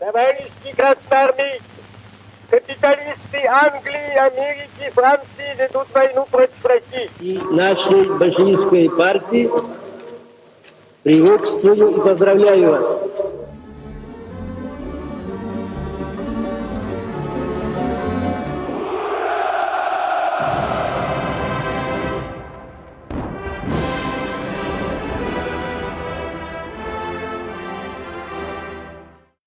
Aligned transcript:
Товарищи 0.00 0.74
красноармейцы, 0.76 1.62
капиталисты 2.50 3.46
Англии, 3.48 4.18
Америки, 4.18 4.90
Франции 4.92 5.56
ведут 5.56 5.86
войну 5.92 6.26
против 6.30 6.64
России. 6.64 7.10
И 7.20 7.38
нашей 7.50 8.04
большевистской 8.18 8.90
партии 8.90 9.50
приветствую 11.04 11.96
и 11.96 12.00
поздравляю 12.00 12.70
вас. 12.70 13.00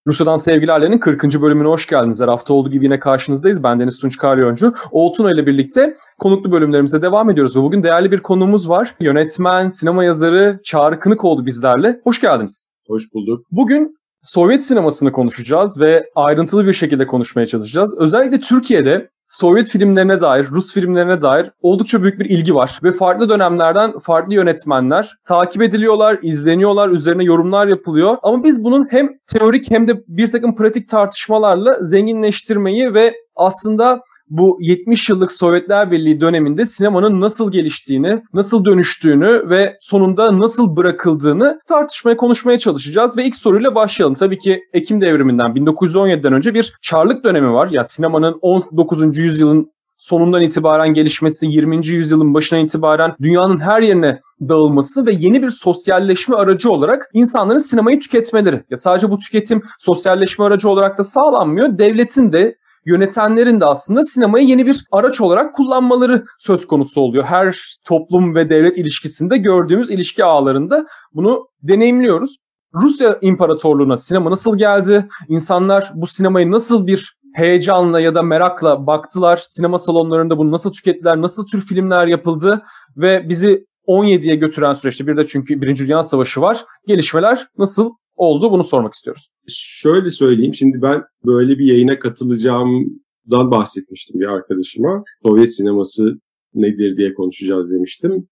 Rusya'dan 0.08 0.36
Sevgilerle'nin 0.36 0.98
40. 0.98 1.42
bölümüne 1.42 1.68
hoş 1.68 1.88
geldiniz. 1.88 2.22
Her 2.22 2.28
hafta 2.28 2.54
olduğu 2.54 2.70
gibi 2.70 2.86
yine 2.86 3.00
karşınızdayız. 3.00 3.64
Ben 3.64 3.80
Deniz 3.80 4.00
Tunç 4.00 4.18
Karyoncu. 4.18 4.74
Oğutuna 4.92 5.32
ile 5.32 5.46
birlikte 5.46 5.98
konuklu 6.20 6.52
bölümlerimize 6.52 7.02
devam 7.02 7.30
ediyoruz. 7.30 7.58
Ve 7.58 7.62
bugün 7.62 7.84
değerli 7.84 8.12
bir 8.12 8.20
konuğumuz 8.20 8.70
var. 8.70 8.96
Yönetmen, 9.00 9.70
sinema 9.70 10.04
yazarı 10.04 10.60
Çağrı 10.64 11.00
Kınık 11.00 11.26
oldu 11.26 11.46
bizlerle. 11.46 12.00
Hoş 12.04 12.22
geldiniz. 12.22 12.70
Hoş 12.88 13.04
bulduk. 13.14 13.46
Bugün 13.52 13.98
Sovyet 14.24 14.64
sinemasını 14.64 15.12
konuşacağız 15.12 15.80
ve 15.80 16.06
ayrıntılı 16.16 16.68
bir 16.68 16.74
şekilde 16.74 17.08
konuşmaya 17.08 17.46
çalışacağız. 17.46 17.98
Özellikle 18.00 18.40
Türkiye'de 18.40 19.10
Sovyet 19.30 19.70
filmlerine 19.70 20.22
dair, 20.22 20.48
Rus 20.52 20.74
filmlerine 20.74 21.22
dair 21.22 21.52
oldukça 21.62 22.04
büyük 22.04 22.20
bir 22.20 22.26
ilgi 22.26 22.56
var. 22.56 22.80
Ve 22.84 22.92
farklı 22.92 23.30
dönemlerden 23.30 24.00
farklı 24.00 24.34
yönetmenler 24.34 25.18
takip 25.26 25.62
ediliyorlar, 25.62 26.20
izleniyorlar, 26.22 26.90
üzerine 26.90 27.24
yorumlar 27.24 27.68
yapılıyor. 27.68 28.18
Ama 28.24 28.44
biz 28.44 28.64
bunun 28.64 28.88
hem 28.92 29.10
teorik 29.28 29.72
hem 29.72 29.88
de 29.88 30.04
bir 30.08 30.32
takım 30.32 30.56
pratik 30.56 30.90
tartışmalarla 30.90 31.84
zenginleştirmeyi 31.84 32.94
ve 32.94 33.14
aslında 33.36 34.02
bu 34.30 34.58
70 34.62 35.10
yıllık 35.10 35.32
Sovyetler 35.32 35.92
Birliği 35.92 36.22
döneminde 36.22 36.66
sinemanın 36.66 37.22
nasıl 37.22 37.52
geliştiğini, 37.52 38.22
nasıl 38.34 38.66
dönüştüğünü 38.66 39.50
ve 39.50 39.78
sonunda 39.80 40.40
nasıl 40.40 40.76
bırakıldığını 40.76 41.60
tartışmaya, 41.68 42.18
konuşmaya 42.18 42.58
çalışacağız 42.58 43.18
ve 43.18 43.26
ilk 43.26 43.36
soruyla 43.36 43.76
başlayalım. 43.76 44.16
Tabii 44.16 44.38
ki 44.38 44.64
Ekim 44.74 45.02
devriminden 45.02 45.52
1917'den 45.52 46.34
önce 46.34 46.54
bir 46.54 46.74
çarlık 46.82 47.24
dönemi 47.24 47.54
var. 47.54 47.70
Ya 47.72 47.84
sinemanın 47.84 48.40
19. 48.42 49.18
yüzyılın 49.18 49.72
sonundan 49.98 50.42
itibaren 50.42 50.94
gelişmesi, 50.94 51.48
20. 51.48 51.88
yüzyılın 51.88 52.34
başına 52.34 52.60
itibaren 52.60 53.16
dünyanın 53.22 53.60
her 53.60 53.82
yerine 53.82 54.20
dağılması 54.42 55.06
ve 55.06 55.12
yeni 55.12 55.42
bir 55.42 55.50
sosyalleşme 55.50 56.36
aracı 56.36 56.72
olarak 56.72 57.10
insanların 57.14 57.58
sinemayı 57.58 58.00
tüketmeleri. 58.00 58.64
Ya 58.70 58.78
sadece 58.78 59.12
bu 59.12 59.20
tüketim 59.20 59.62
sosyalleşme 59.80 60.46
aracı 60.46 60.70
olarak 60.70 60.98
da 60.98 61.04
sağlanmıyor. 61.04 61.78
Devletin 61.78 62.34
de 62.34 62.56
yönetenlerin 62.88 63.60
de 63.62 63.66
aslında 63.66 64.06
sinemayı 64.06 64.48
yeni 64.48 64.66
bir 64.66 64.84
araç 64.92 65.22
olarak 65.22 65.56
kullanmaları 65.56 66.26
söz 66.40 66.68
konusu 66.68 67.02
oluyor. 67.02 67.24
Her 67.24 67.78
toplum 67.88 68.36
ve 68.36 68.50
devlet 68.50 68.78
ilişkisinde 68.78 69.38
gördüğümüz 69.38 69.92
ilişki 69.92 70.24
ağlarında 70.24 70.86
bunu 71.14 71.48
deneyimliyoruz. 71.62 72.38
Rusya 72.74 73.18
İmparatorluğu'na 73.22 73.98
sinema 73.98 74.32
nasıl 74.32 74.58
geldi? 74.58 75.08
İnsanlar 75.30 75.92
bu 75.96 76.08
sinemayı 76.08 76.52
nasıl 76.52 76.88
bir 76.88 77.18
heyecanla 77.34 78.00
ya 78.00 78.16
da 78.16 78.24
merakla 78.24 78.88
baktılar? 78.88 79.38
Sinema 79.38 79.78
salonlarında 79.78 80.38
bunu 80.38 80.52
nasıl 80.52 80.74
tükettiler? 80.74 81.22
Nasıl 81.22 81.48
tür 81.48 81.62
filmler 81.62 82.08
yapıldı? 82.08 82.62
Ve 82.98 83.30
bizi 83.30 83.66
17'ye 83.88 84.36
götüren 84.36 84.74
süreçte 84.74 85.08
bir 85.08 85.18
de 85.18 85.28
çünkü 85.28 85.62
Birinci 85.62 85.88
Dünya 85.88 86.04
Savaşı 86.04 86.42
var. 86.42 86.66
Gelişmeler 86.88 87.48
nasıl 87.58 87.92
oldu 88.18 88.52
bunu 88.52 88.64
sormak 88.64 88.94
istiyoruz. 88.94 89.30
Şöyle 89.48 90.10
söyleyeyim 90.10 90.54
şimdi 90.54 90.82
ben 90.82 91.04
böyle 91.26 91.60
bir 91.60 91.66
yayına 91.66 92.00
katılacağımdan 92.00 93.52
bahsetmiştim 93.52 94.20
bir 94.20 94.28
arkadaşıma. 94.28 95.04
Sovyet 95.26 95.56
sineması 95.56 96.20
nedir 96.54 96.98
diye 96.98 97.14
konuşacağız 97.14 97.72
demiştim. 97.72 98.28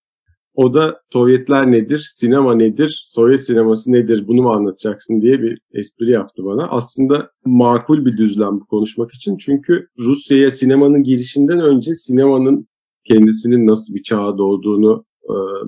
O 0.56 0.74
da 0.74 1.02
Sovyetler 1.14 1.72
nedir, 1.72 2.10
sinema 2.14 2.56
nedir, 2.56 3.06
Sovyet 3.10 3.42
sineması 3.42 3.92
nedir 3.92 4.28
bunu 4.28 4.42
mu 4.42 4.50
anlatacaksın 4.50 5.22
diye 5.22 5.42
bir 5.42 5.60
espri 5.74 6.12
yaptı 6.12 6.46
bana. 6.46 6.68
Aslında 6.68 7.32
makul 7.46 8.06
bir 8.06 8.18
düzlem 8.18 8.60
bu 8.60 8.66
konuşmak 8.66 9.14
için. 9.14 9.38
Çünkü 9.38 9.88
Rusya'ya 10.00 10.50
sinemanın 10.50 11.04
girişinden 11.04 11.60
önce 11.60 11.94
sinemanın 11.94 12.68
kendisinin 13.08 13.68
nasıl 13.68 13.94
bir 13.94 14.04
çağa 14.04 14.38
doğduğunu 14.38 15.06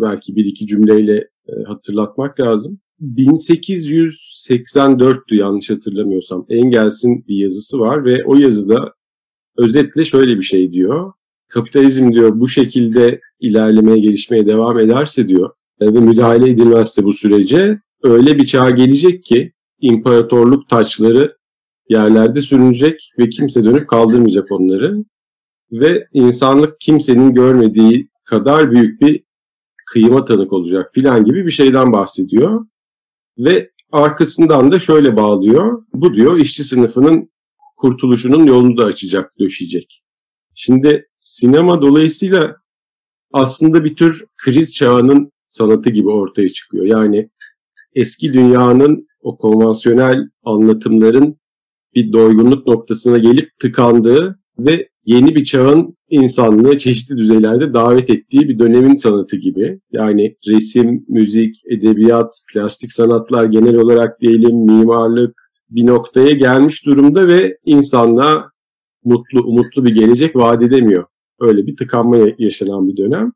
belki 0.01 0.35
bir 0.35 0.45
iki 0.45 0.67
cümleyle 0.67 1.27
hatırlatmak 1.67 2.39
lazım. 2.39 2.79
1884'tü 3.01 5.35
yanlış 5.35 5.69
hatırlamıyorsam. 5.69 6.45
Engels'in 6.49 7.27
bir 7.27 7.35
yazısı 7.35 7.79
var 7.79 8.05
ve 8.05 8.25
o 8.25 8.35
yazıda 8.35 8.93
özetle 9.57 10.05
şöyle 10.05 10.37
bir 10.37 10.43
şey 10.43 10.71
diyor. 10.71 11.13
Kapitalizm 11.47 12.13
diyor 12.13 12.39
bu 12.39 12.47
şekilde 12.47 13.21
ilerlemeye, 13.39 13.99
gelişmeye 13.99 14.47
devam 14.47 14.79
ederse 14.79 15.27
diyor 15.27 15.49
ve 15.81 15.99
müdahale 15.99 16.49
edilmezse 16.49 17.03
bu 17.03 17.13
sürece 17.13 17.79
öyle 18.03 18.37
bir 18.37 18.45
çağ 18.45 18.69
gelecek 18.69 19.23
ki 19.23 19.53
imparatorluk 19.81 20.69
taçları 20.69 21.37
yerlerde 21.89 22.41
sürünecek 22.41 23.11
ve 23.19 23.29
kimse 23.29 23.63
dönüp 23.63 23.87
kaldırmayacak 23.87 24.51
onları. 24.51 25.03
Ve 25.71 26.07
insanlık 26.13 26.79
kimsenin 26.79 27.33
görmediği 27.33 28.09
kadar 28.23 28.71
büyük 28.71 29.01
bir 29.01 29.23
kıyıma 29.85 30.25
tanık 30.25 30.53
olacak 30.53 30.91
filan 30.93 31.25
gibi 31.25 31.45
bir 31.45 31.51
şeyden 31.51 31.93
bahsediyor. 31.93 32.65
Ve 33.37 33.71
arkasından 33.91 34.71
da 34.71 34.79
şöyle 34.79 35.17
bağlıyor. 35.17 35.83
Bu 35.93 36.13
diyor 36.13 36.37
işçi 36.37 36.63
sınıfının 36.63 37.29
kurtuluşunun 37.77 38.45
yolunu 38.45 38.77
da 38.77 38.85
açacak, 38.85 39.39
döşeyecek. 39.39 40.03
Şimdi 40.55 41.09
sinema 41.17 41.81
dolayısıyla 41.81 42.55
aslında 43.33 43.83
bir 43.83 43.95
tür 43.95 44.25
kriz 44.37 44.73
çağının 44.73 45.31
sanatı 45.47 45.89
gibi 45.89 46.09
ortaya 46.09 46.49
çıkıyor. 46.49 46.85
Yani 46.85 47.29
eski 47.93 48.33
dünyanın 48.33 49.07
o 49.21 49.37
konvansiyonel 49.37 50.29
anlatımların 50.43 51.37
bir 51.95 52.13
doygunluk 52.13 52.67
noktasına 52.67 53.17
gelip 53.17 53.59
tıkandığı 53.59 54.39
ve 54.59 54.89
yeni 55.07 55.35
bir 55.35 55.44
çağın 55.44 55.97
insanlığı 56.09 56.78
çeşitli 56.78 57.18
düzeylerde 57.18 57.73
davet 57.73 58.09
ettiği 58.09 58.50
bir 58.50 58.59
dönemin 58.59 58.95
sanatı 58.95 59.35
gibi. 59.35 59.79
Yani 59.91 60.35
resim, 60.47 61.06
müzik, 61.07 61.56
edebiyat, 61.69 62.34
plastik 62.53 62.94
sanatlar 62.94 63.45
genel 63.45 63.75
olarak 63.75 64.22
diyelim 64.22 64.56
mimarlık 64.56 65.51
bir 65.69 65.88
noktaya 65.88 66.34
gelmiş 66.34 66.85
durumda 66.85 67.28
ve 67.28 67.57
insanlığa 67.66 68.51
mutlu, 69.03 69.44
umutlu 69.44 69.85
bir 69.85 69.95
gelecek 69.95 70.35
vaat 70.35 70.63
edemiyor. 70.63 71.06
Öyle 71.39 71.68
bir 71.68 71.78
tıkanma 71.78 72.18
yaşanan 72.38 72.88
bir 72.88 72.97
dönem. 72.97 73.31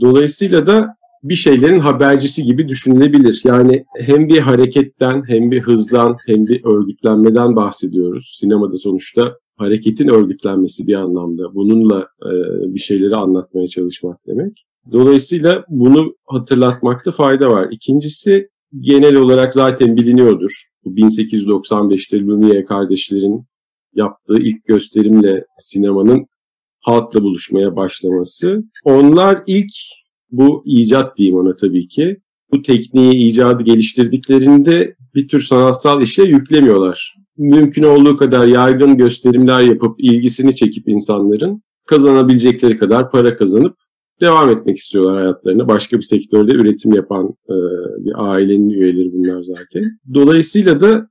Dolayısıyla 0.00 0.66
da 0.66 0.96
bir 1.22 1.34
şeylerin 1.34 1.78
habercisi 1.78 2.42
gibi 2.42 2.68
düşünülebilir. 2.68 3.40
Yani 3.44 3.84
hem 3.98 4.28
bir 4.28 4.38
hareketten, 4.38 5.22
hem 5.28 5.50
bir 5.50 5.60
hızdan, 5.60 6.16
hem 6.26 6.46
bir 6.46 6.64
örgütlenmeden 6.64 7.56
bahsediyoruz. 7.56 8.36
Sinemada 8.40 8.76
sonuçta 8.76 9.34
hareketin 9.56 10.08
örgütlenmesi 10.08 10.86
bir 10.86 10.94
anlamda. 10.94 11.54
Bununla 11.54 12.08
e, 12.22 12.30
bir 12.74 12.80
şeyleri 12.80 13.16
anlatmaya 13.16 13.68
çalışmak 13.68 14.26
demek. 14.26 14.66
Dolayısıyla 14.92 15.64
bunu 15.68 16.14
hatırlatmakta 16.24 17.10
fayda 17.10 17.50
var. 17.50 17.68
İkincisi 17.70 18.48
genel 18.80 19.16
olarak 19.16 19.54
zaten 19.54 19.96
biliniyordur. 19.96 20.62
Bu 20.84 20.90
1895'te 20.90 22.18
Lumière 22.18 22.64
kardeşlerin 22.64 23.44
yaptığı 23.94 24.38
ilk 24.38 24.64
gösterimle 24.64 25.44
sinemanın 25.58 26.26
halkla 26.80 27.22
buluşmaya 27.22 27.76
başlaması. 27.76 28.64
Onlar 28.84 29.42
ilk 29.46 29.72
bu 30.30 30.62
icat 30.66 31.18
diyeyim 31.18 31.38
ona 31.38 31.56
tabii 31.56 31.88
ki. 31.88 32.16
Bu 32.52 32.62
tekniği, 32.62 33.30
icadı 33.30 33.62
geliştirdiklerinde 33.62 34.96
bir 35.14 35.28
tür 35.28 35.40
sanatsal 35.40 36.02
işe 36.02 36.22
yüklemiyorlar. 36.22 37.16
Mümkün 37.38 37.82
olduğu 37.82 38.16
kadar 38.16 38.46
yaygın 38.46 38.96
gösterimler 38.96 39.62
yapıp 39.62 40.00
ilgisini 40.00 40.54
çekip 40.54 40.88
insanların 40.88 41.62
kazanabilecekleri 41.86 42.76
kadar 42.76 43.10
para 43.10 43.36
kazanıp 43.36 43.76
devam 44.20 44.50
etmek 44.50 44.76
istiyorlar 44.76 45.16
hayatlarını. 45.16 45.68
Başka 45.68 45.96
bir 45.96 46.02
sektörde 46.02 46.52
üretim 46.52 46.94
yapan 46.94 47.26
e, 47.48 47.54
bir 48.04 48.12
ailenin 48.16 48.70
üyeleri 48.70 49.12
bunlar 49.12 49.42
zaten. 49.42 49.98
Dolayısıyla 50.14 50.80
da 50.80 51.08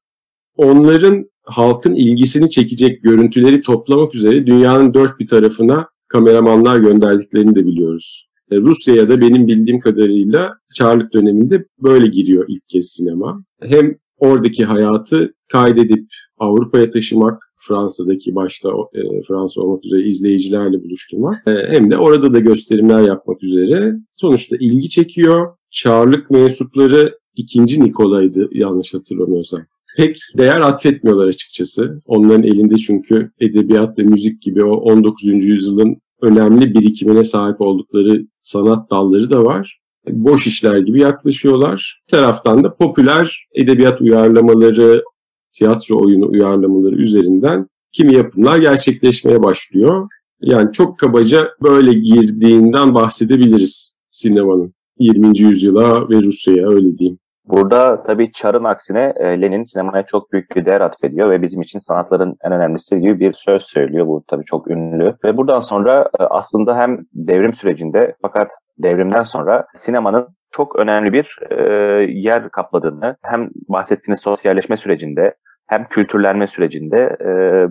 onların 0.55 1.25
halkın 1.43 1.95
ilgisini 1.95 2.49
çekecek 2.49 3.03
görüntüleri 3.03 3.61
toplamak 3.61 4.15
üzere 4.15 4.47
dünyanın 4.47 4.93
dört 4.93 5.19
bir 5.19 5.27
tarafına 5.27 5.87
kameramanlar 6.07 6.77
gönderdiklerini 6.77 7.55
de 7.55 7.65
biliyoruz. 7.65 8.29
E, 8.51 8.57
Rusya'ya 8.57 9.09
da 9.09 9.21
benim 9.21 9.47
bildiğim 9.47 9.79
kadarıyla 9.79 10.53
Çarlık 10.73 11.13
döneminde 11.13 11.65
böyle 11.79 12.07
giriyor 12.07 12.45
ilk 12.47 12.67
kez 12.67 12.85
sinema. 12.85 13.43
Hem 13.61 13.95
oradaki 14.17 14.65
hayatı 14.65 15.33
kaydedip 15.51 16.05
Avrupa'ya 16.37 16.91
taşımak, 16.91 17.41
Fransa'daki 17.67 18.35
başta 18.35 18.69
e, 18.69 19.01
Fransa 19.27 19.61
olmak 19.61 19.85
üzere 19.85 20.01
izleyicilerle 20.01 20.83
buluşturmak 20.83 21.47
e, 21.47 21.51
hem 21.51 21.91
de 21.91 21.97
orada 21.97 22.33
da 22.33 22.39
gösterimler 22.39 23.01
yapmak 23.01 23.43
üzere 23.43 23.93
sonuçta 24.11 24.55
ilgi 24.59 24.89
çekiyor. 24.89 25.57
Çarlık 25.71 26.31
mensupları 26.31 27.17
ikinci 27.35 27.83
Nikola'ydı 27.83 28.49
yanlış 28.51 28.93
hatırlamıyorsam. 28.93 29.61
pek 29.97 30.17
değer 30.37 30.59
atfetmiyorlar 30.59 31.27
açıkçası. 31.27 32.01
Onların 32.05 32.43
elinde 32.43 32.77
çünkü 32.77 33.31
edebiyat 33.39 33.99
ve 33.99 34.03
müzik 34.03 34.41
gibi 34.41 34.63
o 34.63 34.71
19. 34.71 35.25
yüzyılın 35.25 35.97
önemli 36.21 36.73
birikimine 36.73 37.23
sahip 37.23 37.61
oldukları 37.61 38.27
sanat 38.41 38.91
dalları 38.91 39.31
da 39.31 39.43
var. 39.43 39.79
Boş 40.09 40.47
işler 40.47 40.77
gibi 40.77 41.01
yaklaşıyorlar. 41.01 42.01
Bir 42.07 42.17
taraftan 42.17 42.63
da 42.63 42.75
popüler 42.75 43.47
edebiyat 43.53 44.01
uyarlamaları, 44.01 45.03
tiyatro 45.51 46.05
oyunu 46.05 46.29
uyarlamaları 46.29 46.95
üzerinden 46.95 47.67
kimi 47.91 48.13
yapımlar 48.13 48.57
gerçekleşmeye 48.57 49.43
başlıyor. 49.43 50.07
Yani 50.41 50.71
çok 50.71 50.99
kabaca 50.99 51.49
böyle 51.63 51.93
girdiğinden 51.93 52.95
bahsedebiliriz 52.95 53.97
sinemanın 54.11 54.73
20. 54.99 55.39
yüzyıla 55.39 56.09
ve 56.09 56.21
Rusya'ya 56.21 56.69
öyle 56.69 56.97
diyeyim. 56.97 57.19
Burada 57.47 58.03
tabii 58.03 58.31
Çar'ın 58.31 58.63
aksine 58.63 59.13
e, 59.15 59.41
Lenin 59.41 59.63
sinemaya 59.63 60.05
çok 60.05 60.31
büyük 60.31 60.55
bir 60.55 60.65
değer 60.65 60.81
atfediyor 60.81 61.29
ve 61.29 61.41
bizim 61.41 61.61
için 61.61 61.79
sanatların 61.79 62.37
en 62.43 62.51
önemlisi 62.51 63.01
gibi 63.01 63.19
bir 63.19 63.33
söz 63.33 63.63
söylüyor. 63.63 64.07
Bu 64.07 64.23
tabii 64.27 64.45
çok 64.45 64.67
ünlü. 64.71 65.15
Ve 65.23 65.37
buradan 65.37 65.59
sonra 65.59 66.09
e, 66.19 66.23
aslında 66.23 66.77
hem 66.77 66.99
devrim 67.13 67.53
sürecinde 67.53 68.15
fakat 68.21 68.51
devrimden 68.77 69.23
sonra 69.23 69.65
sinemanın 69.75 70.27
çok 70.51 70.75
önemli 70.75 71.13
bir 71.13 71.39
e, 71.49 71.63
yer 72.11 72.49
kapladığını 72.49 73.15
hem 73.21 73.49
bahsettiğiniz 73.69 74.21
sosyalleşme 74.21 74.77
sürecinde 74.77 75.35
hem 75.67 75.87
kültürlenme 75.87 76.47
sürecinde 76.47 77.17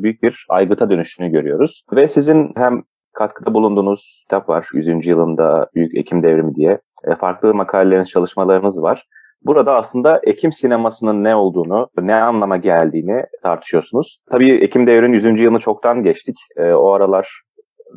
büyük 0.02 0.22
bir 0.22 0.46
aygıta 0.48 0.90
dönüşünü 0.90 1.28
görüyoruz. 1.28 1.82
Ve 1.92 2.08
sizin 2.08 2.52
hem 2.56 2.82
katkıda 3.12 3.54
bulunduğunuz 3.54 4.22
kitap 4.22 4.48
var 4.48 4.68
100. 4.72 5.06
yılında 5.06 5.68
Büyük 5.74 5.96
Ekim 5.96 6.22
Devrimi 6.22 6.54
diye. 6.54 6.78
farklı 7.20 7.54
makaleleriniz, 7.54 8.10
çalışmalarınız 8.10 8.82
var. 8.82 9.06
Burada 9.44 9.76
aslında 9.76 10.20
Ekim 10.22 10.52
sinemasının 10.52 11.24
ne 11.24 11.36
olduğunu, 11.36 11.88
ne 12.00 12.14
anlama 12.14 12.56
geldiğini 12.56 13.26
tartışıyorsunuz. 13.42 14.18
Tabii 14.30 14.64
Ekim 14.64 14.86
Devri'nin 14.86 15.12
100. 15.12 15.40
yılını 15.40 15.58
çoktan 15.58 16.02
geçtik. 16.02 16.36
E, 16.56 16.72
o 16.72 16.90
aralar 16.90 17.42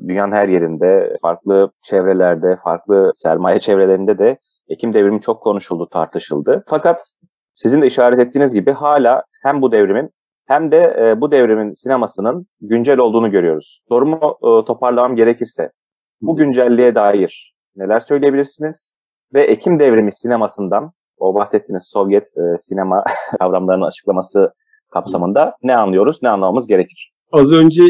dünyanın 0.08 0.32
her 0.32 0.48
yerinde, 0.48 1.18
farklı 1.22 1.72
çevrelerde, 1.84 2.58
farklı 2.64 3.12
sermaye 3.14 3.60
çevrelerinde 3.60 4.20
de 4.20 4.38
Ekim 4.70 4.94
devrimi 4.94 5.22
çok 5.22 5.44
konuşuldu, 5.44 5.90
tartışıldı. 5.90 6.64
Fakat 6.68 7.02
sizin 7.54 7.82
de 7.82 7.88
işaret 7.88 8.20
ettiğiniz 8.20 8.54
gibi 8.54 8.72
hala 8.72 9.24
hem 9.44 9.62
bu 9.62 9.72
devrimin 9.72 10.10
hem 10.48 10.72
de 10.72 10.96
e, 11.00 11.22
bu 11.22 11.32
devrimin 11.32 11.74
sinemasının 11.74 12.48
güncel 12.62 12.98
olduğunu 12.98 13.32
görüyoruz. 13.32 13.82
Sorumu 13.90 14.38
e, 14.42 14.66
toparlamam 14.66 15.16
gerekirse 15.16 15.72
bu 16.22 16.36
güncelliğe 16.36 16.96
dair 16.96 17.56
neler 17.76 18.00
söyleyebilirsiniz? 18.00 18.94
Ve 19.34 19.44
Ekim 19.44 19.80
devrimi 19.80 20.14
sinemasından 20.14 20.92
o 21.18 21.36
bahsettiğiniz 21.36 21.84
Sovyet 21.84 22.24
e, 22.24 22.58
sinema 22.60 23.04
kavramlarının 23.40 23.86
açıklaması 23.86 24.54
kapsamında 24.94 25.54
ne 25.64 25.76
anlıyoruz, 25.76 26.20
ne 26.24 26.30
anlamamız 26.30 26.68
gerekir? 26.68 27.12
Az 27.32 27.52
önce 27.52 27.84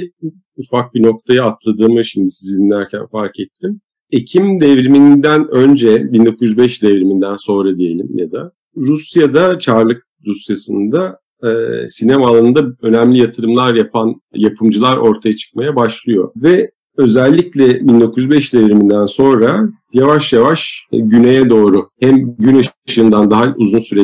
ufak 0.57 0.93
bir 0.93 1.03
noktaya 1.03 1.45
atladığımı 1.45 2.03
şimdi 2.03 2.31
sizi 2.31 2.57
dinlerken 2.57 3.07
fark 3.07 3.39
ettim. 3.39 3.81
Ekim 4.11 4.61
devriminden 4.61 5.47
önce, 5.51 6.13
1905 6.13 6.83
devriminden 6.83 7.35
sonra 7.35 7.77
diyelim 7.77 8.09
ya 8.17 8.31
da 8.31 8.51
Rusya'da, 8.75 9.59
Çarlık 9.59 10.03
Rusya'sında 10.27 11.19
e, 11.43 11.49
sinema 11.87 12.27
alanında 12.27 12.61
önemli 12.81 13.17
yatırımlar 13.17 13.75
yapan 13.75 14.21
yapımcılar 14.33 14.97
ortaya 14.97 15.33
çıkmaya 15.33 15.75
başlıyor. 15.75 16.31
Ve 16.35 16.71
özellikle 16.97 17.87
1905 17.87 18.53
devriminden 18.53 19.05
sonra 19.05 19.69
yavaş 19.93 20.33
yavaş 20.33 20.87
güneye 20.91 21.49
doğru 21.49 21.89
hem 21.99 22.35
gün 22.35 22.61
ışığından 22.87 23.31
daha 23.31 23.55
uzun 23.57 23.79
süre 23.79 24.03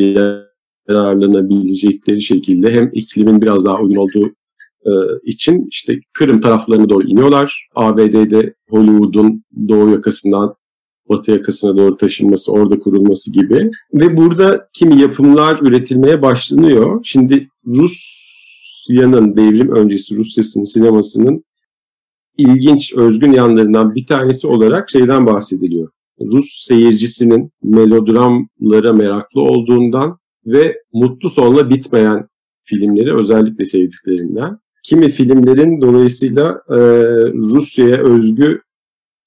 yararlanabilecekleri 0.89 2.21
şekilde 2.21 2.71
hem 2.71 2.89
iklimin 2.93 3.41
biraz 3.41 3.65
daha 3.65 3.79
uygun 3.79 3.95
olduğu 3.95 4.27
e, 4.85 4.91
için 5.23 5.67
işte 5.71 5.99
Kırım 6.13 6.41
taraflarına 6.41 6.89
doğru 6.89 7.07
iniyorlar. 7.07 7.67
ABD'de 7.75 8.53
Hollywood'un 8.69 9.43
doğu 9.69 9.89
yakasından 9.89 10.55
batı 11.09 11.31
yakasına 11.31 11.77
doğru 11.77 11.97
taşınması, 11.97 12.51
orada 12.51 12.79
kurulması 12.79 13.31
gibi. 13.31 13.71
Ve 13.93 14.17
burada 14.17 14.69
kimi 14.73 15.01
yapımlar 15.01 15.59
üretilmeye 15.61 16.21
başlanıyor. 16.21 17.01
Şimdi 17.03 17.47
Rusya'nın 17.65 19.37
devrim 19.37 19.75
öncesi 19.75 20.17
Rusya'sının 20.17 20.63
sinemasının 20.63 21.43
ilginç, 22.37 22.93
özgün 22.93 23.33
yanlarından 23.33 23.95
bir 23.95 24.07
tanesi 24.07 24.47
olarak 24.47 24.89
şeyden 24.89 25.25
bahsediliyor. 25.25 25.89
Rus 26.21 26.65
seyircisinin 26.67 27.51
melodramlara 27.63 28.93
meraklı 28.93 29.41
olduğundan 29.41 30.17
ve 30.45 30.77
mutlu 30.93 31.29
sonla 31.29 31.69
bitmeyen 31.69 32.27
filmleri 32.63 33.15
özellikle 33.15 33.65
sevdiklerinden. 33.65 34.57
Kimi 34.83 35.09
filmlerin 35.09 35.81
dolayısıyla 35.81 36.61
e, 36.69 36.77
Rusya'ya 37.33 37.97
özgü 37.97 38.61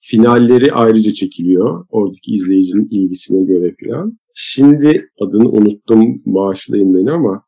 finalleri 0.01 0.73
ayrıca 0.73 1.13
çekiliyor. 1.13 1.87
Oradaki 1.91 2.33
izleyicinin 2.33 2.89
ilgisine 2.91 3.45
göre 3.45 3.75
falan. 3.85 4.19
Şimdi 4.35 5.03
adını 5.21 5.49
unuttum, 5.49 6.23
bağışlayın 6.27 6.95
beni 6.95 7.13
ama 7.13 7.43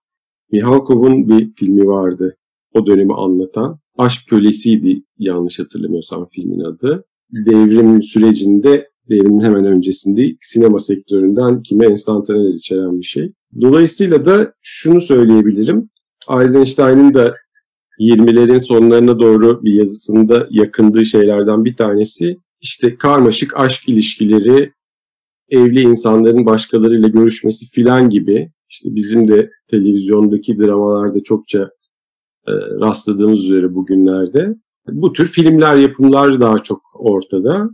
Mihalkov'un 0.52 1.28
bir 1.28 1.52
filmi 1.54 1.86
vardı. 1.86 2.36
O 2.74 2.86
dönemi 2.86 3.14
anlatan. 3.14 3.78
Aşk 3.98 4.20
Kölesiydi 4.26 5.02
yanlış 5.18 5.58
hatırlamıyorsam 5.58 6.28
filmin 6.32 6.60
adı. 6.60 7.04
Devrim 7.32 8.02
sürecinde, 8.02 8.90
devrimin 9.10 9.44
hemen 9.44 9.64
öncesinde 9.64 10.36
sinema 10.40 10.78
sektöründen 10.78 11.62
kime 11.62 11.86
enstantaneler 11.86 12.54
içeren 12.54 13.00
bir 13.00 13.06
şey. 13.06 13.32
Dolayısıyla 13.60 14.26
da 14.26 14.54
şunu 14.62 15.00
söyleyebilirim. 15.00 15.90
Eisenstein'in 16.30 17.14
de 17.14 17.34
20'lerin 18.00 18.60
sonlarına 18.60 19.18
doğru 19.18 19.64
bir 19.64 19.74
yazısında 19.74 20.46
yakındığı 20.50 21.04
şeylerden 21.04 21.64
bir 21.64 21.76
tanesi 21.76 22.36
işte 22.60 22.96
karmaşık 22.96 23.56
aşk 23.56 23.88
ilişkileri, 23.88 24.72
evli 25.48 25.80
insanların 25.80 26.46
başkalarıyla 26.46 27.08
görüşmesi 27.08 27.66
filan 27.66 28.10
gibi 28.10 28.50
işte 28.70 28.94
bizim 28.94 29.28
de 29.28 29.50
televizyondaki 29.66 30.58
dramalarda 30.58 31.20
çokça 31.20 31.70
rastladığımız 32.80 33.44
üzere 33.44 33.74
bugünlerde. 33.74 34.54
Bu 34.88 35.12
tür 35.12 35.26
filmler, 35.26 35.76
yapımlar 35.76 36.40
daha 36.40 36.58
çok 36.58 36.80
ortada. 36.94 37.70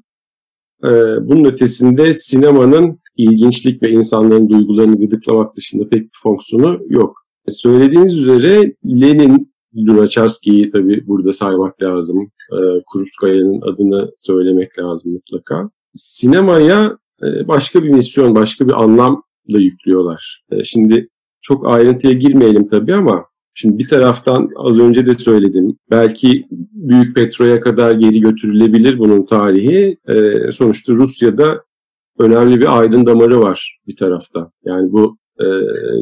E, 0.84 0.90
bunun 1.28 1.44
ötesinde 1.44 2.14
sinemanın 2.14 3.00
ilginçlik 3.16 3.82
ve 3.82 3.90
insanların 3.90 4.48
duygularını 4.48 4.98
gıdıklamak 4.98 5.56
dışında 5.56 5.88
pek 5.88 6.02
bir 6.02 6.18
fonksiyonu 6.22 6.80
yok. 6.88 7.16
E, 7.48 7.50
söylediğiniz 7.50 8.18
üzere 8.18 8.74
Lenin, 8.86 9.54
Lunacharsky'yi 9.76 10.70
tabii 10.70 11.06
burada 11.06 11.32
saymak 11.32 11.82
lazım. 11.82 12.30
Kurupskaya'nın 12.86 13.60
adını 13.60 14.10
söylemek 14.16 14.78
lazım 14.78 15.12
mutlaka. 15.12 15.70
Sinemaya 15.94 16.98
başka 17.48 17.82
bir 17.82 17.88
misyon, 17.88 18.34
başka 18.34 18.68
bir 18.68 18.82
anlam 18.82 19.22
da 19.52 19.58
yüklüyorlar. 19.58 20.44
Şimdi 20.64 21.08
çok 21.42 21.68
ayrıntıya 21.68 22.12
girmeyelim 22.12 22.68
tabii 22.68 22.94
ama 22.94 23.24
Şimdi 23.54 23.78
bir 23.78 23.88
taraftan 23.88 24.50
az 24.56 24.78
önce 24.78 25.06
de 25.06 25.14
söyledim. 25.14 25.76
Belki 25.90 26.44
Büyük 26.72 27.16
Petro'ya 27.16 27.60
kadar 27.60 27.92
geri 27.92 28.20
götürülebilir 28.20 28.98
bunun 28.98 29.24
tarihi. 29.24 29.96
E, 30.08 30.52
sonuçta 30.52 30.92
Rusya'da 30.92 31.64
önemli 32.18 32.60
bir 32.60 32.78
aydın 32.78 33.06
damarı 33.06 33.40
var 33.40 33.78
bir 33.86 33.96
tarafta. 33.96 34.50
Yani 34.64 34.92
bu 34.92 35.18
e, 35.40 35.44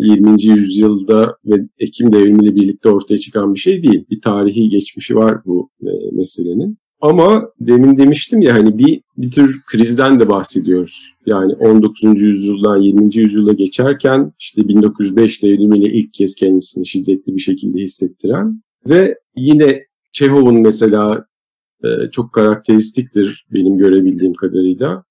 20. 0.03 0.43
yüzyılda 0.43 1.37
ve 1.45 1.57
Ekim 1.79 2.13
devrimiyle 2.13 2.57
birlikte 2.57 2.89
ortaya 2.89 3.19
çıkan 3.19 3.55
bir 3.55 3.61
şey 3.61 3.83
değil. 3.83 4.05
Bir 4.11 4.21
tarihi 4.21 4.69
geçmişi 4.69 5.17
var 5.17 5.41
bu 5.47 5.71
e, 5.83 5.91
meselenin. 6.13 6.79
Ama 7.03 7.53
demin 7.61 7.99
demiştim 7.99 8.43
ya 8.43 8.55
hani 8.55 8.79
bir, 8.79 9.01
bir 9.17 9.31
tür 9.31 9.61
krizden 9.67 10.21
de 10.21 10.29
bahsediyoruz. 10.29 11.15
Yani 11.27 11.55
19. 11.55 12.21
yüzyıldan 12.21 12.77
20. 12.77 13.17
yüzyıla 13.17 13.53
geçerken 13.53 14.33
işte 14.39 14.69
1905 14.69 15.43
devrimiyle 15.43 15.93
ilk 15.93 16.15
kez 16.15 16.35
kendisini 16.35 16.87
şiddetli 16.87 17.35
bir 17.35 17.41
şekilde 17.41 17.79
hissettiren 17.79 18.63
ve 18.89 19.19
yine 19.37 19.83
Çehov'un 20.13 20.61
mesela 20.61 21.27
e, 21.85 21.89
çok 22.11 22.33
karakteristiktir 22.33 23.47
benim 23.53 23.79
görebildiğim 23.79 24.35
kadarıyla. 24.35 25.05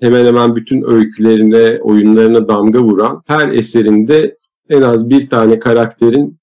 Hemen 0.00 0.24
hemen 0.24 0.56
bütün 0.56 0.82
öykülerine, 0.90 1.78
oyunlarına 1.80 2.48
damga 2.48 2.82
vuran 2.82 3.22
her 3.26 3.48
eserinde 3.48 4.36
en 4.68 4.82
az 4.82 5.10
bir 5.10 5.28
tane 5.28 5.58
karakterin 5.58 6.38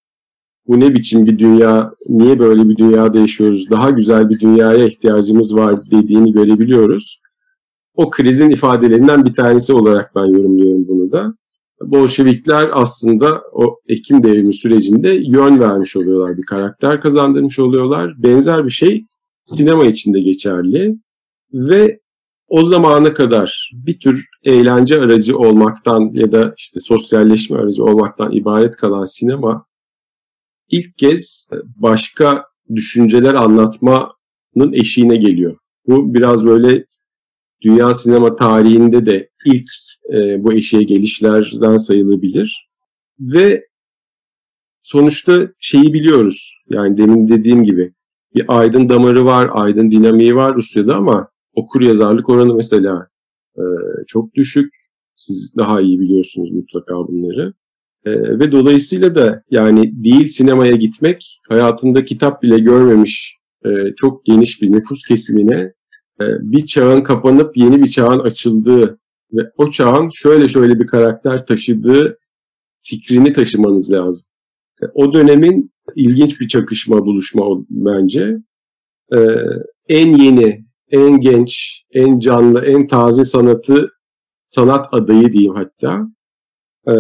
bu 0.68 0.80
ne 0.80 0.94
biçim 0.94 1.26
bir 1.26 1.40
dünya, 1.40 1.94
niye 2.10 2.40
böyle 2.40 2.70
bir 2.70 2.78
dünyada 2.78 3.20
yaşıyoruz, 3.20 3.70
daha 3.72 3.90
güzel 3.90 4.30
bir 4.30 4.40
dünyaya 4.40 4.86
ihtiyacımız 4.86 5.56
var 5.56 5.76
dediğini 5.92 6.32
görebiliyoruz. 6.32 7.22
O 7.96 8.10
krizin 8.10 8.50
ifadelerinden 8.50 9.26
bir 9.26 9.34
tanesi 9.34 9.74
olarak 9.74 10.12
ben 10.16 10.26
yorumluyorum 10.26 10.88
bunu 10.88 11.12
da. 11.12 11.34
Bolşevikler 11.82 12.70
aslında 12.74 13.42
o 13.54 13.80
Ekim 13.88 14.24
devrimi 14.24 14.54
sürecinde 14.54 15.10
yön 15.10 15.60
vermiş 15.60 15.96
oluyorlar, 15.96 16.38
bir 16.38 16.46
karakter 16.46 17.02
kazandırmış 17.02 17.60
oluyorlar. 17.60 18.14
Benzer 18.18 18.66
bir 18.66 18.72
şey 18.72 19.06
sinema 19.44 19.86
içinde 19.86 20.20
geçerli 20.20 20.96
ve 21.54 22.00
o 22.48 22.64
zamana 22.64 23.14
kadar 23.14 23.72
bir 23.74 24.00
tür 24.00 24.26
eğlence 24.44 25.02
aracı 25.02 25.38
olmaktan 25.38 26.12
ya 26.14 26.32
da 26.32 26.54
işte 26.58 26.80
sosyalleşme 26.80 27.58
aracı 27.58 27.84
olmaktan 27.84 28.32
ibaret 28.32 28.76
kalan 28.76 29.04
sinema 29.04 29.66
ilk 30.72 30.98
kez 30.98 31.50
başka 31.76 32.46
düşünceler 32.76 33.34
anlatmanın 33.34 34.74
eşiğine 34.74 35.16
geliyor. 35.16 35.58
Bu 35.88 36.14
biraz 36.14 36.46
böyle 36.46 36.86
dünya 37.62 37.94
sinema 37.94 38.36
tarihinde 38.36 39.06
de 39.06 39.30
ilk 39.46 39.66
e, 40.14 40.44
bu 40.44 40.54
eşiğe 40.54 40.84
gelişlerden 40.84 41.78
sayılabilir. 41.78 42.70
Ve 43.20 43.68
sonuçta 44.82 45.48
şeyi 45.60 45.94
biliyoruz. 45.94 46.54
Yani 46.70 46.98
demin 46.98 47.30
dediğim 47.30 47.64
gibi 47.64 47.94
bir 48.36 48.46
aydın 48.48 48.90
damarı 48.90 49.26
var, 49.26 49.50
aydın 49.52 49.92
dinamiği 49.92 50.36
var 50.36 50.56
Rusya'da 50.56 50.96
ama 50.96 51.28
okur 51.54 51.82
yazarlık 51.82 52.30
oranı 52.30 52.56
mesela 52.56 53.08
e, 53.58 53.64
çok 54.08 54.34
düşük. 54.34 54.74
Siz 55.16 55.56
daha 55.58 55.82
iyi 55.82 56.00
biliyorsunuz 56.00 56.52
mutlaka 56.52 56.94
bunları. 56.96 57.54
E, 58.06 58.12
ve 58.40 58.52
dolayısıyla 58.52 59.16
da 59.16 59.44
yani 59.52 60.04
değil 60.04 60.28
sinemaya 60.28 60.76
gitmek 60.76 61.42
hayatında 61.50 62.04
kitap 62.04 62.44
bile 62.44 62.60
görmemiş 62.60 63.38
e, 63.66 63.70
çok 63.96 64.26
geniş 64.26 64.62
bir 64.62 64.72
nüfus 64.72 65.04
kesimine 65.08 65.72
e, 66.22 66.26
bir 66.42 66.66
çağın 66.66 67.02
kapanıp 67.02 67.58
yeni 67.58 67.84
bir 67.84 67.90
çağın 67.90 68.20
açıldığı 68.20 69.00
ve 69.34 69.42
o 69.58 69.72
çağın 69.72 70.10
şöyle 70.14 70.48
şöyle 70.48 70.80
bir 70.80 70.88
karakter 70.88 71.46
taşıdığı 71.46 72.16
fikrini 72.82 73.34
taşımanız 73.34 73.92
lazım. 73.92 74.26
E, 74.82 74.86
o 74.94 75.14
dönemin 75.14 75.72
ilginç 75.96 76.40
bir 76.40 76.48
çakışma, 76.48 77.06
buluşma 77.06 77.46
bence. 77.70 78.38
E, 79.14 79.18
en 79.90 80.14
yeni, 80.14 80.66
en 80.92 81.20
genç, 81.20 81.84
en 81.92 82.20
canlı, 82.20 82.66
en 82.66 82.88
taze 82.88 83.24
sanatı, 83.24 83.90
sanat 84.48 84.88
adayı 84.92 85.34
diyeyim 85.34 85.56
hatta. 85.56 86.08
E, 86.88 86.94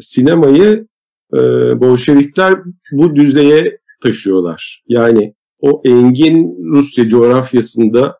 sinemayı 0.00 0.86
e, 1.34 1.38
Bolşevikler 1.80 2.54
bu 2.92 3.16
düzeye 3.16 3.78
taşıyorlar. 4.02 4.82
Yani 4.88 5.34
o 5.60 5.82
engin 5.84 6.56
Rusya 6.72 7.08
coğrafyasında 7.08 8.18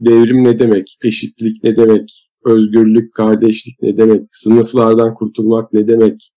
devrim 0.00 0.44
ne 0.44 0.58
demek, 0.58 0.98
eşitlik 1.02 1.64
ne 1.64 1.76
demek, 1.76 2.30
özgürlük, 2.44 3.14
kardeşlik 3.14 3.82
ne 3.82 3.96
demek, 3.96 4.22
sınıflardan 4.30 5.14
kurtulmak 5.14 5.72
ne 5.72 5.88
demek 5.88 6.32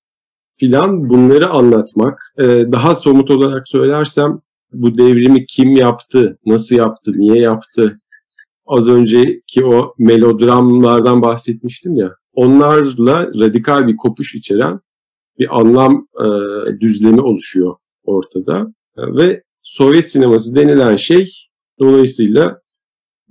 filan 0.57 1.09
bunları 1.09 1.49
anlatmak. 1.49 2.33
Ee, 2.39 2.43
daha 2.71 2.95
somut 2.95 3.31
olarak 3.31 3.67
söylersem 3.67 4.39
bu 4.73 4.97
devrimi 4.97 5.45
kim 5.45 5.75
yaptı, 5.75 6.37
nasıl 6.45 6.75
yaptı, 6.75 7.11
niye 7.15 7.39
yaptı? 7.41 7.95
Az 8.65 8.87
önceki 8.87 9.65
o 9.65 9.93
melodramlardan 9.97 11.21
bahsetmiştim 11.21 11.95
ya. 11.95 12.11
Onlarla 12.37 13.27
radikal 13.39 13.87
bir 13.87 13.95
kopuş 13.95 14.35
içeren 14.35 14.79
bir 15.39 15.59
anlam 15.59 16.07
e, 16.19 16.25
düzlemi 16.79 17.21
oluşuyor 17.21 17.75
ortada. 18.03 18.73
Ve 18.97 19.43
Sovyet 19.63 20.05
sineması 20.05 20.55
denilen 20.55 20.95
şey 20.95 21.31
dolayısıyla 21.79 22.61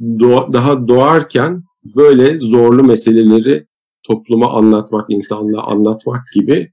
doğa, 0.00 0.52
daha 0.52 0.88
doğarken 0.88 1.64
böyle 1.96 2.38
zorlu 2.38 2.84
meseleleri 2.84 3.66
topluma 4.02 4.52
anlatmak, 4.52 5.06
insanlığa 5.08 5.62
anlatmak 5.62 6.22
gibi 6.34 6.72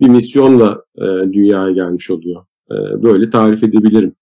bir 0.00 0.08
misyonla 0.08 0.84
e, 0.96 1.02
dünyaya 1.32 1.70
gelmiş 1.70 2.10
oluyor. 2.10 2.44
E, 2.70 3.02
böyle 3.02 3.30
tarif 3.30 3.62
edebilirim. 3.62 4.14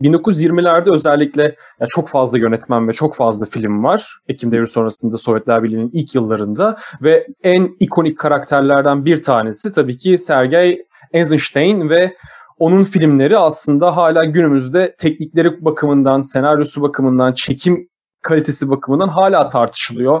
1920'lerde 0.00 0.94
özellikle 0.94 1.42
yani 1.80 1.88
çok 1.88 2.08
fazla 2.08 2.38
yönetmen 2.38 2.88
ve 2.88 2.92
çok 2.92 3.16
fazla 3.16 3.46
film 3.46 3.84
var. 3.84 4.18
Ekim 4.28 4.50
devri 4.50 4.66
sonrasında 4.66 5.16
Sovyetler 5.16 5.62
Birliği'nin 5.62 5.90
ilk 5.92 6.14
yıllarında 6.14 6.76
ve 7.02 7.26
en 7.42 7.76
ikonik 7.80 8.18
karakterlerden 8.18 9.04
bir 9.04 9.22
tanesi 9.22 9.72
tabii 9.72 9.96
ki 9.96 10.18
Sergei 10.18 10.86
Eisenstein 11.12 11.90
ve 11.90 12.16
onun 12.58 12.84
filmleri 12.84 13.38
aslında 13.38 13.96
hala 13.96 14.24
günümüzde 14.24 14.94
teknikleri 14.98 15.64
bakımından, 15.64 16.20
senaryosu 16.20 16.82
bakımından, 16.82 17.32
çekim 17.32 17.88
kalitesi 18.22 18.70
bakımından 18.70 19.08
hala 19.08 19.48
tartışılıyor. 19.48 20.20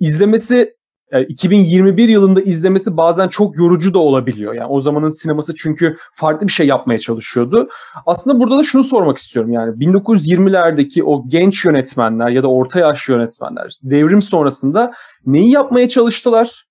İzlemesi 0.00 0.74
2021 1.20 2.08
yılında 2.08 2.40
izlemesi 2.40 2.96
bazen 2.96 3.28
çok 3.28 3.56
yorucu 3.56 3.94
da 3.94 3.98
olabiliyor. 3.98 4.54
Yani 4.54 4.66
o 4.66 4.80
zamanın 4.80 5.08
sineması 5.08 5.54
çünkü 5.54 5.96
farklı 6.14 6.46
bir 6.46 6.52
şey 6.52 6.66
yapmaya 6.66 6.98
çalışıyordu. 6.98 7.68
Aslında 8.06 8.40
burada 8.40 8.58
da 8.58 8.62
şunu 8.62 8.84
sormak 8.84 9.18
istiyorum 9.18 9.52
yani 9.52 9.72
1920'lerdeki 9.72 11.02
o 11.02 11.28
genç 11.28 11.64
yönetmenler 11.64 12.28
ya 12.28 12.42
da 12.42 12.48
orta 12.48 12.80
yaş 12.80 13.08
yönetmenler 13.08 13.70
devrim 13.82 14.22
sonrasında 14.22 14.92
neyi 15.26 15.50
yapmaya 15.50 15.88
çalıştılar? 15.88 16.64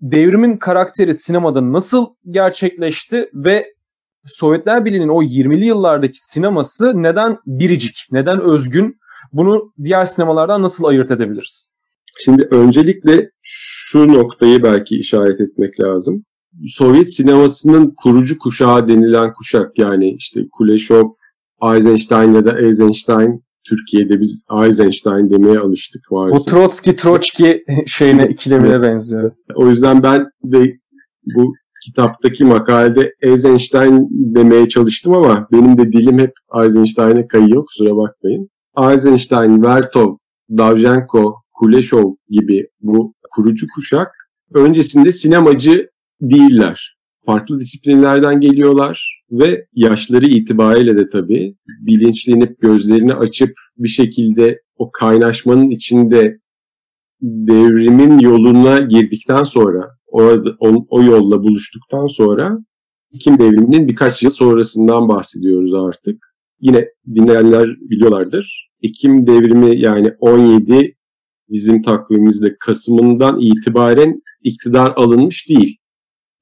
Devrimin 0.00 0.56
karakteri 0.56 1.14
sinemada 1.14 1.72
nasıl 1.72 2.06
gerçekleşti 2.30 3.30
ve 3.34 3.66
Sovyetler 4.26 4.84
Birliği'nin 4.84 5.08
o 5.08 5.22
20'li 5.22 5.64
yıllardaki 5.64 6.24
sineması 6.24 7.02
neden 7.02 7.38
biricik, 7.46 8.06
neden 8.10 8.40
özgün? 8.40 8.98
Bunu 9.32 9.72
diğer 9.84 10.04
sinemalardan 10.04 10.62
nasıl 10.62 10.84
ayırt 10.84 11.10
edebiliriz? 11.10 11.75
Şimdi 12.24 12.48
öncelikle 12.50 13.30
şu 13.42 14.08
noktayı 14.08 14.62
belki 14.62 14.96
işaret 14.96 15.40
etmek 15.40 15.80
lazım. 15.80 16.22
Sovyet 16.66 17.14
sinemasının 17.14 17.94
kurucu 17.96 18.38
kuşağı 18.38 18.88
denilen 18.88 19.32
kuşak 19.32 19.78
yani 19.78 20.14
işte 20.18 20.40
Kuleshov, 20.52 21.04
Eisenstein 21.74 22.34
ya 22.34 22.44
da 22.44 22.58
Eisenstein 22.58 23.44
Türkiye'de 23.68 24.20
biz 24.20 24.44
Eisenstein 24.64 25.30
demeye 25.30 25.58
alıştık 25.58 26.12
var. 26.12 26.30
O 26.30 26.44
Trotsky 26.44 26.96
Troçki 26.96 27.64
şeyine 27.86 28.28
ikilemine 28.28 28.82
benziyor. 28.82 29.30
O 29.54 29.68
yüzden 29.68 30.02
ben 30.02 30.26
de 30.44 30.76
bu 31.34 31.52
kitaptaki 31.84 32.44
makalede 32.44 33.12
Eisenstein 33.22 34.08
demeye 34.10 34.68
çalıştım 34.68 35.12
ama 35.12 35.48
benim 35.52 35.78
de 35.78 35.92
dilim 35.92 36.18
hep 36.18 36.32
Eisenstein'e 36.62 37.26
kayıyor 37.26 37.66
kusura 37.66 37.96
bakmayın. 37.96 38.48
Eisenstein, 38.78 39.62
Vertov, 39.62 40.16
Davjenko, 40.58 41.34
Kuleshov 41.58 42.14
gibi 42.28 42.68
bu 42.80 43.14
kurucu 43.30 43.66
kuşak 43.74 44.12
öncesinde 44.54 45.12
sinemacı 45.12 45.90
değiller. 46.20 46.96
Farklı 47.26 47.60
disiplinlerden 47.60 48.40
geliyorlar 48.40 49.22
ve 49.30 49.66
yaşları 49.72 50.26
itibariyle 50.26 50.96
de 50.96 51.08
tabii 51.08 51.56
bilinçlenip 51.80 52.60
gözlerini 52.60 53.14
açıp 53.14 53.50
bir 53.78 53.88
şekilde 53.88 54.60
o 54.76 54.90
kaynaşmanın 54.90 55.70
içinde 55.70 56.38
devrimin 57.22 58.18
yoluna 58.18 58.80
girdikten 58.80 59.44
sonra 59.44 59.88
orada 60.06 60.56
o, 60.60 60.86
o 60.88 61.02
yolla 61.02 61.42
buluştuktan 61.42 62.06
sonra 62.06 62.58
Ekim 63.14 63.38
devriminin 63.38 63.88
birkaç 63.88 64.22
yıl 64.22 64.30
sonrasından 64.30 65.08
bahsediyoruz 65.08 65.74
artık. 65.74 66.26
Yine 66.60 66.88
dinleyenler 67.14 67.68
biliyorlardır. 67.80 68.70
Ekim 68.82 69.26
devrimi 69.26 69.80
yani 69.80 70.12
17 70.20 70.96
bizim 71.48 71.82
takvimimizde 71.82 72.56
Kasım'ından 72.60 73.38
itibaren 73.40 74.22
iktidar 74.42 74.92
alınmış 74.96 75.48
değil. 75.48 75.76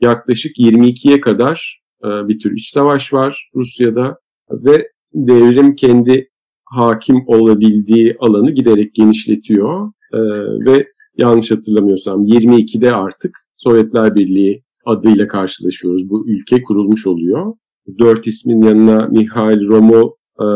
Yaklaşık 0.00 0.58
22'ye 0.58 1.20
kadar 1.20 1.82
e, 2.04 2.08
bir 2.28 2.38
tür 2.38 2.56
iç 2.56 2.70
savaş 2.70 3.12
var 3.12 3.50
Rusya'da 3.54 4.18
ve 4.50 4.88
devrim 5.14 5.74
kendi 5.74 6.28
hakim 6.64 7.22
olabildiği 7.26 8.16
alanı 8.18 8.50
giderek 8.50 8.94
genişletiyor 8.94 9.92
e, 10.12 10.18
ve 10.66 10.86
yanlış 11.18 11.50
hatırlamıyorsam 11.50 12.26
22'de 12.26 12.94
artık 12.94 13.38
Sovyetler 13.56 14.14
Birliği 14.14 14.64
adıyla 14.86 15.28
karşılaşıyoruz. 15.28 16.08
Bu 16.10 16.28
ülke 16.28 16.62
kurulmuş 16.62 17.06
oluyor. 17.06 17.54
Dört 17.98 18.26
ismin 18.26 18.62
yanına 18.62 19.06
Mihail 19.06 19.68
Romo, 19.68 20.16
e, 20.40 20.46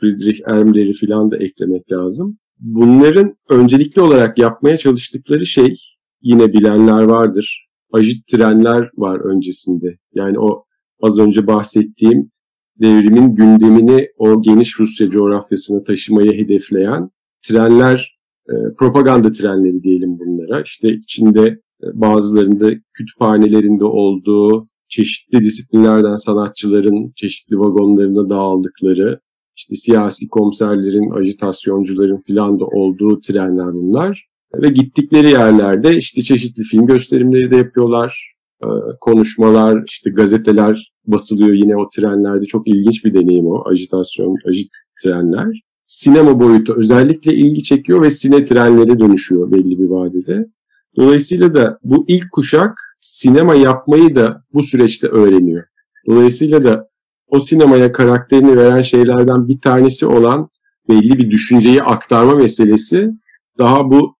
Friedrich 0.00 0.40
Ermler'i 0.46 0.92
filan 0.92 1.30
da 1.30 1.36
eklemek 1.36 1.92
lazım. 1.92 2.38
Bunların 2.60 3.34
öncelikli 3.50 4.00
olarak 4.00 4.38
yapmaya 4.38 4.76
çalıştıkları 4.76 5.46
şey 5.46 5.74
yine 6.22 6.52
bilenler 6.52 7.02
vardır. 7.02 7.68
Ajit 7.92 8.26
trenler 8.26 8.90
var 8.96 9.20
öncesinde. 9.20 9.98
Yani 10.14 10.38
o 10.38 10.64
az 11.02 11.18
önce 11.18 11.46
bahsettiğim 11.46 12.30
devrimin 12.80 13.34
gündemini 13.34 14.08
o 14.18 14.42
geniş 14.42 14.80
Rusya 14.80 15.10
coğrafyasına 15.10 15.84
taşımayı 15.84 16.32
hedefleyen 16.32 17.10
trenler, 17.42 18.18
e, 18.48 18.54
propaganda 18.78 19.32
trenleri 19.32 19.82
diyelim 19.82 20.18
bunlara. 20.18 20.62
İşte 20.62 20.88
içinde 20.88 21.60
bazılarında 21.94 22.70
kütüphanelerinde 22.94 23.84
olduğu, 23.84 24.66
çeşitli 24.88 25.40
disiplinlerden 25.40 26.14
sanatçıların 26.14 27.12
çeşitli 27.16 27.58
vagonlarına 27.58 28.30
dağıldıkları, 28.30 29.20
işte 29.58 29.76
siyasi 29.76 30.28
komiserlerin, 30.28 31.10
ajitasyoncuların 31.10 32.22
filan 32.26 32.60
da 32.60 32.64
olduğu 32.64 33.20
trenler 33.20 33.72
bunlar. 33.72 34.28
Ve 34.54 34.68
gittikleri 34.68 35.30
yerlerde 35.30 35.96
işte 35.96 36.22
çeşitli 36.22 36.62
film 36.62 36.86
gösterimleri 36.86 37.50
de 37.50 37.56
yapıyorlar. 37.56 38.34
Ee, 38.62 38.66
konuşmalar, 39.00 39.82
işte 39.86 40.10
gazeteler 40.10 40.92
basılıyor 41.06 41.52
yine 41.52 41.76
o 41.76 41.90
trenlerde. 41.90 42.44
Çok 42.44 42.68
ilginç 42.68 43.04
bir 43.04 43.14
deneyim 43.14 43.46
o, 43.46 43.62
ajitasyon, 43.68 44.36
ajit 44.48 44.70
trenler. 45.02 45.62
sinema 45.86 46.40
boyutu 46.40 46.74
özellikle 46.76 47.34
ilgi 47.34 47.62
çekiyor 47.62 48.02
ve 48.02 48.10
sine 48.10 48.44
trenlere 48.44 48.98
dönüşüyor 48.98 49.52
belli 49.52 49.78
bir 49.78 49.86
vadede. 49.86 50.46
Dolayısıyla 50.96 51.54
da 51.54 51.78
bu 51.84 52.04
ilk 52.08 52.32
kuşak 52.32 52.78
sinema 53.00 53.54
yapmayı 53.54 54.16
da 54.16 54.42
bu 54.54 54.62
süreçte 54.62 55.08
öğreniyor. 55.08 55.64
Dolayısıyla 56.06 56.64
da 56.64 56.87
o 57.28 57.40
sinemaya 57.40 57.92
karakterini 57.92 58.56
veren 58.56 58.82
şeylerden 58.82 59.48
bir 59.48 59.60
tanesi 59.60 60.06
olan 60.06 60.48
belli 60.88 61.18
bir 61.18 61.30
düşünceyi 61.30 61.82
aktarma 61.82 62.34
meselesi 62.34 63.10
daha 63.58 63.90
bu 63.90 64.14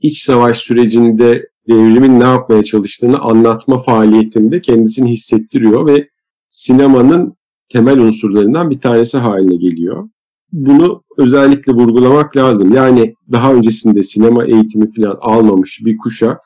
iç 0.00 0.22
savaş 0.22 0.58
sürecinde 0.58 1.48
devrimin 1.68 2.20
ne 2.20 2.24
yapmaya 2.24 2.62
çalıştığını 2.62 3.18
anlatma 3.18 3.78
faaliyetinde 3.78 4.60
kendisini 4.60 5.10
hissettiriyor 5.10 5.86
ve 5.86 6.08
sinemanın 6.50 7.36
temel 7.68 7.98
unsurlarından 7.98 8.70
bir 8.70 8.80
tanesi 8.80 9.18
haline 9.18 9.56
geliyor. 9.56 10.08
Bunu 10.52 11.02
özellikle 11.18 11.72
vurgulamak 11.72 12.36
lazım. 12.36 12.74
Yani 12.74 13.14
daha 13.32 13.54
öncesinde 13.54 14.02
sinema 14.02 14.44
eğitimi 14.44 14.92
falan 14.94 15.16
almamış 15.20 15.80
bir 15.84 15.96
kuşak 15.96 16.40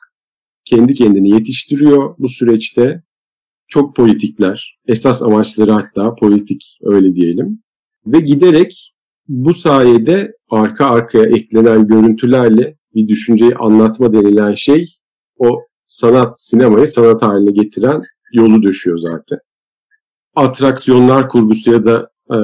kendi 0.65 0.93
kendini 0.93 1.29
yetiştiriyor 1.29 2.15
bu 2.19 2.29
süreçte. 2.29 3.03
Çok 3.69 3.95
politikler, 3.95 4.79
esas 4.87 5.21
amaçları 5.21 5.71
hatta 5.71 6.15
politik 6.15 6.79
öyle 6.83 7.15
diyelim. 7.15 7.63
Ve 8.05 8.19
giderek 8.19 8.93
bu 9.27 9.53
sayede 9.53 10.33
arka 10.49 10.85
arkaya 10.85 11.25
eklenen 11.25 11.87
görüntülerle 11.87 12.77
bir 12.95 13.07
düşünceyi 13.07 13.55
anlatma 13.55 14.13
denilen 14.13 14.53
şey 14.53 14.89
o 15.37 15.61
sanat, 15.87 16.41
sinemayı 16.41 16.87
sanat 16.87 17.21
haline 17.21 17.51
getiren 17.51 18.03
yolu 18.33 18.63
döşüyor 18.63 18.97
zaten. 18.97 19.39
Atraksiyonlar 20.35 21.29
kurgusu 21.29 21.71
ya 21.71 21.85
da 21.85 22.09
e, 22.35 22.39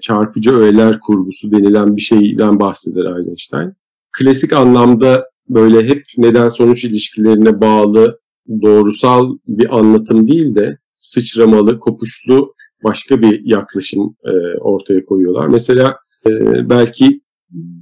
çarpıcı 0.00 0.56
öğeler 0.56 1.00
kurgusu 1.00 1.50
denilen 1.50 1.96
bir 1.96 2.00
şeyden 2.00 2.60
bahseder 2.60 3.16
Eisenstein. 3.18 3.72
Klasik 4.18 4.52
anlamda 4.52 5.30
böyle 5.48 5.88
hep 5.88 6.04
neden 6.16 6.48
sonuç 6.48 6.84
ilişkilerine 6.84 7.60
bağlı 7.60 8.20
doğrusal 8.62 9.38
bir 9.48 9.78
anlatım 9.78 10.28
değil 10.28 10.54
de 10.54 10.78
sıçramalı, 10.98 11.78
kopuşlu 11.78 12.54
başka 12.84 13.22
bir 13.22 13.40
yaklaşım 13.44 14.16
e, 14.24 14.58
ortaya 14.58 15.04
koyuyorlar. 15.04 15.46
Mesela 15.48 15.96
e, 16.26 16.30
belki 16.70 17.20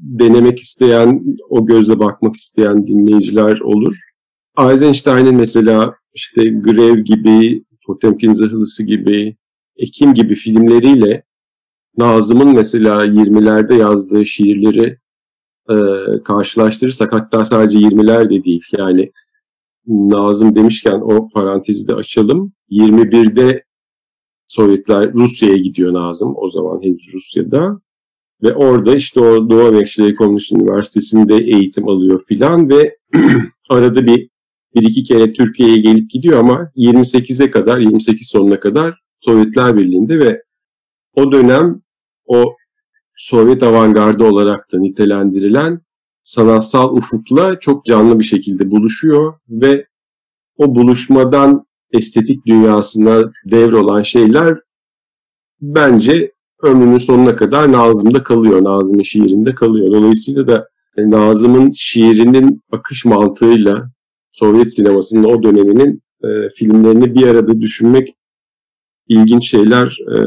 denemek 0.02 0.60
isteyen, 0.60 1.24
o 1.48 1.66
gözle 1.66 1.98
bakmak 1.98 2.36
isteyen 2.36 2.86
dinleyiciler 2.86 3.60
olur. 3.60 3.94
Eisenstein'in 4.58 5.34
mesela 5.34 5.94
işte 6.14 6.42
Grev 6.44 6.98
gibi, 6.98 7.64
Potemkin 7.86 8.32
Zırhlısı 8.32 8.82
gibi, 8.82 9.36
Ekim 9.76 10.14
gibi 10.14 10.34
filmleriyle 10.34 11.24
Nazım'ın 11.96 12.54
mesela 12.54 13.06
20'lerde 13.06 13.74
yazdığı 13.74 14.26
şiirleri 14.26 14.96
e, 15.70 15.76
karşılaştırırsak 16.24 17.12
hatta 17.12 17.44
sadece 17.44 17.78
20'ler 17.78 18.30
de 18.30 18.44
değil 18.44 18.64
yani 18.78 19.12
Nazım 19.86 20.54
demişken 20.54 21.00
o 21.00 21.28
parantezi 21.28 21.88
de 21.88 21.94
açalım. 21.94 22.52
21'de 22.70 23.64
Sovyetler 24.48 25.12
Rusya'ya 25.12 25.56
gidiyor 25.56 25.94
Nazım 25.94 26.34
o 26.36 26.50
zaman 26.50 26.82
henüz 26.82 27.14
Rusya'da 27.14 27.76
ve 28.42 28.54
orada 28.54 28.94
işte 28.94 29.20
o 29.20 29.50
Doğu 29.50 29.68
Amerika 29.68 30.06
Ekonomisi 30.06 30.54
Üniversitesi'nde 30.54 31.36
eğitim 31.36 31.88
alıyor 31.88 32.24
filan 32.28 32.68
ve 32.68 32.96
arada 33.70 34.06
bir 34.06 34.28
bir 34.74 34.82
iki 34.82 35.04
kere 35.04 35.32
Türkiye'ye 35.32 35.78
gelip 35.78 36.10
gidiyor 36.10 36.38
ama 36.38 36.70
28'e 36.76 37.50
kadar 37.50 37.78
28 37.78 38.28
sonuna 38.28 38.60
kadar 38.60 39.00
Sovyetler 39.20 39.76
Birliği'nde 39.76 40.18
ve 40.18 40.42
o 41.14 41.32
dönem 41.32 41.82
o 42.26 42.56
Sovyet 43.16 43.62
avantgardı 43.62 44.24
olarak 44.24 44.72
da 44.72 44.78
nitelendirilen 44.78 45.80
sanatsal 46.24 46.96
ufukla 46.96 47.60
çok 47.60 47.84
canlı 47.84 48.18
bir 48.18 48.24
şekilde 48.24 48.70
buluşuyor 48.70 49.34
ve 49.48 49.86
o 50.56 50.74
buluşmadan 50.74 51.66
estetik 51.92 52.46
dünyasına 52.46 53.32
devrolan 53.44 54.02
şeyler 54.02 54.58
bence 55.60 56.32
ömrünün 56.62 56.98
sonuna 56.98 57.36
kadar 57.36 57.72
Nazım'da 57.72 58.22
kalıyor, 58.22 58.64
Nazım'ın 58.64 59.02
şiirinde 59.02 59.54
kalıyor. 59.54 59.92
Dolayısıyla 59.92 60.48
da 60.48 60.68
e, 60.96 61.10
Nazım'ın 61.10 61.70
şiirinin 61.70 62.60
akış 62.72 63.04
mantığıyla 63.04 63.90
Sovyet 64.32 64.74
sinemasının 64.74 65.24
o 65.24 65.42
döneminin 65.42 66.02
e, 66.24 66.48
filmlerini 66.48 67.14
bir 67.14 67.26
arada 67.26 67.60
düşünmek 67.60 68.14
ilginç 69.08 69.50
şeyler 69.50 69.98
e, 70.14 70.18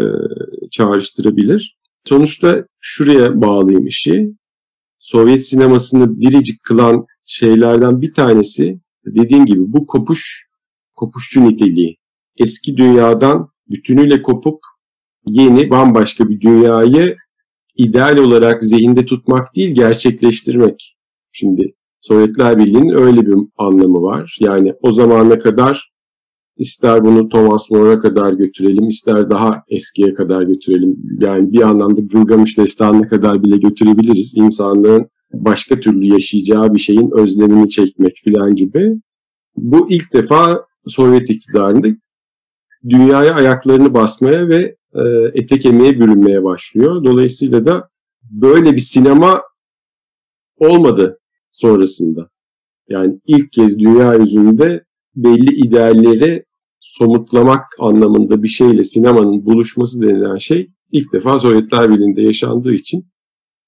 çağrıştırabilir. 0.71 1.77
Sonuçta 2.05 2.65
şuraya 2.79 3.41
bağlayayım 3.41 3.88
işi. 3.88 4.31
Sovyet 4.99 5.47
sinemasını 5.47 6.19
biricik 6.19 6.63
kılan 6.63 7.05
şeylerden 7.25 8.01
bir 8.01 8.13
tanesi 8.13 8.79
dediğim 9.05 9.45
gibi 9.45 9.62
bu 9.62 9.86
kopuş, 9.86 10.47
kopuşçu 10.95 11.45
niteliği. 11.45 11.97
Eski 12.38 12.77
dünyadan 12.77 13.49
bütünüyle 13.71 14.21
kopup 14.21 14.60
yeni 15.25 15.69
bambaşka 15.69 16.29
bir 16.29 16.41
dünyayı 16.41 17.15
ideal 17.75 18.17
olarak 18.17 18.63
zihinde 18.63 19.05
tutmak 19.05 19.55
değil 19.55 19.75
gerçekleştirmek. 19.75 20.97
Şimdi 21.31 21.73
Sovyetler 22.01 22.57
Birliği'nin 22.57 22.97
öyle 22.97 23.25
bir 23.25 23.36
anlamı 23.57 24.01
var. 24.01 24.38
Yani 24.39 24.73
o 24.81 24.91
zamana 24.91 25.39
kadar 25.39 25.91
ister 26.57 27.05
bunu 27.05 27.29
Thomas 27.29 27.71
More'a 27.71 27.99
kadar 27.99 28.33
götürelim, 28.33 28.87
ister 28.87 29.29
daha 29.29 29.63
eskiye 29.67 30.13
kadar 30.13 30.41
götürelim. 30.41 30.95
Yani 31.19 31.51
bir 31.51 31.61
anlamda 31.61 32.01
Gılgamış 32.01 32.57
destanına 32.57 33.07
kadar 33.07 33.43
bile 33.43 33.57
götürebiliriz. 33.57 34.33
İnsanlığın 34.35 35.09
başka 35.33 35.79
türlü 35.79 36.05
yaşayacağı 36.05 36.73
bir 36.73 36.79
şeyin 36.79 37.11
özlemini 37.17 37.69
çekmek 37.69 38.21
falan 38.25 38.55
gibi. 38.55 38.97
Bu 39.57 39.91
ilk 39.91 40.13
defa 40.13 40.65
Sovyet 40.87 41.29
iktidarında 41.29 41.87
dünyaya 42.89 43.33
ayaklarını 43.35 43.93
basmaya 43.93 44.49
ve 44.49 44.75
e, 44.95 45.01
ete 45.33 45.59
kemiğe 45.59 45.99
bürünmeye 45.99 46.43
başlıyor. 46.43 47.03
Dolayısıyla 47.03 47.65
da 47.65 47.89
böyle 48.31 48.73
bir 48.73 48.79
sinema 48.79 49.41
olmadı 50.57 51.19
sonrasında. 51.51 52.29
Yani 52.89 53.19
ilk 53.27 53.51
kez 53.51 53.79
dünya 53.79 54.13
yüzünde 54.13 54.83
belli 55.15 55.55
idealleri 55.55 56.45
somutlamak 56.88 57.63
anlamında 57.80 58.43
bir 58.43 58.47
şeyle 58.47 58.84
sinemanın 58.84 59.45
buluşması 59.45 60.02
denilen 60.02 60.38
şey 60.38 60.69
ilk 60.91 61.13
defa 61.13 61.39
Sovyetler 61.39 61.89
Birliği'nde 61.89 62.21
yaşandığı 62.21 62.73
için 62.73 63.06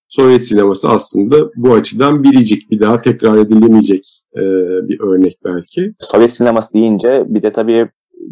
Sovyet 0.07 0.41
sineması 0.41 0.89
aslında 0.89 1.35
bu 1.55 1.73
açıdan 1.73 2.23
biricik, 2.23 2.71
bir 2.71 2.79
daha 2.79 3.01
tekrar 3.01 3.37
edilemeyecek 3.37 4.23
e, 4.35 4.41
bir 4.87 4.99
örnek 4.99 5.37
belki. 5.45 5.93
Sovyet 5.99 6.31
sineması 6.31 6.73
deyince 6.73 7.23
bir 7.27 7.43
de 7.43 7.53
tabii 7.53 7.89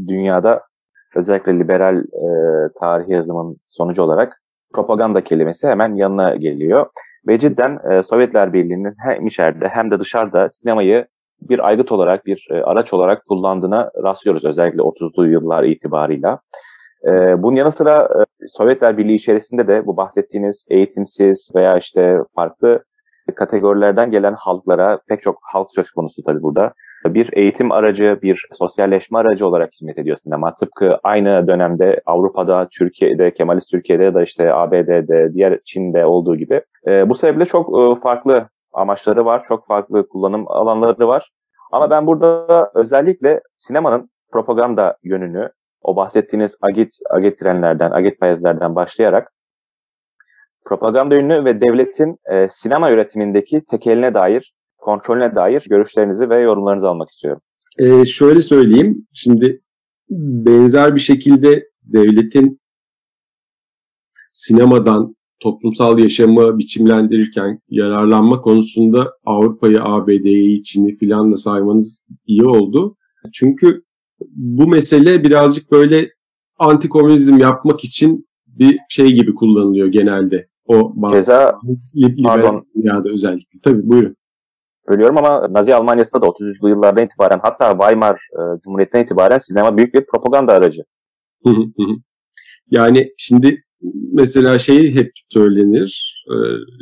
dünyada 0.07 0.61
özellikle 1.15 1.59
liberal 1.59 1.97
e, 1.97 2.29
tarih 2.79 3.09
yazımın 3.09 3.57
sonucu 3.67 4.03
olarak 4.03 4.41
propaganda 4.73 5.23
kelimesi 5.23 5.67
hemen 5.67 5.95
yanına 5.95 6.35
geliyor. 6.35 6.85
Ve 7.27 7.39
cidden 7.39 7.79
e, 7.91 8.03
Sovyetler 8.03 8.53
Birliği'nin 8.53 8.93
hem 8.97 9.27
içeride 9.27 9.67
hem 9.67 9.91
de 9.91 9.99
dışarıda 9.99 10.49
sinemayı 10.49 11.07
bir 11.41 11.67
aygıt 11.67 11.91
olarak, 11.91 12.25
bir 12.25 12.47
e, 12.51 12.63
araç 12.63 12.93
olarak 12.93 13.25
kullandığına 13.25 13.91
rastlıyoruz 14.03 14.45
özellikle 14.45 14.81
30'lu 14.81 15.27
yıllar 15.27 15.63
itibarıyla. 15.63 16.39
E, 17.05 17.43
bunun 17.43 17.55
yanı 17.55 17.71
sıra 17.71 18.09
e, 18.41 18.47
Sovyetler 18.47 18.97
Birliği 18.97 19.15
içerisinde 19.15 19.67
de 19.67 19.85
bu 19.85 19.97
bahsettiğiniz 19.97 20.65
eğitimsiz 20.69 21.51
veya 21.55 21.77
işte 21.77 22.17
farklı 22.35 22.83
kategorilerden 23.35 24.11
gelen 24.11 24.33
halklara 24.33 24.99
pek 25.07 25.21
çok 25.21 25.39
halk 25.41 25.71
söz 25.71 25.91
konusu 25.91 26.23
tabii 26.23 26.41
burada 26.41 26.73
bir 27.05 27.29
eğitim 27.33 27.71
aracı, 27.71 28.19
bir 28.23 28.47
sosyalleşme 28.53 29.19
aracı 29.19 29.47
olarak 29.47 29.73
hizmet 29.73 29.99
ediyor 29.99 30.17
sinema. 30.17 30.53
Tıpkı 30.53 30.99
aynı 31.03 31.47
dönemde 31.47 32.01
Avrupa'da, 32.05 32.67
Türkiye'de, 32.71 33.33
Kemalist 33.33 33.71
Türkiye'de 33.71 34.03
ya 34.03 34.13
da 34.13 34.23
işte 34.23 34.53
ABD'de, 34.53 35.33
diğer 35.33 35.59
Çin'de 35.65 36.05
olduğu 36.05 36.35
gibi. 36.35 36.61
Bu 36.87 37.15
sebeple 37.15 37.45
çok 37.45 37.99
farklı 38.01 38.49
amaçları 38.77 39.25
var, 39.25 39.43
çok 39.47 39.67
farklı 39.67 40.07
kullanım 40.07 40.47
alanları 40.47 41.07
var. 41.07 41.31
Ama 41.71 41.89
ben 41.89 42.07
burada 42.07 42.71
özellikle 42.75 43.41
sinemanın 43.55 44.09
propaganda 44.31 44.97
yönünü, 45.03 45.49
o 45.81 45.95
bahsettiğiniz 45.95 46.57
agit, 46.61 46.93
agit 47.09 47.39
trenlerden, 47.39 47.91
agit 47.91 48.19
payezlerden 48.19 48.75
başlayarak 48.75 49.33
propaganda 50.65 51.15
yönünü 51.15 51.45
ve 51.45 51.61
devletin 51.61 52.17
e, 52.31 52.49
sinema 52.49 52.91
üretimindeki 52.91 53.65
tekeline 53.65 54.13
dair 54.13 54.53
kontrolüne 54.77 55.35
dair 55.35 55.65
görüşlerinizi 55.69 56.29
ve 56.29 56.39
yorumlarınızı 56.39 56.89
almak 56.89 57.09
istiyorum. 57.09 57.41
Ee, 57.79 58.05
şöyle 58.05 58.41
söyleyeyim. 58.41 59.07
Şimdi 59.13 59.61
benzer 60.09 60.95
bir 60.95 60.99
şekilde 60.99 61.69
devletin 61.83 62.59
sinemadan 64.31 65.15
toplumsal 65.39 65.99
yaşamı 65.99 66.57
biçimlendirirken 66.57 67.59
yararlanma 67.69 68.41
konusunda 68.41 69.11
Avrupa'yı, 69.25 69.83
ABD'yi, 69.83 70.63
Çin'i 70.63 70.95
filan 70.95 71.31
da 71.31 71.35
saymanız 71.35 72.05
iyi 72.25 72.45
oldu. 72.45 72.95
Çünkü 73.33 73.83
bu 74.35 74.67
mesele 74.67 75.23
birazcık 75.23 75.71
böyle 75.71 76.09
antikomünizm 76.59 77.37
yapmak 77.37 77.83
için 77.83 78.27
bir 78.47 78.79
şey 78.89 79.11
gibi 79.11 79.33
kullanılıyor 79.33 79.87
genelde. 79.87 80.47
O 80.67 80.93
bazı 80.95 81.51
liberal 81.95 82.23
pardon. 82.23 82.67
dünyada 82.75 83.09
özellikle. 83.09 83.59
Tabii 83.63 83.89
buyurun. 83.89 84.15
Bölüyorum 84.89 85.17
ama 85.17 85.53
Nazi 85.53 85.75
Almanya'sında 85.75 86.21
da 86.21 86.25
30'lu 86.25 86.69
yıllardan 86.69 87.05
itibaren 87.05 87.39
hatta 87.43 87.71
Weimar 87.71 88.13
e, 88.13 88.61
Cumhuriyeti'nden 88.63 89.03
itibaren 89.03 89.37
sinema 89.37 89.77
büyük 89.77 89.93
bir 89.93 90.05
propaganda 90.05 90.53
aracı. 90.53 90.83
Hı 91.43 91.49
hı 91.49 91.61
hı. 91.77 91.93
Yani 92.71 93.13
şimdi 93.17 93.61
mesela 94.13 94.59
şey 94.59 94.95
hep 94.95 95.11
söylenir 95.29 96.23
e, 96.27 96.35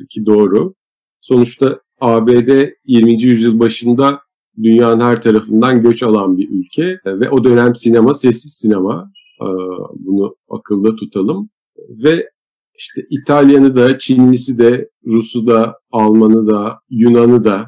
ki 0.10 0.26
doğru. 0.26 0.74
Sonuçta 1.22 1.80
ABD 2.02 2.70
20. 2.86 3.22
yüzyıl 3.22 3.60
başında 3.60 4.20
dünyanın 4.64 5.00
her 5.00 5.22
tarafından 5.22 5.82
göç 5.82 6.04
alan 6.04 6.38
bir 6.38 6.50
ülke 6.50 7.00
e, 7.06 7.20
ve 7.20 7.30
o 7.30 7.44
dönem 7.44 7.76
sinema 7.76 8.14
sessiz 8.14 8.54
sinema. 8.54 9.12
E, 9.42 9.48
bunu 9.96 10.36
akılda 10.50 10.96
tutalım. 10.96 11.50
Ve 11.90 12.30
işte 12.78 13.06
İtalyanı 13.10 13.76
da, 13.76 14.00
Çinlisi 14.00 14.58
de, 14.58 14.90
Rusu 15.06 15.48
da, 15.48 15.80
Almanı 15.92 16.48
da, 16.48 16.80
Yunanı 16.90 17.44
da 17.44 17.66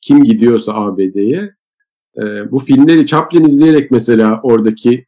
kim 0.00 0.24
gidiyorsa 0.24 0.74
ABD'ye 0.74 1.50
e, 2.16 2.50
bu 2.50 2.58
filmleri 2.58 3.06
Chaplin 3.06 3.44
izleyerek 3.44 3.90
mesela 3.90 4.40
oradaki 4.42 5.06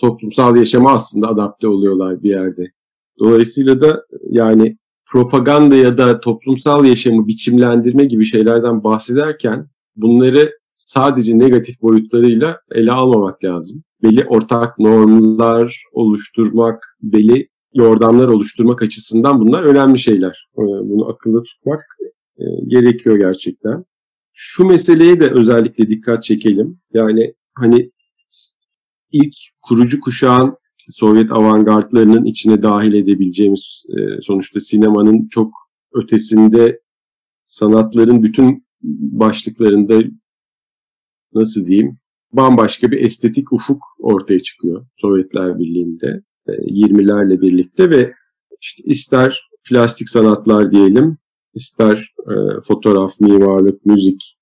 toplumsal 0.00 0.56
yaşama 0.56 0.92
aslında 0.92 1.28
adapte 1.28 1.68
oluyorlar 1.68 2.22
bir 2.22 2.30
yerde. 2.30 2.72
Dolayısıyla 3.18 3.80
da 3.80 4.04
yani 4.30 4.78
propaganda 5.06 5.76
ya 5.76 5.98
da 5.98 6.20
toplumsal 6.20 6.84
yaşamı 6.84 7.26
biçimlendirme 7.26 8.04
gibi 8.04 8.24
şeylerden 8.24 8.84
bahsederken 8.84 9.68
bunları 9.96 10.58
sadece 10.70 11.38
negatif 11.38 11.82
boyutlarıyla 11.82 12.60
ele 12.72 12.92
almamak 12.92 13.44
lazım. 13.44 13.82
Belli 14.02 14.24
ortak 14.24 14.78
normlar 14.78 15.82
oluşturmak, 15.92 16.96
belli 17.02 17.48
yordamlar 17.74 18.28
oluşturmak 18.28 18.82
açısından 18.82 19.40
bunlar 19.40 19.62
önemli 19.62 19.98
şeyler. 19.98 20.48
Ee, 20.58 20.62
Bunu 20.62 21.08
akılda 21.08 21.42
tutmak 21.42 21.84
e, 22.38 22.44
gerekiyor 22.66 23.16
gerçekten. 23.16 23.84
Şu 24.32 24.64
meseleye 24.64 25.20
de 25.20 25.30
özellikle 25.30 25.88
dikkat 25.88 26.22
çekelim. 26.22 26.78
Yani 26.94 27.34
hani 27.54 27.90
ilk 29.12 29.34
kurucu 29.62 30.00
kuşağın 30.00 30.56
Sovyet 30.90 31.32
avantgardlarının 31.32 32.24
içine 32.24 32.62
dahil 32.62 32.94
edebileceğimiz 32.94 33.82
e, 33.88 34.22
sonuçta 34.22 34.60
sinemanın 34.60 35.28
çok 35.28 35.52
ötesinde 35.94 36.80
sanatların 37.46 38.22
bütün 38.22 38.66
başlıklarında 39.12 40.02
nasıl 41.34 41.66
diyeyim 41.66 41.98
bambaşka 42.32 42.90
bir 42.90 43.00
estetik 43.00 43.52
ufuk 43.52 43.82
ortaya 43.98 44.38
çıkıyor 44.38 44.86
Sovyetler 44.96 45.58
Birliği'nde 45.58 46.22
e, 46.48 46.52
20'lerle 46.52 47.40
birlikte 47.40 47.90
ve 47.90 48.12
işte 48.60 48.82
ister 48.86 49.50
plastik 49.68 50.08
sanatlar 50.08 50.70
diyelim 50.70 51.18
ister 51.54 52.14
e, 52.28 52.34
fotoğraf, 52.66 53.20
mimarlık, 53.20 53.86
müzik 53.86 54.36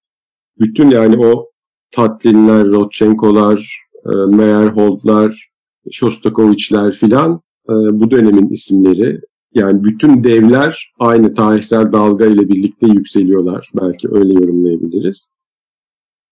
bütün 0.59 0.91
yani 0.91 1.27
o 1.27 1.53
Tatlinler, 1.91 2.67
Rodchenko'lar, 2.67 3.87
e, 4.07 4.37
Meyerhold'lar, 4.37 5.52
Shostakovich'ler 5.91 6.93
filan 6.93 7.41
e, 7.69 7.73
bu 7.73 8.11
dönemin 8.11 8.49
isimleri. 8.49 9.21
Yani 9.55 9.85
bütün 9.85 10.25
devler 10.25 10.93
aynı 10.99 11.35
tarihsel 11.35 11.93
dalga 11.93 12.27
ile 12.27 12.49
birlikte 12.49 12.87
yükseliyorlar. 12.87 13.69
Belki 13.75 14.09
öyle 14.11 14.33
yorumlayabiliriz. 14.33 15.31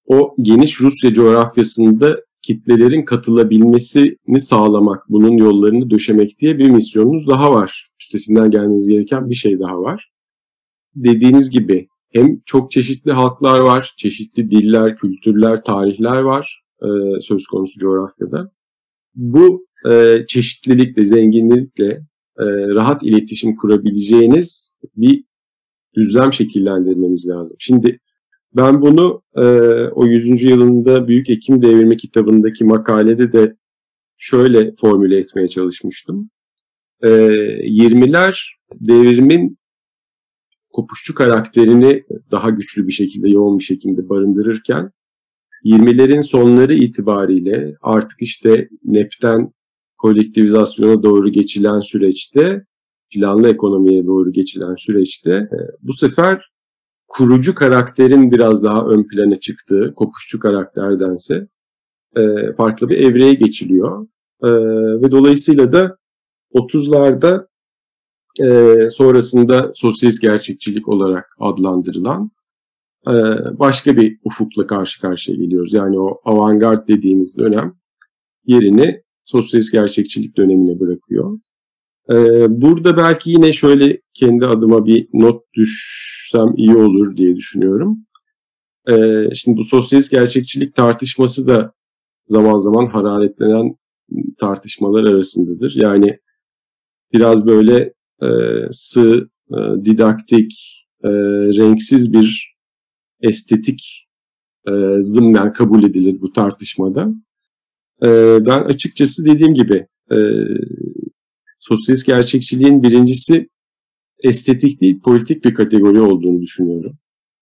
O 0.06 0.34
geniş 0.38 0.80
Rusya 0.80 1.12
coğrafyasında 1.12 2.20
kitlelerin 2.42 3.04
katılabilmesini 3.04 4.40
sağlamak, 4.40 5.02
bunun 5.08 5.36
yollarını 5.36 5.90
döşemek 5.90 6.38
diye 6.40 6.58
bir 6.58 6.70
misyonunuz 6.70 7.28
daha 7.28 7.52
var. 7.52 7.90
Üstesinden 8.00 8.50
gelmeniz 8.50 8.88
gereken 8.88 9.30
bir 9.30 9.34
şey 9.34 9.60
daha 9.60 9.74
var. 9.74 10.10
Dediğiniz 10.94 11.50
gibi 11.50 11.88
hem 12.12 12.40
çok 12.46 12.70
çeşitli 12.70 13.12
halklar 13.12 13.60
var, 13.60 13.94
çeşitli 13.96 14.50
diller, 14.50 14.96
kültürler, 14.96 15.64
tarihler 15.64 16.20
var 16.20 16.62
e, 16.82 17.20
söz 17.20 17.46
konusu 17.46 17.80
coğrafyada. 17.80 18.50
Bu 19.14 19.66
e, 19.90 20.24
çeşitlilikle, 20.28 21.04
zenginlikle 21.04 21.86
e, 22.38 22.44
rahat 22.74 23.02
iletişim 23.02 23.56
kurabileceğiniz 23.56 24.74
bir 24.96 25.24
düzlem 25.96 26.32
şekillendirmeniz 26.32 27.28
lazım. 27.28 27.56
Şimdi 27.60 28.00
ben 28.56 28.82
bunu 28.82 29.22
e, 29.36 29.42
o 29.94 30.06
100. 30.06 30.42
yılında 30.42 31.08
Büyük 31.08 31.30
Ekim 31.30 31.62
Devrimi 31.62 31.96
kitabındaki 31.96 32.64
makalede 32.64 33.32
de 33.32 33.56
şöyle 34.16 34.74
formüle 34.80 35.18
etmeye 35.18 35.48
çalışmıştım. 35.48 36.30
E, 37.02 37.08
20'ler 37.08 38.38
devrimin 38.74 39.58
kopuşçu 40.72 41.14
karakterini 41.14 42.04
daha 42.30 42.50
güçlü 42.50 42.86
bir 42.86 42.92
şekilde, 42.92 43.28
yoğun 43.28 43.58
bir 43.58 43.64
şekilde 43.64 44.08
barındırırken 44.08 44.90
20'lerin 45.64 46.22
sonları 46.22 46.74
itibariyle 46.74 47.74
artık 47.82 48.22
işte 48.22 48.68
NEP'ten 48.84 49.52
kolektivizasyona 49.98 51.02
doğru 51.02 51.28
geçilen 51.28 51.80
süreçte, 51.80 52.64
planlı 53.14 53.48
ekonomiye 53.48 54.06
doğru 54.06 54.32
geçilen 54.32 54.74
süreçte 54.78 55.32
e, 55.32 55.58
bu 55.82 55.92
sefer 55.92 56.50
kurucu 57.08 57.54
karakterin 57.54 58.32
biraz 58.32 58.64
daha 58.64 58.86
ön 58.86 59.08
plana 59.08 59.36
çıktığı, 59.36 59.92
kopuşçu 59.96 60.40
karakterdense 60.40 61.48
e, 62.16 62.52
farklı 62.52 62.88
bir 62.88 62.98
evreye 62.98 63.34
geçiliyor. 63.34 64.06
E, 64.42 64.50
ve 65.02 65.10
dolayısıyla 65.10 65.72
da 65.72 65.96
30'larda 66.54 67.50
sonrasında 68.90 69.72
sosyalist 69.74 70.22
gerçekçilik 70.22 70.88
olarak 70.88 71.26
adlandırılan 71.40 72.30
başka 73.58 73.96
bir 73.96 74.18
ufukla 74.24 74.66
karşı 74.66 75.00
karşıya 75.00 75.36
geliyoruz. 75.36 75.74
Yani 75.74 75.98
o 75.98 76.20
avantgard 76.24 76.88
dediğimiz 76.88 77.38
dönem 77.38 77.74
yerini 78.46 79.02
sosyalist 79.24 79.72
gerçekçilik 79.72 80.36
dönemine 80.36 80.80
bırakıyor. 80.80 81.38
Burada 82.48 82.96
belki 82.96 83.30
yine 83.30 83.52
şöyle 83.52 84.00
kendi 84.14 84.46
adıma 84.46 84.86
bir 84.86 85.08
not 85.12 85.42
düşsem 85.54 86.54
iyi 86.56 86.76
olur 86.76 87.16
diye 87.16 87.36
düşünüyorum. 87.36 87.98
Şimdi 89.34 89.56
bu 89.56 89.64
sosyalist 89.64 90.10
gerçekçilik 90.10 90.74
tartışması 90.74 91.46
da 91.46 91.72
zaman 92.26 92.58
zaman 92.58 92.86
hararetlenen 92.86 93.76
tartışmalar 94.38 95.04
arasındadır. 95.04 95.72
Yani 95.76 96.18
biraz 97.12 97.46
böyle 97.46 97.92
sığ, 98.70 99.28
didaktik, 99.84 100.52
renksiz 101.04 102.12
bir 102.12 102.49
estetik 103.22 104.06
zımnen 105.00 105.52
kabul 105.52 105.84
edilir 105.84 106.16
bu 106.20 106.32
tartışmada. 106.32 107.08
Ben 108.46 108.64
açıkçası 108.64 109.24
dediğim 109.24 109.54
gibi 109.54 109.86
sosyalist 111.58 112.06
gerçekçiliğin 112.06 112.82
birincisi 112.82 113.48
estetik 114.22 114.80
değil 114.80 115.00
politik 115.00 115.44
bir 115.44 115.54
kategori 115.54 116.00
olduğunu 116.00 116.40
düşünüyorum. 116.40 116.98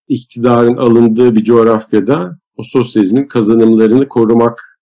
İktidarın 0.08 0.76
alındığı 0.76 1.34
bir 1.34 1.44
coğrafyada 1.44 2.38
o 2.56 2.62
sosyalizmin 2.64 3.24
kazanımlarını 3.24 4.08
korumak 4.08 4.80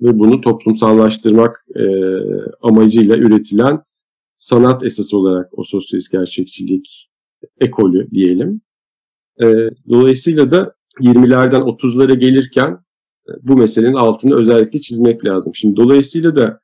ve 0.00 0.18
bunu 0.18 0.40
toplumsallaştırmak 0.40 1.64
e, 1.76 1.84
amacıyla 2.62 3.16
üretilen 3.16 3.78
sanat 4.36 4.84
esas 4.84 5.14
olarak 5.14 5.58
o 5.58 5.64
sosyalist 5.64 6.12
gerçekçilik 6.12 7.10
ekolü 7.60 8.10
diyelim. 8.10 8.60
E, 9.42 9.70
dolayısıyla 9.88 10.50
da 10.50 10.74
20'lerden 11.00 11.60
30'lara 11.60 12.14
gelirken 12.14 12.70
e, 13.28 13.32
bu 13.42 13.56
meselenin 13.56 13.94
altını 13.94 14.36
özellikle 14.36 14.80
çizmek 14.80 15.24
lazım. 15.24 15.54
Şimdi 15.54 15.76
dolayısıyla 15.76 16.36
da 16.36 16.60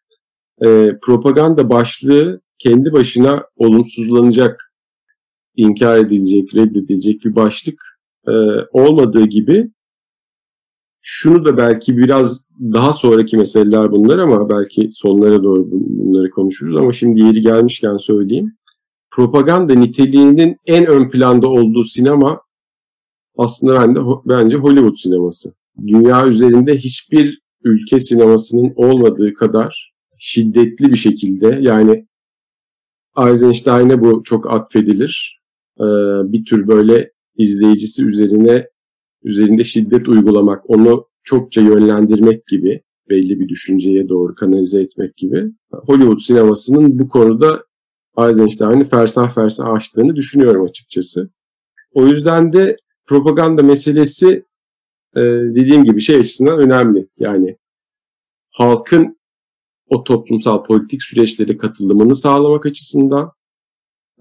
e, 0.64 0.98
propaganda 1.02 1.70
başlığı 1.70 2.40
kendi 2.58 2.92
başına 2.92 3.44
olumsuzlanacak, 3.56 4.72
inkar 5.56 5.98
edilecek, 5.98 6.54
reddedilecek 6.54 7.24
bir 7.24 7.34
başlık 7.34 7.82
e, 8.28 8.32
olmadığı 8.72 9.26
gibi 9.26 9.70
şunu 11.02 11.44
da 11.44 11.56
belki 11.56 11.96
biraz 11.96 12.48
daha 12.60 12.92
sonraki 12.92 13.36
meseleler 13.36 13.92
bunlar 13.92 14.18
ama 14.18 14.50
belki 14.50 14.88
sonlara 14.92 15.42
doğru 15.42 15.68
bunları 15.70 16.30
konuşuruz 16.30 16.76
ama 16.76 16.92
şimdi 16.92 17.20
yeri 17.20 17.40
gelmişken 17.40 17.96
söyleyeyim. 17.96 18.52
Propaganda 19.10 19.74
niteliğinin 19.74 20.56
en 20.66 20.86
ön 20.86 21.10
planda 21.10 21.48
olduğu 21.48 21.84
sinema 21.84 22.40
aslında 23.40 23.80
bence, 23.80 24.00
bence 24.26 24.56
Hollywood 24.56 24.96
sineması. 24.96 25.54
Dünya 25.86 26.26
üzerinde 26.26 26.76
hiçbir 26.76 27.40
ülke 27.64 28.00
sinemasının 28.00 28.72
olmadığı 28.76 29.34
kadar 29.34 29.92
şiddetli 30.18 30.90
bir 30.90 30.96
şekilde 30.96 31.58
yani 31.60 32.06
Eisenstein'e 33.18 34.00
bu 34.00 34.22
çok 34.24 34.50
atfedilir. 34.50 35.40
Ee, 35.78 35.84
bir 36.32 36.44
tür 36.44 36.68
böyle 36.68 37.12
izleyicisi 37.36 38.06
üzerine 38.06 38.66
üzerinde 39.22 39.64
şiddet 39.64 40.08
uygulamak, 40.08 40.70
onu 40.70 41.04
çokça 41.22 41.60
yönlendirmek 41.60 42.46
gibi 42.46 42.82
belli 43.10 43.40
bir 43.40 43.48
düşünceye 43.48 44.08
doğru 44.08 44.34
kanalize 44.34 44.80
etmek 44.80 45.16
gibi. 45.16 45.44
Hollywood 45.72 46.18
sinemasının 46.18 46.98
bu 46.98 47.08
konuda 47.08 47.64
Eisenstein'i 48.18 48.84
fersah 48.84 49.30
fersah 49.30 49.68
açtığını 49.68 50.16
düşünüyorum 50.16 50.64
açıkçası. 50.64 51.30
O 51.94 52.06
yüzden 52.06 52.52
de 52.52 52.76
propaganda 53.10 53.62
meselesi 53.62 54.44
e, 55.16 55.20
dediğim 55.54 55.84
gibi 55.84 56.00
şey 56.00 56.16
açısından 56.16 56.58
önemli. 56.58 57.06
Yani 57.18 57.56
halkın 58.50 59.18
o 59.88 60.04
toplumsal 60.04 60.64
politik 60.64 61.02
süreçlere 61.02 61.56
katılımını 61.56 62.16
sağlamak 62.16 62.66
açısından 62.66 63.32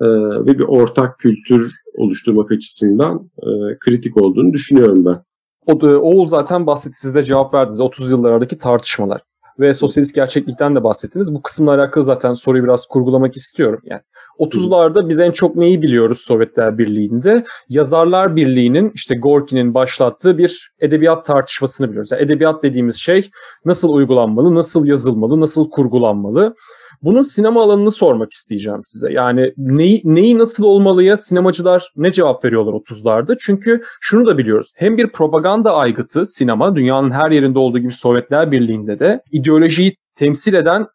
e, 0.02 0.06
ve 0.46 0.60
bir 0.60 0.64
ortak 0.64 1.20
kültür 1.20 1.72
oluşturmak 1.98 2.52
açısından 2.52 3.30
e, 3.38 3.78
kritik 3.80 4.22
olduğunu 4.22 4.54
düşünüyorum 4.54 5.06
ben. 5.06 5.24
O, 5.66 5.88
Oğul 5.88 6.28
zaten 6.28 6.68
bahsetti, 6.68 7.00
siz 7.00 7.16
de 7.16 7.24
cevap 7.24 7.54
verdiniz. 7.54 7.82
30 7.82 8.12
yıllardaki 8.12 8.58
tartışmalar 8.58 9.22
ve 9.60 9.74
sosyalist 9.74 10.16
gerçeklikten 10.16 10.76
de 10.76 10.84
bahsettiniz. 10.84 11.34
Bu 11.34 11.42
kısımla 11.42 11.74
alakalı 11.74 12.04
zaten 12.04 12.34
soruyu 12.34 12.64
biraz 12.64 12.86
kurgulamak 12.86 13.36
istiyorum. 13.36 13.82
Yani 13.84 14.02
30'larda 14.40 15.10
biz 15.10 15.20
en 15.20 15.32
çok 15.32 15.56
neyi 15.56 15.82
biliyoruz 15.82 16.20
Sovyetler 16.20 16.78
Birliği'nde? 16.78 17.44
Yazarlar 17.70 18.36
Birliği'nin 18.36 18.92
işte 18.96 19.16
Gorki'nin 19.16 19.74
başlattığı 19.74 20.38
bir 20.38 20.72
edebiyat 20.80 21.26
tartışmasını 21.26 21.90
biliyoruz. 21.90 22.12
Yani 22.12 22.22
edebiyat 22.22 22.64
dediğimiz 22.64 22.96
şey 22.96 23.30
nasıl 23.66 23.90
uygulanmalı, 23.90 24.56
nasıl 24.56 24.86
yazılmalı, 24.86 25.40
nasıl 25.40 25.70
kurgulanmalı? 25.70 26.56
Bunun 27.04 27.22
sinema 27.22 27.64
alanını 27.64 27.92
sormak 27.92 28.34
isteyeceğim 28.34 28.80
size. 28.84 29.12
Yani 29.12 29.54
neyi, 29.58 30.02
neyi 30.04 30.38
nasıl 30.38 30.64
olmalıya 30.64 31.18
sinemacılar 31.18 31.92
ne 31.96 32.12
cevap 32.12 32.46
veriyorlar 32.46 32.74
30'larda? 32.74 33.38
Çünkü 33.40 33.82
şunu 34.02 34.26
da 34.26 34.38
biliyoruz. 34.38 34.72
Hem 34.76 34.98
bir 34.98 35.08
propaganda 35.08 35.74
aygıtı 35.74 36.26
sinema, 36.26 36.76
dünyanın 36.76 37.12
her 37.12 37.32
yerinde 37.32 37.60
olduğu 37.60 37.80
gibi 37.80 37.94
Sovyetler 37.94 38.52
Birliği'nde 38.52 39.00
de 39.00 39.24
ideolojiyi 39.32 39.96
temsil 40.16 40.54
eden, 40.54 40.88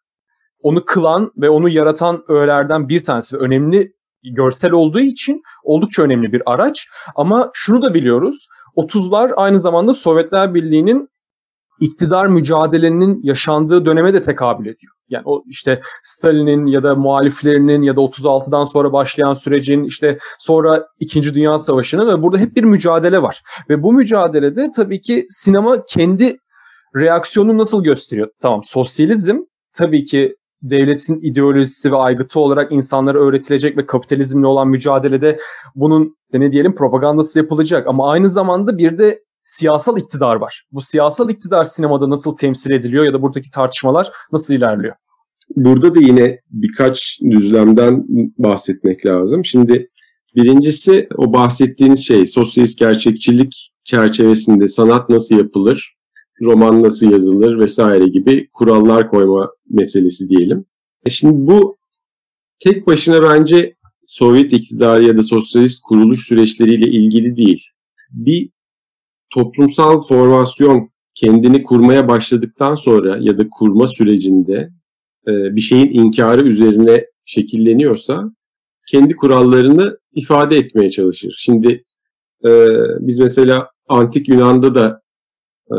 onu 0.61 0.85
kılan 0.85 1.31
ve 1.37 1.49
onu 1.49 1.69
yaratan 1.69 2.23
öğelerden 2.27 2.89
bir 2.89 3.03
tanesi 3.03 3.35
ve 3.35 3.39
önemli 3.39 3.93
görsel 4.23 4.71
olduğu 4.71 4.99
için 4.99 5.41
oldukça 5.63 6.03
önemli 6.03 6.33
bir 6.33 6.41
araç. 6.45 6.87
Ama 7.15 7.51
şunu 7.53 7.81
da 7.81 7.93
biliyoruz. 7.93 8.47
30'lar 8.77 9.33
aynı 9.33 9.59
zamanda 9.59 9.93
Sovyetler 9.93 10.53
Birliği'nin 10.53 11.09
iktidar 11.79 12.27
mücadelenin 12.27 13.19
yaşandığı 13.23 13.85
döneme 13.85 14.13
de 14.13 14.21
tekabül 14.21 14.65
ediyor. 14.65 14.93
Yani 15.09 15.23
o 15.25 15.43
işte 15.47 15.81
Stalin'in 16.03 16.65
ya 16.65 16.83
da 16.83 16.95
muhaliflerinin 16.95 17.81
ya 17.81 17.95
da 17.95 17.99
36'dan 17.99 18.63
sonra 18.63 18.93
başlayan 18.93 19.33
sürecin 19.33 19.83
işte 19.83 20.17
sonra 20.39 20.87
2. 20.99 21.33
Dünya 21.33 21.57
Savaşı'nın 21.57 22.07
ve 22.07 22.21
burada 22.23 22.37
hep 22.37 22.55
bir 22.55 22.63
mücadele 22.63 23.21
var. 23.21 23.41
Ve 23.69 23.83
bu 23.83 23.93
mücadelede 23.93 24.69
tabii 24.75 25.01
ki 25.01 25.25
sinema 25.29 25.85
kendi 25.85 26.37
reaksiyonu 26.95 27.57
nasıl 27.57 27.83
gösteriyor? 27.83 28.27
Tamam 28.41 28.61
sosyalizm 28.63 29.37
tabii 29.73 30.05
ki 30.05 30.35
devletin 30.61 31.19
ideolojisi 31.21 31.91
ve 31.91 31.95
aygıtı 31.95 32.39
olarak 32.39 32.71
insanlara 32.71 33.19
öğretilecek 33.19 33.77
ve 33.77 33.85
kapitalizmle 33.85 34.47
olan 34.47 34.67
mücadelede 34.67 35.39
bunun 35.75 36.15
ne 36.33 36.51
diyelim 36.51 36.75
propagandası 36.75 37.39
yapılacak 37.39 37.87
ama 37.87 38.11
aynı 38.11 38.29
zamanda 38.29 38.77
bir 38.77 38.97
de 38.97 39.19
siyasal 39.45 39.97
iktidar 39.97 40.35
var. 40.35 40.63
Bu 40.71 40.81
siyasal 40.81 41.29
iktidar 41.29 41.63
sinemada 41.63 42.09
nasıl 42.09 42.35
temsil 42.35 42.71
ediliyor 42.71 43.05
ya 43.05 43.13
da 43.13 43.21
buradaki 43.21 43.49
tartışmalar 43.49 44.11
nasıl 44.31 44.53
ilerliyor? 44.53 44.95
Burada 45.55 45.95
da 45.95 45.99
yine 45.99 46.39
birkaç 46.51 47.19
düzlemden 47.29 48.05
bahsetmek 48.37 49.05
lazım. 49.05 49.45
Şimdi 49.45 49.89
birincisi 50.35 51.07
o 51.17 51.33
bahsettiğiniz 51.33 52.05
şey 52.05 52.27
sosyalist 52.27 52.79
gerçekçilik 52.79 53.71
çerçevesinde 53.83 54.67
sanat 54.67 55.09
nasıl 55.09 55.37
yapılır, 55.37 55.95
roman 56.41 56.83
nasıl 56.83 57.11
yazılır 57.11 57.59
vesaire 57.59 58.07
gibi 58.07 58.49
kurallar 58.53 59.07
koyma 59.07 59.49
meselesi 59.69 60.29
diyelim. 60.29 60.65
E 61.05 61.09
şimdi 61.09 61.47
bu 61.47 61.75
tek 62.59 62.87
başına 62.87 63.23
bence 63.23 63.75
Sovyet 64.07 64.53
iktidarı 64.53 65.03
ya 65.03 65.17
da 65.17 65.23
sosyalist 65.23 65.83
kuruluş 65.83 66.27
süreçleriyle 66.27 66.87
ilgili 66.87 67.37
değil. 67.37 67.67
Bir 68.09 68.49
toplumsal 69.35 69.99
formasyon 69.99 70.89
kendini 71.13 71.63
kurmaya 71.63 72.07
başladıktan 72.07 72.75
sonra 72.75 73.17
ya 73.19 73.37
da 73.37 73.47
kurma 73.59 73.87
sürecinde 73.87 74.69
e, 75.27 75.31
bir 75.55 75.61
şeyin 75.61 75.93
inkarı 75.93 76.41
üzerine 76.47 77.05
şekilleniyorsa 77.25 78.31
kendi 78.87 79.15
kurallarını 79.15 79.97
ifade 80.13 80.57
etmeye 80.57 80.89
çalışır. 80.89 81.35
Şimdi 81.37 81.83
e, 82.45 82.51
biz 82.99 83.19
mesela 83.19 83.69
antik 83.87 84.29
Yunan'da 84.29 84.75
da 84.75 85.01
e, 85.71 85.77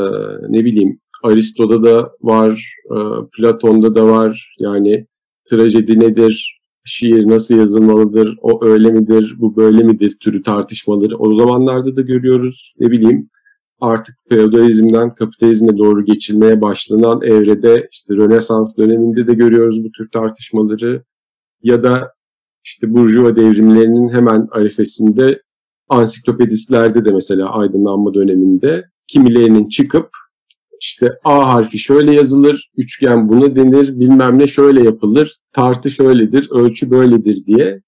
ne 0.48 0.64
bileyim 0.64 1.00
Aristo'da 1.22 1.82
da 1.82 2.10
var, 2.22 2.74
Platon'da 3.36 3.94
da 3.94 4.06
var. 4.06 4.54
Yani 4.58 5.06
trajedi 5.50 6.00
nedir, 6.00 6.60
şiir 6.84 7.28
nasıl 7.28 7.54
yazılmalıdır, 7.54 8.36
o 8.42 8.64
öyle 8.64 8.90
midir, 8.90 9.34
bu 9.38 9.56
böyle 9.56 9.82
midir 9.82 10.16
türü 10.20 10.42
tartışmaları 10.42 11.16
o 11.16 11.34
zamanlarda 11.34 11.96
da 11.96 12.00
görüyoruz. 12.00 12.74
Ne 12.80 12.90
bileyim 12.90 13.28
artık 13.80 14.16
feodalizmden 14.28 15.10
kapitalizme 15.10 15.78
doğru 15.78 16.04
geçilmeye 16.04 16.60
başlanan 16.60 17.22
evrede 17.22 17.88
işte 17.92 18.16
Rönesans 18.16 18.78
döneminde 18.78 19.26
de 19.26 19.34
görüyoruz 19.34 19.84
bu 19.84 19.92
tür 19.92 20.10
tartışmaları 20.10 21.04
ya 21.62 21.82
da 21.82 22.12
işte 22.64 22.94
Burjuva 22.94 23.36
devrimlerinin 23.36 24.08
hemen 24.08 24.46
arifesinde 24.50 25.42
ansiklopedistlerde 25.88 27.04
de 27.04 27.10
mesela 27.10 27.50
aydınlanma 27.50 28.14
döneminde 28.14 28.84
kimilerinin 29.06 29.68
çıkıp 29.68 30.08
işte 30.80 31.10
A 31.24 31.54
harfi 31.54 31.78
şöyle 31.78 32.14
yazılır, 32.14 32.70
üçgen 32.76 33.28
buna 33.28 33.56
denir, 33.56 34.00
bilmem 34.00 34.38
ne 34.38 34.46
şöyle 34.46 34.82
yapılır, 34.82 35.36
tartı 35.52 35.90
şöyledir, 35.90 36.48
ölçü 36.50 36.90
böyledir 36.90 37.46
diye 37.46 37.82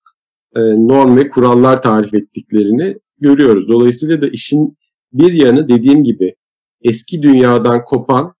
e, 0.56 0.60
norm 0.60 1.16
ve 1.16 1.28
kurallar 1.28 1.82
tarif 1.82 2.14
ettiklerini 2.14 2.96
görüyoruz. 3.20 3.68
Dolayısıyla 3.68 4.22
da 4.22 4.28
işin 4.28 4.76
bir 5.12 5.32
yanı 5.32 5.68
dediğim 5.68 6.04
gibi 6.04 6.34
eski 6.82 7.22
dünyadan 7.22 7.84
kopan 7.84 8.34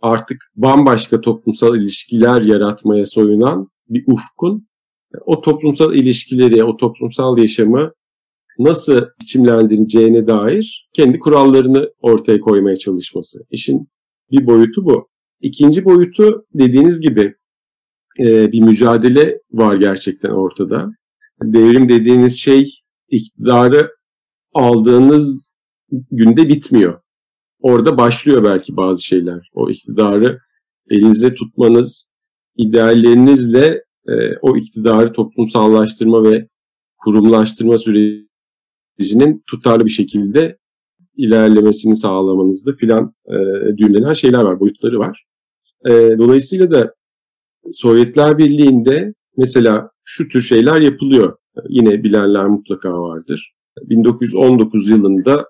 artık 0.00 0.38
bambaşka 0.56 1.20
toplumsal 1.20 1.76
ilişkiler 1.76 2.42
yaratmaya 2.42 3.06
soyunan 3.06 3.68
bir 3.88 4.04
ufkun 4.06 4.66
o 5.20 5.40
toplumsal 5.40 5.94
ilişkileri, 5.94 6.64
o 6.64 6.76
toplumsal 6.76 7.38
yaşamı 7.38 7.92
nasıl 8.58 9.06
biçimlendireceğine 9.20 10.26
dair 10.26 10.88
kendi 10.92 11.18
kurallarını 11.18 11.92
ortaya 12.00 12.40
koymaya 12.40 12.76
çalışması. 12.76 13.44
İşin 13.50 13.88
bir 14.30 14.46
boyutu 14.46 14.84
bu. 14.84 15.08
İkinci 15.40 15.84
boyutu 15.84 16.46
dediğiniz 16.54 17.00
gibi 17.00 17.34
e, 18.20 18.52
bir 18.52 18.60
mücadele 18.60 19.40
var 19.52 19.76
gerçekten 19.76 20.30
ortada. 20.30 20.90
Devrim 21.42 21.88
dediğiniz 21.88 22.38
şey 22.38 22.74
iktidarı 23.08 23.90
aldığınız 24.54 25.51
günde 26.10 26.48
bitmiyor. 26.48 27.00
Orada 27.60 27.98
başlıyor 27.98 28.44
belki 28.44 28.76
bazı 28.76 29.02
şeyler. 29.02 29.50
O 29.54 29.70
iktidarı 29.70 30.38
elinizde 30.90 31.34
tutmanız, 31.34 32.12
ideallerinizle 32.56 33.84
e, 34.08 34.36
o 34.42 34.56
iktidarı 34.56 35.12
toplumsallaştırma 35.12 36.24
ve 36.30 36.48
kurumlaştırma 36.98 37.78
sürecinin 37.78 39.44
tutarlı 39.46 39.84
bir 39.84 39.90
şekilde 39.90 40.58
ilerlemesini 41.16 41.96
sağlamanızda 41.96 42.72
filan 42.72 43.14
e, 43.26 43.34
düğümlenen 43.76 44.12
şeyler 44.12 44.42
var, 44.42 44.60
boyutları 44.60 44.98
var. 44.98 45.24
E, 45.86 45.90
dolayısıyla 46.18 46.70
da 46.70 46.94
Sovyetler 47.72 48.38
Birliği'nde 48.38 49.14
mesela 49.36 49.90
şu 50.04 50.28
tür 50.28 50.40
şeyler 50.40 50.80
yapılıyor. 50.80 51.36
Yine 51.68 52.04
bilenler 52.04 52.46
mutlaka 52.46 52.92
vardır. 52.92 53.54
1919 53.82 54.88
yılında 54.88 55.46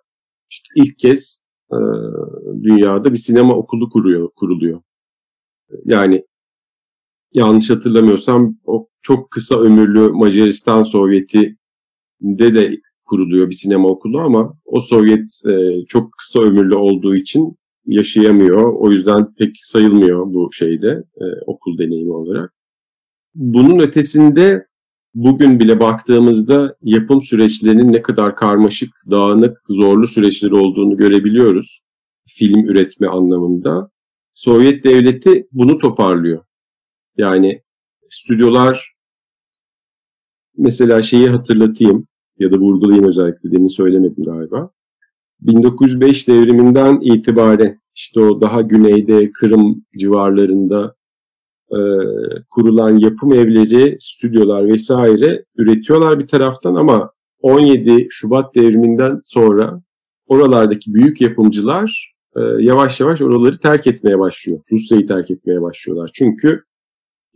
işte 0.53 0.69
ilk 0.77 0.99
kez 0.99 1.45
e, 1.73 1.79
dünyada 2.63 3.13
bir 3.13 3.19
sinema 3.19 3.55
okulu 3.55 3.89
kuruyor, 3.89 4.31
kuruluyor. 4.37 4.83
Yani 5.85 6.27
yanlış 7.33 7.71
hatırlamıyorsam 7.71 8.57
o 8.65 8.89
çok 9.03 9.31
kısa 9.31 9.61
ömürlü 9.61 10.09
Macaristan 10.09 10.83
Sovyeti'nde 10.83 12.55
de 12.55 12.81
kuruluyor 13.05 13.49
bir 13.49 13.55
sinema 13.55 13.89
okulu 13.89 14.21
ama 14.21 14.59
o 14.65 14.81
Sovyet 14.81 15.41
e, 15.47 15.85
çok 15.87 16.13
kısa 16.13 16.41
ömürlü 16.41 16.75
olduğu 16.75 17.15
için 17.15 17.57
yaşayamıyor. 17.87 18.75
O 18.75 18.91
yüzden 18.91 19.35
pek 19.35 19.57
sayılmıyor 19.61 20.27
bu 20.27 20.53
şeyde 20.53 21.05
e, 21.17 21.25
okul 21.47 21.79
deneyimi 21.79 22.13
olarak. 22.13 22.55
Bunun 23.35 23.79
ötesinde 23.79 24.67
bugün 25.15 25.61
bile 25.61 25.81
baktığımızda 25.81 26.77
yapım 26.83 27.23
süreçlerinin 27.23 27.93
ne 27.93 28.03
kadar 28.03 28.37
karmaşık, 28.37 28.91
dağınık, 29.11 29.63
zorlu 29.69 30.07
süreçleri 30.07 30.55
olduğunu 30.55 30.97
görebiliyoruz. 30.97 31.81
Film 32.27 32.65
üretme 32.65 33.07
anlamında. 33.07 33.91
Sovyet 34.35 34.85
devleti 34.85 35.49
bunu 35.53 35.79
toparlıyor. 35.79 36.45
Yani 37.17 37.63
stüdyolar 38.09 38.93
mesela 40.57 41.03
şeyi 41.03 41.29
hatırlatayım 41.29 42.07
ya 42.39 42.53
da 42.53 42.57
vurgulayayım 42.59 43.07
özellikle 43.07 43.53
demin 43.53 43.69
söylemedim 43.69 44.25
galiba. 44.25 44.71
1905 45.41 46.29
devriminden 46.29 47.01
itibaren 47.01 47.81
işte 47.95 48.21
o 48.21 48.41
daha 48.41 48.61
güneyde 48.61 49.33
Kırım 49.33 49.85
civarlarında 49.99 50.95
e, 51.73 51.81
kurulan 52.51 52.99
yapım 52.99 53.33
evleri, 53.33 53.97
stüdyolar 54.01 54.69
vesaire 54.69 55.45
üretiyorlar 55.57 56.19
bir 56.19 56.27
taraftan 56.27 56.75
ama 56.75 57.13
17 57.41 58.07
Şubat 58.11 58.55
devriminden 58.55 59.21
sonra 59.25 59.83
oralardaki 60.27 60.95
büyük 60.95 61.21
yapımcılar 61.21 62.15
e, 62.37 62.41
yavaş 62.41 63.01
yavaş 63.01 63.23
oraları 63.23 63.59
terk 63.59 63.87
etmeye 63.87 64.19
başlıyor. 64.19 64.61
Rusya'yı 64.73 65.07
terk 65.07 65.31
etmeye 65.31 65.63
başlıyorlar. 65.63 66.11
Çünkü 66.15 66.65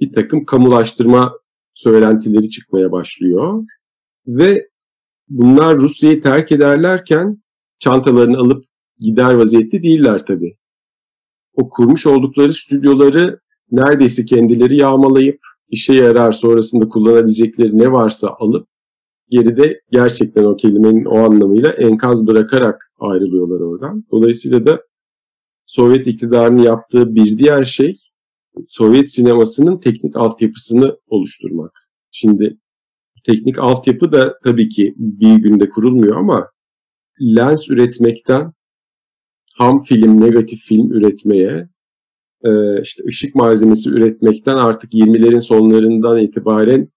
bir 0.01 0.13
takım 0.13 0.45
kamulaştırma 0.45 1.33
söylentileri 1.75 2.51
çıkmaya 2.51 2.93
başlıyor. 2.93 3.65
Ve 4.27 4.69
bunlar 5.29 5.79
Rusya'yı 5.79 6.23
terk 6.23 6.53
ederlerken 6.53 7.43
çantalarını 7.79 8.39
alıp 8.39 8.65
gider 9.01 9.35
vaziyette 9.35 9.83
değiller 9.83 10.27
tabii. 10.27 10.57
O 11.55 11.69
kurmuş 11.69 12.07
oldukları 12.07 12.53
stüdyoları 12.53 13.41
neredeyse 13.71 14.25
kendileri 14.25 14.77
yağmalayıp 14.77 15.41
işe 15.69 15.95
yarar 15.95 16.33
sonrasında 16.33 16.89
kullanabilecekleri 16.89 17.79
ne 17.79 17.93
varsa 17.93 18.29
alıp 18.39 18.69
geride 19.31 19.81
gerçekten 19.91 20.45
o 20.45 20.57
kelimenin 20.57 21.05
o 21.05 21.19
anlamıyla 21.19 21.73
enkaz 21.73 22.27
bırakarak 22.27 22.91
ayrılıyorlar 23.01 23.61
oradan. 23.61 24.05
Dolayısıyla 24.11 24.67
da 24.67 24.83
Sovyet 25.67 26.07
iktidarının 26.07 26.63
yaptığı 26.63 27.15
bir 27.15 27.39
diğer 27.39 27.65
şey 27.65 27.95
Sovyet 28.67 29.11
sinemasının 29.13 29.79
teknik 29.79 30.17
altyapısını 30.17 30.99
oluşturmak. 31.07 31.73
Şimdi 32.11 32.59
teknik 33.25 33.59
altyapı 33.59 34.13
da 34.13 34.39
tabii 34.45 34.69
ki 34.69 34.95
bir 34.97 35.37
günde 35.37 35.69
kurulmuyor 35.69 36.17
ama 36.17 36.51
lens 37.21 37.71
üretmekten 37.71 38.53
ham 39.55 39.85
film, 39.85 40.21
negatif 40.21 40.61
film 40.61 40.93
üretmeye, 40.93 41.69
e, 42.47 42.83
işte 42.83 43.05
ışık 43.09 43.35
malzemesi 43.35 43.91
üretmekten 43.91 44.57
artık 44.57 44.93
20'lerin 44.93 45.41
sonlarından 45.41 46.19
itibaren 46.19 46.89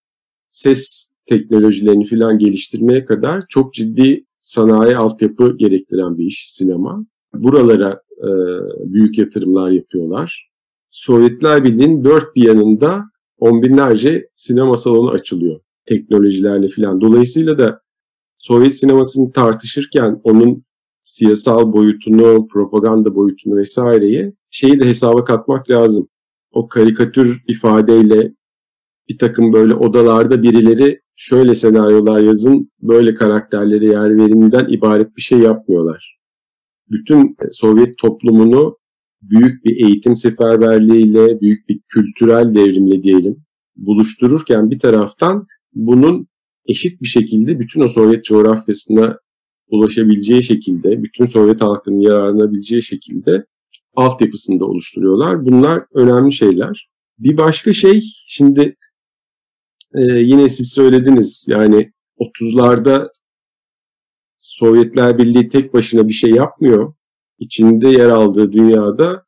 ses 0.49 1.11
teknolojilerini 1.25 2.05
filan 2.05 2.37
geliştirmeye 2.37 3.05
kadar 3.05 3.43
çok 3.49 3.73
ciddi 3.73 4.25
sanayi 4.41 4.97
altyapı 4.97 5.57
gerektiren 5.57 6.17
bir 6.17 6.25
iş 6.25 6.47
sinema. 6.49 7.05
Buralara 7.33 8.01
e, 8.17 8.29
büyük 8.93 9.17
yatırımlar 9.17 9.71
yapıyorlar. 9.71 10.49
Sovyetler 10.87 11.63
Birliği'nin 11.63 12.03
dört 12.03 12.35
bir 12.35 12.47
yanında 12.47 13.03
on 13.37 13.61
binlerce 13.61 14.29
sinema 14.35 14.77
salonu 14.77 15.09
açılıyor 15.09 15.59
teknolojilerle 15.85 16.67
filan. 16.67 17.01
Dolayısıyla 17.01 17.57
da 17.57 17.81
Sovyet 18.37 18.73
sinemasını 18.73 19.31
tartışırken 19.31 20.21
onun 20.23 20.63
siyasal 21.09 21.73
boyutunu, 21.73 22.47
propaganda 22.47 23.15
boyutunu 23.15 23.55
vesaireyi 23.55 24.33
şeyi 24.49 24.79
de 24.79 24.85
hesaba 24.85 25.23
katmak 25.23 25.69
lazım. 25.69 26.07
O 26.51 26.67
karikatür 26.67 27.43
ifadeyle 27.47 28.33
bir 29.09 29.17
takım 29.17 29.53
böyle 29.53 29.73
odalarda 29.73 30.43
birileri 30.43 31.01
şöyle 31.15 31.55
senaryolar 31.55 32.21
yazın, 32.21 32.71
böyle 32.81 33.13
karakterlere 33.13 33.85
yer 33.85 34.17
verinden 34.17 34.67
ibaret 34.67 35.17
bir 35.17 35.21
şey 35.21 35.39
yapmıyorlar. 35.39 36.19
Bütün 36.91 37.37
Sovyet 37.51 37.97
toplumunu 37.97 38.77
büyük 39.21 39.65
bir 39.65 39.85
eğitim 39.85 40.15
seferberliğiyle, 40.15 41.41
büyük 41.41 41.69
bir 41.69 41.79
kültürel 41.87 42.55
devrimle 42.55 43.03
diyelim 43.03 43.37
buluştururken 43.75 44.71
bir 44.71 44.79
taraftan 44.79 45.47
bunun 45.73 46.27
eşit 46.65 47.01
bir 47.01 47.07
şekilde 47.07 47.59
bütün 47.59 47.81
o 47.81 47.87
Sovyet 47.87 48.25
coğrafyasına 48.25 49.19
ulaşabileceği 49.69 50.43
şekilde, 50.43 51.03
bütün 51.03 51.25
Sovyet 51.25 51.61
halkının 51.61 51.99
yararlanabileceği 51.99 52.83
şekilde 52.83 53.45
altyapısını 53.95 54.59
da 54.59 54.65
oluşturuyorlar. 54.65 55.45
Bunlar 55.45 55.85
önemli 55.93 56.33
şeyler. 56.33 56.89
Bir 57.19 57.37
başka 57.37 57.73
şey, 57.73 58.03
şimdi 58.27 58.75
e, 59.95 60.01
yine 60.01 60.49
siz 60.49 60.71
söylediniz 60.71 61.45
yani 61.49 61.91
30'larda 62.19 63.09
Sovyetler 64.37 65.17
Birliği 65.17 65.49
tek 65.49 65.73
başına 65.73 66.07
bir 66.07 66.13
şey 66.13 66.31
yapmıyor. 66.31 66.93
İçinde 67.39 67.89
yer 67.89 68.09
aldığı 68.09 68.51
dünyada 68.51 69.23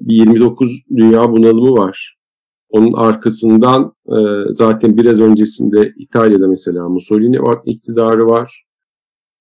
bir 0.00 0.14
29 0.14 0.86
dünya 0.96 1.32
bunalımı 1.32 1.72
var. 1.72 2.16
Onun 2.68 2.92
arkasından 2.92 3.92
e, 4.06 4.16
zaten 4.50 4.96
biraz 4.96 5.20
öncesinde 5.20 5.92
İtalya'da 5.96 6.48
mesela 6.48 6.88
Mussolini 6.88 7.38
iktidarı 7.64 8.26
var. 8.26 8.64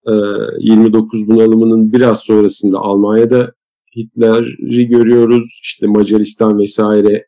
E, 0.07 0.13
29 0.59 1.27
bunalımının 1.27 1.93
biraz 1.93 2.19
sonrasında 2.19 2.79
Almanya'da 2.79 3.53
Hitler'i 3.95 4.87
görüyoruz. 4.87 5.59
İşte 5.63 5.87
Macaristan 5.87 6.59
vesaire 6.59 7.27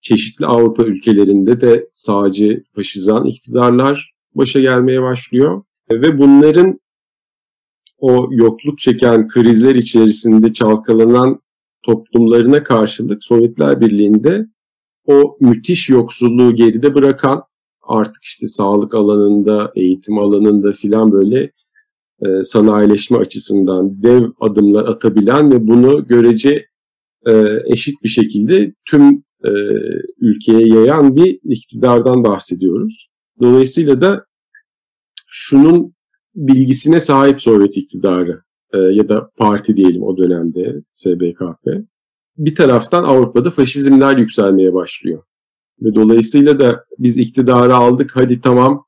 çeşitli 0.00 0.46
Avrupa 0.46 0.82
ülkelerinde 0.82 1.60
de 1.60 1.88
sağcı, 1.94 2.64
faşizan 2.74 3.26
iktidarlar 3.26 4.14
başa 4.34 4.60
gelmeye 4.60 5.02
başlıyor. 5.02 5.62
Ve 5.90 6.18
bunların 6.18 6.80
o 7.98 8.28
yokluk 8.30 8.78
çeken 8.78 9.28
krizler 9.28 9.74
içerisinde 9.74 10.52
çalkalanan 10.52 11.40
toplumlarına 11.82 12.62
karşılık 12.62 13.24
Sovyetler 13.24 13.80
Birliği'nde 13.80 14.46
o 15.04 15.36
müthiş 15.40 15.88
yoksulluğu 15.88 16.54
geride 16.54 16.94
bırakan 16.94 17.42
artık 17.82 18.24
işte 18.24 18.46
sağlık 18.46 18.94
alanında, 18.94 19.72
eğitim 19.76 20.18
alanında 20.18 20.72
filan 20.72 21.12
böyle 21.12 21.50
e, 22.26 22.44
sanayileşme 22.44 23.18
açısından 23.18 24.02
dev 24.02 24.24
adımlar 24.40 24.84
atabilen 24.84 25.52
ve 25.52 25.66
bunu 25.68 26.06
görece 26.06 26.66
e, 27.26 27.58
eşit 27.66 28.02
bir 28.02 28.08
şekilde 28.08 28.74
tüm 28.84 29.24
e, 29.44 29.50
ülkeye 30.20 30.66
yayan 30.66 31.16
bir 31.16 31.40
iktidardan 31.44 32.24
bahsediyoruz. 32.24 33.10
Dolayısıyla 33.40 34.00
da 34.00 34.24
şunun 35.26 35.94
bilgisine 36.34 37.00
sahip 37.00 37.42
Sovyet 37.42 37.76
iktidarı 37.76 38.42
e, 38.72 38.78
ya 38.78 39.08
da 39.08 39.30
parti 39.36 39.76
diyelim 39.76 40.02
o 40.02 40.16
dönemde 40.16 40.82
SBKP 40.94 41.66
bir 42.38 42.54
taraftan 42.54 43.04
Avrupa'da 43.04 43.50
faşizmler 43.50 44.16
yükselmeye 44.16 44.74
başlıyor. 44.74 45.22
Ve 45.82 45.94
dolayısıyla 45.94 46.60
da 46.60 46.84
biz 46.98 47.16
iktidarı 47.16 47.74
aldık 47.74 48.16
hadi 48.16 48.40
tamam 48.40 48.84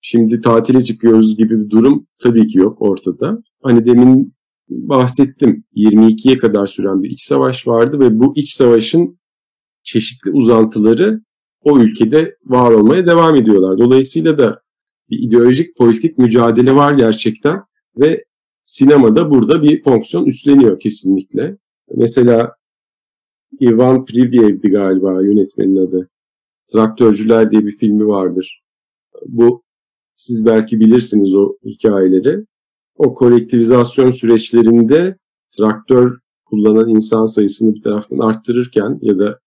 şimdi 0.00 0.40
tatile 0.40 0.84
çıkıyoruz 0.84 1.36
gibi 1.36 1.64
bir 1.64 1.70
durum 1.70 2.06
tabii 2.22 2.46
ki 2.46 2.58
yok 2.58 2.82
ortada. 2.82 3.42
Hani 3.62 3.86
demin 3.86 4.34
bahsettim 4.68 5.64
22'ye 5.76 6.38
kadar 6.38 6.66
süren 6.66 7.02
bir 7.02 7.10
iç 7.10 7.24
savaş 7.24 7.66
vardı 7.66 8.00
ve 8.00 8.20
bu 8.20 8.32
iç 8.36 8.54
savaşın 8.54 9.18
çeşitli 9.82 10.30
uzantıları 10.30 11.20
o 11.60 11.78
ülkede 11.78 12.36
var 12.44 12.70
olmaya 12.70 13.06
devam 13.06 13.34
ediyorlar. 13.34 13.78
Dolayısıyla 13.78 14.38
da 14.38 14.60
bir 15.10 15.18
ideolojik 15.18 15.76
politik 15.76 16.18
mücadele 16.18 16.74
var 16.74 16.92
gerçekten 16.92 17.60
ve 17.96 18.24
sinemada 18.62 19.30
burada 19.30 19.62
bir 19.62 19.82
fonksiyon 19.82 20.24
üstleniyor 20.24 20.80
kesinlikle. 20.80 21.56
Mesela 21.94 22.54
Ivan 23.60 24.04
Privyev'di 24.04 24.70
galiba 24.70 25.22
yönetmenin 25.22 25.76
adı. 25.76 26.10
Traktörcüler 26.72 27.50
diye 27.50 27.66
bir 27.66 27.76
filmi 27.76 28.06
vardır. 28.06 28.62
Bu 29.26 29.62
siz 30.16 30.46
belki 30.46 30.80
bilirsiniz 30.80 31.34
o 31.34 31.56
hikayeleri. 31.64 32.44
O 32.96 33.14
kolektivizasyon 33.14 34.10
süreçlerinde 34.10 35.16
traktör 35.58 36.18
kullanan 36.44 36.88
insan 36.88 37.26
sayısını 37.26 37.74
bir 37.74 37.82
taraftan 37.82 38.18
arttırırken 38.18 38.98
ya 39.02 39.18
da 39.18 39.38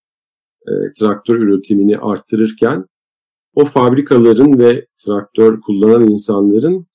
e, 0.68 0.72
traktör 1.00 1.42
üretimini 1.42 1.98
arttırırken 1.98 2.86
o 3.56 3.66
fabrikaların 3.66 4.60
ve 4.60 4.88
traktör 5.06 5.62
kullanan 5.62 6.08
insanların 6.08 6.88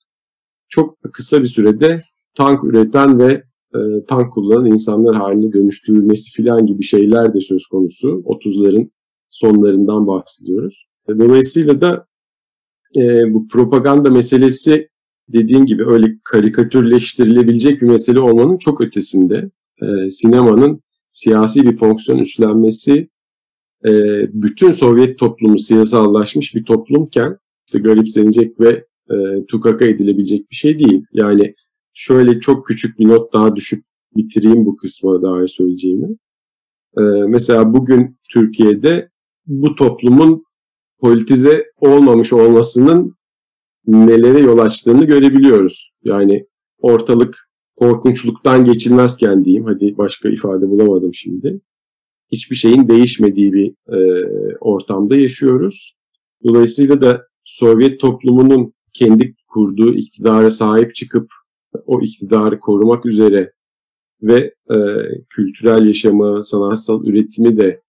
çok 0.67 0.97
kısa 1.13 1.41
bir 1.41 1.47
sürede 1.47 2.03
tank 2.35 2.63
üreten 2.63 3.19
ve 3.19 3.43
e, 3.75 4.05
tank 4.07 4.33
kullanan 4.33 4.65
insanlar 4.65 5.15
haline 5.15 5.53
dönüştürülmesi 5.53 6.31
filan 6.31 6.65
gibi 6.65 6.83
şeyler 6.83 7.33
de 7.33 7.41
söz 7.41 7.65
konusu. 7.67 8.07
30'ların 8.07 8.89
sonlarından 9.29 10.07
bahsediyoruz. 10.07 10.85
Dolayısıyla 11.09 11.81
da 11.81 12.07
e, 12.97 13.33
bu 13.33 13.47
propaganda 13.47 14.09
meselesi 14.09 14.89
dediğim 15.29 15.65
gibi 15.65 15.85
öyle 15.85 16.17
karikatürleştirilebilecek 16.23 17.81
bir 17.81 17.87
mesele 17.87 18.19
olmanın 18.19 18.57
çok 18.57 18.81
ötesinde. 18.81 19.49
E, 19.81 20.09
sinemanın 20.09 20.81
siyasi 21.09 21.63
bir 21.63 21.75
fonksiyon 21.75 22.19
üstlenmesi 22.19 23.09
e, 23.85 23.91
bütün 24.33 24.71
Sovyet 24.71 25.19
toplumu 25.19 25.59
siyasallaşmış 25.59 26.55
bir 26.55 26.63
toplumken 26.63 27.37
işte 27.67 27.79
garipsenecek 27.79 28.59
ve 28.59 28.85
e, 29.11 29.45
tukaka 29.47 29.85
edilebilecek 29.85 30.51
bir 30.51 30.55
şey 30.55 30.79
değil. 30.79 31.05
Yani 31.13 31.55
şöyle 31.93 32.39
çok 32.39 32.65
küçük 32.65 32.99
bir 32.99 33.07
not 33.07 33.33
daha 33.33 33.55
düşüp 33.55 33.83
bitireyim 34.15 34.65
bu 34.65 34.75
kısmı 34.75 35.21
daha 35.21 35.47
söyleyeceğimi. 35.47 36.17
Ee, 36.97 37.01
mesela 37.27 37.73
bugün 37.73 38.17
Türkiye'de 38.31 39.09
bu 39.45 39.75
toplumun 39.75 40.44
politize 40.99 41.65
olmamış 41.77 42.33
olmasının 42.33 43.15
nelere 43.87 44.39
yol 44.39 44.57
açtığını 44.57 45.05
görebiliyoruz. 45.05 45.93
Yani 46.03 46.45
ortalık 46.79 47.37
korkunçluktan 47.75 48.65
geçilmezken 48.65 49.45
diyeyim. 49.45 49.65
Hadi 49.65 49.97
başka 49.97 50.29
ifade 50.29 50.69
bulamadım 50.69 51.13
şimdi. 51.13 51.61
hiçbir 52.31 52.55
şeyin 52.55 52.87
değişmediği 52.87 53.53
bir 53.53 53.73
e, 53.97 54.27
ortamda 54.59 55.15
yaşıyoruz. 55.15 55.95
Dolayısıyla 56.43 57.01
da 57.01 57.27
Sovyet 57.43 57.99
toplumunun 57.99 58.73
kendi 58.93 59.35
kurduğu 59.47 59.93
iktidara 59.93 60.51
sahip 60.51 60.95
çıkıp 60.95 61.31
o 61.85 62.01
iktidarı 62.01 62.59
korumak 62.59 63.05
üzere 63.05 63.53
ve 64.21 64.53
e, 64.71 64.77
kültürel 65.29 65.87
yaşamı, 65.87 66.43
sanatsal 66.43 67.05
üretimi 67.05 67.57
de 67.57 67.81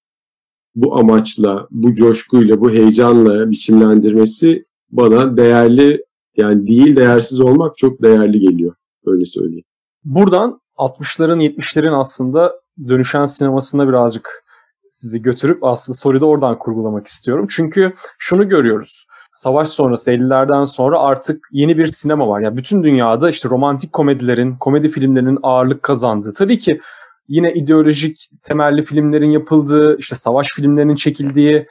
bu 0.76 0.96
amaçla, 0.96 1.66
bu 1.70 1.94
coşkuyla, 1.94 2.60
bu 2.60 2.70
heyecanla 2.70 3.50
biçimlendirmesi 3.50 4.62
bana 4.90 5.36
değerli 5.36 6.04
yani 6.36 6.66
değil 6.66 6.96
değersiz 6.96 7.40
olmak 7.40 7.76
çok 7.76 8.02
değerli 8.02 8.40
geliyor. 8.40 8.74
Öyle 9.06 9.24
söyleyeyim. 9.24 9.64
Buradan 10.04 10.60
60'ların 10.76 11.42
70'lerin 11.42 11.94
aslında 11.94 12.60
dönüşen 12.88 13.24
sinemasına 13.24 13.88
birazcık 13.88 14.44
sizi 14.90 15.22
götürüp 15.22 15.64
aslında 15.64 15.96
soruyu 15.96 16.20
da 16.20 16.26
oradan 16.26 16.58
kurgulamak 16.58 17.06
istiyorum. 17.06 17.46
Çünkü 17.50 17.94
şunu 18.18 18.48
görüyoruz. 18.48 19.06
Savaş 19.32 19.68
sonrası 19.68 20.10
50'lerden 20.10 20.64
sonra 20.64 21.00
artık 21.00 21.48
yeni 21.52 21.78
bir 21.78 21.86
sinema 21.86 22.28
var. 22.28 22.40
Yani 22.40 22.56
bütün 22.56 22.82
dünyada 22.82 23.30
işte 23.30 23.48
romantik 23.48 23.92
komedilerin, 23.92 24.56
komedi 24.56 24.88
filmlerinin 24.88 25.38
ağırlık 25.42 25.82
kazandığı. 25.82 26.32
Tabii 26.32 26.58
ki 26.58 26.80
yine 27.28 27.52
ideolojik 27.54 28.28
temelli 28.42 28.82
filmlerin 28.82 29.30
yapıldığı, 29.30 29.96
işte 29.98 30.14
savaş 30.14 30.48
filmlerinin 30.54 30.94
çekildiği 30.94 31.66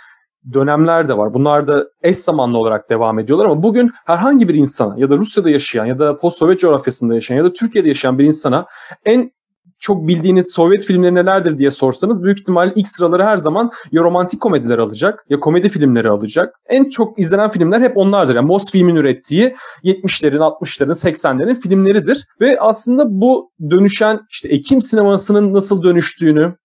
dönemler 0.53 1.09
de 1.09 1.17
var. 1.17 1.33
Bunlar 1.33 1.67
da 1.67 1.85
eş 2.01 2.17
zamanlı 2.17 2.57
olarak 2.57 2.89
devam 2.89 3.19
ediyorlar 3.19 3.45
ama 3.45 3.63
bugün 3.63 3.91
herhangi 4.05 4.47
bir 4.47 4.55
insana 4.55 4.95
ya 4.97 5.09
da 5.09 5.17
Rusya'da 5.17 5.49
yaşayan 5.49 5.85
ya 5.85 5.99
da 5.99 6.17
post-Sovyet 6.17 6.59
coğrafyasında 6.59 7.15
yaşayan 7.15 7.37
ya 7.37 7.43
da 7.43 7.53
Türkiye'de 7.53 7.87
yaşayan 7.87 8.19
bir 8.19 8.25
insana 8.25 8.65
en 9.05 9.31
çok 9.79 10.07
bildiğiniz 10.07 10.51
Sovyet 10.51 10.85
filmleri 10.85 11.15
nelerdir 11.15 11.57
diye 11.57 11.71
sorsanız 11.71 12.23
büyük 12.23 12.39
ihtimal 12.39 12.71
ilk 12.75 12.87
sıraları 12.87 13.23
her 13.23 13.37
zaman 13.37 13.71
ya 13.91 14.03
romantik 14.03 14.41
komediler 14.41 14.77
alacak 14.77 15.25
ya 15.29 15.39
komedi 15.39 15.69
filmleri 15.69 16.09
alacak. 16.09 16.55
En 16.69 16.89
çok 16.89 17.19
izlenen 17.19 17.49
filmler 17.49 17.81
hep 17.81 17.97
onlardır. 17.97 18.35
Yani 18.35 18.47
Mosfilm'in 18.47 18.95
ürettiği 18.95 19.55
70'lerin, 19.83 20.37
60'ların, 20.37 21.11
80'lerin 21.11 21.55
filmleridir. 21.55 22.25
Ve 22.41 22.59
aslında 22.59 23.03
bu 23.07 23.51
dönüşen 23.69 24.19
işte 24.29 24.49
Ekim 24.49 24.81
sinemasının 24.81 25.53
nasıl 25.53 25.83
dönüştüğünü, 25.83 26.55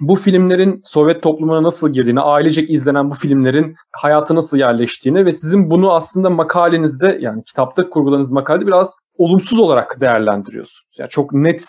bu 0.00 0.16
filmlerin 0.16 0.80
Sovyet 0.84 1.22
toplumuna 1.22 1.62
nasıl 1.62 1.92
girdiğini, 1.92 2.20
ailecek 2.20 2.70
izlenen 2.70 3.10
bu 3.10 3.14
filmlerin 3.14 3.74
hayatı 3.92 4.34
nasıl 4.34 4.58
yerleştiğini 4.58 5.26
ve 5.26 5.32
sizin 5.32 5.70
bunu 5.70 5.92
aslında 5.92 6.30
makalenizde 6.30 7.18
yani 7.20 7.44
kitapta 7.44 7.88
kurguladığınız 7.88 8.32
makalede 8.32 8.66
biraz 8.66 8.96
olumsuz 9.18 9.60
olarak 9.60 10.00
değerlendiriyorsunuz. 10.00 10.96
Yani 10.98 11.10
çok 11.10 11.32
net 11.32 11.64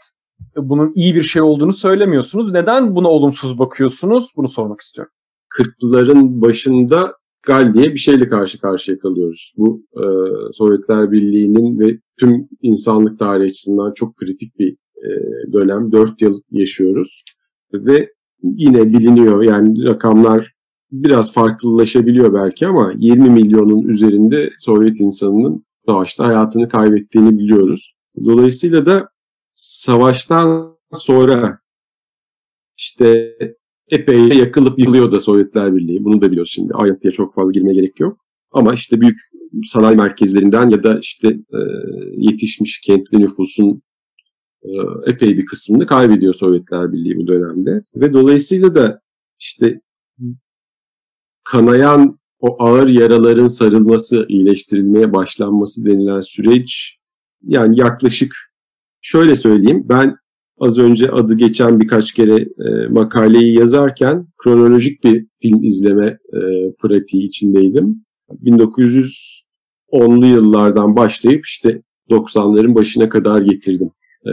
bunun 0.56 0.92
iyi 0.96 1.16
bir 1.16 1.22
şey 1.22 1.42
olduğunu 1.42 1.74
söylemiyorsunuz. 1.74 2.52
Neden 2.52 2.96
buna 2.96 3.08
olumsuz 3.08 3.60
bakıyorsunuz? 3.60 4.30
Bunu 4.38 4.48
sormak 4.48 4.80
istiyorum. 4.82 5.14
40'ların 5.60 6.42
başında 6.42 7.14
Gal 7.48 7.74
diye 7.74 7.86
bir 7.86 7.98
şeyle 7.98 8.30
karşı 8.30 8.62
karşıya 8.62 9.00
kalıyoruz. 9.00 9.54
Bu 9.58 9.86
e, 9.96 10.04
Sovyetler 10.54 11.12
Birliği'nin 11.12 11.80
ve 11.80 12.00
tüm 12.20 12.48
insanlık 12.62 13.20
tarihi 13.20 13.46
açısından 13.46 13.94
çok 13.94 14.16
kritik 14.16 14.60
bir 14.60 14.78
e, 14.98 15.10
dönem. 15.54 15.92
4 15.92 16.22
yıl 16.22 16.42
yaşıyoruz. 16.52 17.24
Ve 17.74 18.10
yine 18.44 18.86
biliniyor 18.86 19.44
yani 19.44 19.86
rakamlar 19.86 20.54
biraz 20.92 21.34
farklılaşabiliyor 21.34 22.34
belki 22.34 22.68
ama 22.68 22.94
20 22.98 23.30
milyonun 23.30 23.88
üzerinde 23.88 24.50
Sovyet 24.60 25.00
insanının 25.00 25.66
savaşta 25.88 26.28
hayatını 26.28 26.70
kaybettiğini 26.70 27.40
biliyoruz. 27.40 27.94
Dolayısıyla 28.26 28.86
da 28.86 29.10
savaştan 29.54 30.78
sonra 30.94 31.60
işte 32.78 33.38
epey 33.90 34.28
yakılıp 34.28 34.80
yıkılıyor 34.80 35.12
da 35.12 35.20
Sovyetler 35.20 35.76
Birliği. 35.76 36.04
Bunu 36.04 36.22
da 36.22 36.32
biliyoruz 36.32 36.52
şimdi. 36.52 36.74
Ayrıntıya 36.74 37.12
çok 37.12 37.34
fazla 37.34 37.52
girmeye 37.52 37.74
gerek 37.74 38.00
yok. 38.00 38.18
Ama 38.52 38.74
işte 38.74 39.02
büyük 39.02 39.16
sanayi 39.68 39.96
merkezlerinden 39.96 40.70
ya 40.70 40.84
da 40.84 41.00
işte 41.00 41.28
e, 41.28 41.60
yetişmiş 42.18 42.82
kentli 42.82 43.20
nüfusun 43.20 43.82
e, 44.64 44.70
epey 45.06 45.38
bir 45.38 45.46
kısmını 45.46 45.86
kaybediyor 45.86 46.34
Sovyetler 46.34 46.94
Birliği 46.94 47.18
bu 47.18 47.28
dönemde. 47.28 47.82
Ve 47.96 48.14
dolayısıyla 48.14 48.76
da 48.76 49.02
işte 49.40 49.82
kanayan 51.44 52.20
o 52.40 52.64
ağır 52.64 52.88
yaraların 52.88 53.48
sarılması, 53.48 54.26
iyileştirilmeye 54.30 55.14
başlanması 55.14 55.86
denilen 55.86 56.20
süreç 56.20 56.98
yani 57.42 57.80
yaklaşık 57.80 58.53
şöyle 59.04 59.36
söyleyeyim 59.36 59.86
ben 59.90 60.16
az 60.60 60.78
önce 60.78 61.12
adı 61.12 61.34
geçen 61.34 61.80
birkaç 61.80 62.14
kere 62.14 62.42
e, 62.42 62.88
makaleyi 62.88 63.60
yazarken 63.60 64.28
kronolojik 64.44 65.04
bir 65.04 65.28
film 65.42 65.64
izleme 65.64 66.06
e, 66.34 66.72
pratiği 66.80 67.28
içindeydim. 67.28 68.06
1910'lu 68.44 70.26
yıllardan 70.26 70.96
başlayıp 70.96 71.46
işte 71.46 71.82
90'ların 72.10 72.76
başına 72.76 73.10
kadar 73.10 73.42
getirdim 73.42 73.92
e, 74.26 74.32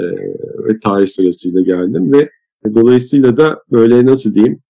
ve 0.65 0.81
tarih 0.85 1.07
sırasıyla 1.07 1.61
geldim 1.61 2.13
ve 2.13 2.31
dolayısıyla 2.75 3.37
da 3.37 3.63
böyle 3.73 4.07
nasıl 4.07 4.35
diyeyim 4.35 4.61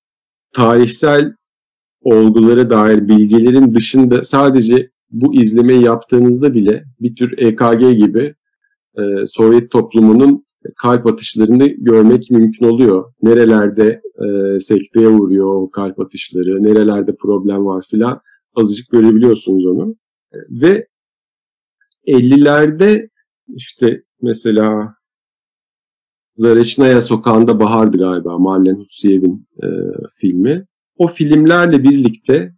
tarihsel 0.52 1.34
olgulara 2.02 2.70
dair 2.70 3.08
bilgilerin 3.08 3.70
dışında 3.70 4.24
sadece 4.24 4.90
bu 5.10 5.34
izlemeyi 5.34 5.82
yaptığınızda 5.82 6.54
bile 6.54 6.84
bir 7.00 7.16
tür 7.16 7.38
EKG 7.38 8.04
gibi 8.04 8.34
e, 8.98 9.26
Sovyet 9.26 9.70
toplumunun 9.70 10.44
kalp 10.76 11.06
atışlarını 11.06 11.66
görmek 11.66 12.30
mümkün 12.30 12.66
oluyor. 12.66 13.12
Nerelerde 13.22 14.02
e, 14.24 14.60
sekteye 14.60 15.08
vuruyor 15.08 15.54
o 15.54 15.70
kalp 15.70 16.00
atışları, 16.00 16.62
nerelerde 16.62 17.16
problem 17.16 17.66
var 17.66 17.84
filan 17.90 18.20
azıcık 18.54 18.90
görebiliyorsunuz 18.90 19.66
onu. 19.66 19.96
Ve 20.50 20.86
50'lerde 22.06 23.08
işte 23.48 24.02
mesela 24.22 24.94
Zareçnaya 26.34 27.00
Sokağı'nda 27.00 27.60
Bahar'dı 27.60 27.98
galiba 27.98 28.38
Marlen 28.38 28.74
Hutsiyev'in 28.74 29.46
e, 29.62 29.66
filmi. 30.14 30.66
O 30.96 31.06
filmlerle 31.06 31.82
birlikte 31.82 32.54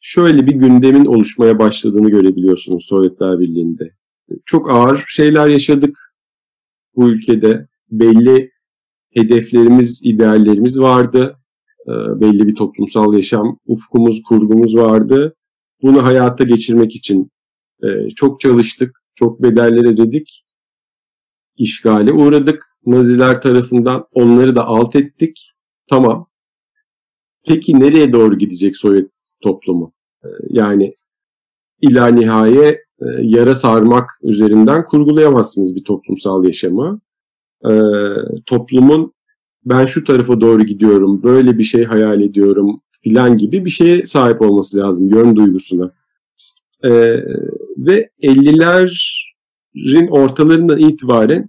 şöyle 0.00 0.46
bir 0.46 0.54
gündemin 0.54 1.04
oluşmaya 1.04 1.58
başladığını 1.58 2.10
görebiliyorsunuz 2.10 2.84
Sovyetler 2.84 3.40
Birliği'nde. 3.40 3.97
Çok 4.46 4.70
ağır 4.70 5.04
şeyler 5.08 5.48
yaşadık 5.48 6.14
bu 6.96 7.10
ülkede. 7.10 7.68
Belli 7.90 8.50
hedeflerimiz, 9.10 10.00
ideallerimiz 10.04 10.80
vardı. 10.80 11.38
E, 11.86 11.92
belli 12.20 12.46
bir 12.46 12.54
toplumsal 12.54 13.14
yaşam 13.14 13.58
ufkumuz, 13.66 14.22
kurgumuz 14.22 14.76
vardı. 14.76 15.36
Bunu 15.82 16.04
hayata 16.04 16.44
geçirmek 16.44 16.96
için 16.96 17.30
e, 17.82 18.10
çok 18.10 18.40
çalıştık, 18.40 19.02
çok 19.14 19.42
bedeller 19.42 19.84
ödedik. 19.84 20.44
İşgale 21.58 22.12
uğradık 22.12 22.64
Naziler 22.86 23.42
tarafından 23.42 24.06
onları 24.14 24.56
da 24.56 24.66
alt 24.66 24.96
ettik. 24.96 25.52
Tamam. 25.90 26.28
Peki 27.46 27.80
nereye 27.80 28.12
doğru 28.12 28.38
gidecek 28.38 28.76
Sovyet 28.76 29.10
toplumu? 29.42 29.92
Ee, 30.24 30.28
yani 30.50 30.94
ila 31.80 32.06
nihaye 32.06 32.68
e, 33.00 33.06
yara 33.22 33.54
sarmak 33.54 34.10
üzerinden 34.22 34.84
kurgulayamazsınız 34.84 35.76
bir 35.76 35.84
toplumsal 35.84 36.44
yaşamı. 36.44 37.00
Ee, 37.64 37.70
toplumun 38.46 39.12
ben 39.64 39.86
şu 39.86 40.04
tarafa 40.04 40.40
doğru 40.40 40.64
gidiyorum, 40.64 41.22
böyle 41.22 41.58
bir 41.58 41.64
şey 41.64 41.84
hayal 41.84 42.20
ediyorum 42.20 42.80
filan 43.00 43.36
gibi 43.36 43.64
bir 43.64 43.70
şeye 43.70 44.06
sahip 44.06 44.42
olması 44.42 44.78
lazım, 44.78 45.08
yön 45.08 45.36
duygusuna. 45.36 45.92
Ee, 46.84 46.90
ve 47.76 48.10
50'lerin 48.22 50.08
ortalarından 50.10 50.78
itibaren 50.78 51.48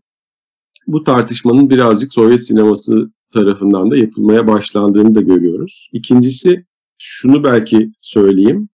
bu 0.87 1.03
tartışmanın 1.03 1.69
birazcık 1.69 2.13
Sovyet 2.13 2.41
sineması 2.41 3.11
tarafından 3.33 3.91
da 3.91 3.97
yapılmaya 3.97 4.47
başlandığını 4.47 5.15
da 5.15 5.21
görüyoruz. 5.21 5.89
İkincisi 5.93 6.65
şunu 6.97 7.43
belki 7.43 7.91
söyleyeyim. 8.01 8.69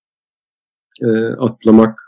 E, 1.04 1.08
atlamak 1.26 2.00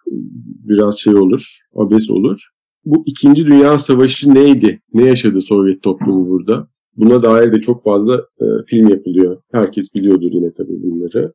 biraz 0.67 0.99
şey 0.99 1.15
olur, 1.15 1.57
abes 1.75 2.09
olur. 2.09 2.49
Bu 2.85 3.03
İkinci 3.05 3.47
Dünya 3.47 3.77
Savaşı 3.77 4.35
neydi? 4.35 4.81
Ne 4.93 5.05
yaşadı 5.05 5.41
Sovyet 5.41 5.83
toplumu 5.83 6.29
burada? 6.29 6.67
Buna 6.95 7.23
dair 7.23 7.53
de 7.53 7.59
çok 7.59 7.83
fazla 7.83 8.15
e, 8.15 8.45
film 8.67 8.89
yapılıyor. 8.89 9.41
Herkes 9.51 9.95
biliyordur 9.95 10.31
yine 10.31 10.53
tabii 10.53 10.81
bunları. 10.83 11.33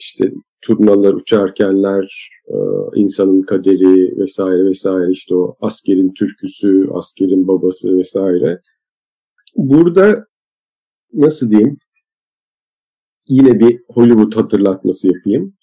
İşte 0.00 0.32
turnalar, 0.62 1.14
uçarkenler, 1.14 2.30
e, 2.48 2.56
insanın 2.94 3.42
kaderi 3.42 4.18
vesaire 4.18 4.64
vesaire 4.64 5.10
işte 5.10 5.34
o 5.34 5.56
askerin 5.60 6.12
türküsü, 6.14 6.86
askerin 6.92 7.48
babası 7.48 7.98
vesaire. 7.98 8.60
Burada 9.56 10.26
nasıl 11.12 11.50
diyeyim 11.50 11.78
yine 13.28 13.60
bir 13.60 13.80
Hollywood 13.88 14.36
hatırlatması 14.36 15.08
yapayım. 15.08 15.54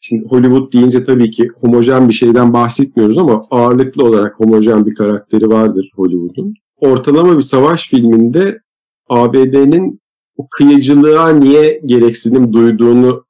Şimdi 0.00 0.24
Hollywood 0.28 0.72
deyince 0.72 1.04
tabii 1.04 1.30
ki 1.30 1.48
homojen 1.60 2.08
bir 2.08 2.14
şeyden 2.14 2.52
bahsetmiyoruz 2.52 3.18
ama 3.18 3.42
ağırlıklı 3.50 4.04
olarak 4.04 4.40
homojen 4.40 4.86
bir 4.86 4.94
karakteri 4.94 5.48
vardır 5.48 5.90
Hollywood'un. 5.94 6.54
Ortalama 6.80 7.36
bir 7.36 7.42
savaş 7.42 7.88
filminde 7.88 8.60
ABD'nin 9.08 10.00
o 10.36 10.48
kıyıcılığa 10.50 11.28
niye 11.28 11.80
gereksinim 11.86 12.52
duyduğunu 12.52 13.24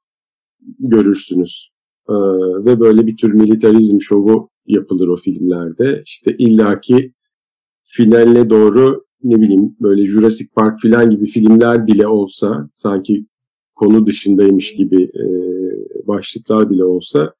görürsünüz. 0.79 1.71
Ee, 2.09 2.13
ve 2.65 2.79
böyle 2.79 3.07
bir 3.07 3.17
tür 3.17 3.33
militarizm 3.33 4.01
şovu 4.01 4.49
yapılır 4.67 5.07
o 5.07 5.15
filmlerde. 5.15 6.03
İşte 6.05 6.35
illaki 6.37 7.13
finaline 7.83 8.49
doğru 8.49 9.05
ne 9.23 9.41
bileyim 9.41 9.75
böyle 9.81 10.05
Jurassic 10.05 10.49
Park 10.55 10.79
filan 10.79 11.09
gibi 11.09 11.25
filmler 11.25 11.87
bile 11.87 12.07
olsa 12.07 12.69
sanki 12.75 13.25
konu 13.79 14.05
dışındaymış 14.05 14.73
gibi 14.73 15.03
e, 15.03 15.25
başlıklar 16.07 16.69
bile 16.69 16.83
olsa 16.83 17.33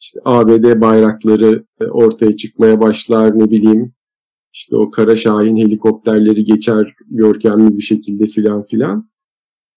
işte 0.00 0.20
ABD 0.24 0.80
bayrakları 0.80 1.64
e, 1.80 1.84
ortaya 1.84 2.36
çıkmaya 2.36 2.80
başlar 2.80 3.38
ne 3.38 3.50
bileyim 3.50 3.92
işte 4.54 4.76
o 4.76 4.90
Kara 4.90 5.16
Şahin 5.16 5.56
helikopterleri 5.56 6.44
geçer 6.44 6.94
görkemli 7.06 7.76
bir 7.76 7.82
şekilde 7.82 8.26
filan 8.26 8.62
filan 8.62 9.10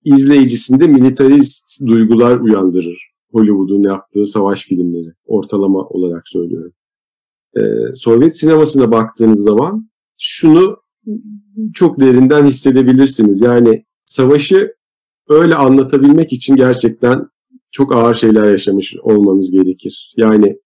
izleyicisinde 0.03 0.87
militarist 0.87 1.87
duygular 1.87 2.39
uyandırır. 2.39 3.13
Hollywood'un 3.31 3.83
yaptığı 3.83 4.25
savaş 4.25 4.63
filmleri 4.63 5.13
ortalama 5.25 5.79
olarak 5.79 6.27
söylüyorum. 6.27 6.73
Ee, 7.57 7.61
Sovyet 7.95 8.37
sinemasına 8.37 8.91
baktığınız 8.91 9.39
zaman 9.39 9.89
şunu 10.19 10.77
çok 11.73 11.99
derinden 11.99 12.45
hissedebilirsiniz. 12.45 13.41
Yani 13.41 13.85
savaşı 14.05 14.73
öyle 15.29 15.55
anlatabilmek 15.55 16.33
için 16.33 16.55
gerçekten 16.55 17.27
çok 17.71 17.95
ağır 17.95 18.15
şeyler 18.15 18.51
yaşamış 18.51 18.95
olmanız 18.97 19.51
gerekir. 19.51 20.13
Yani 20.17 20.57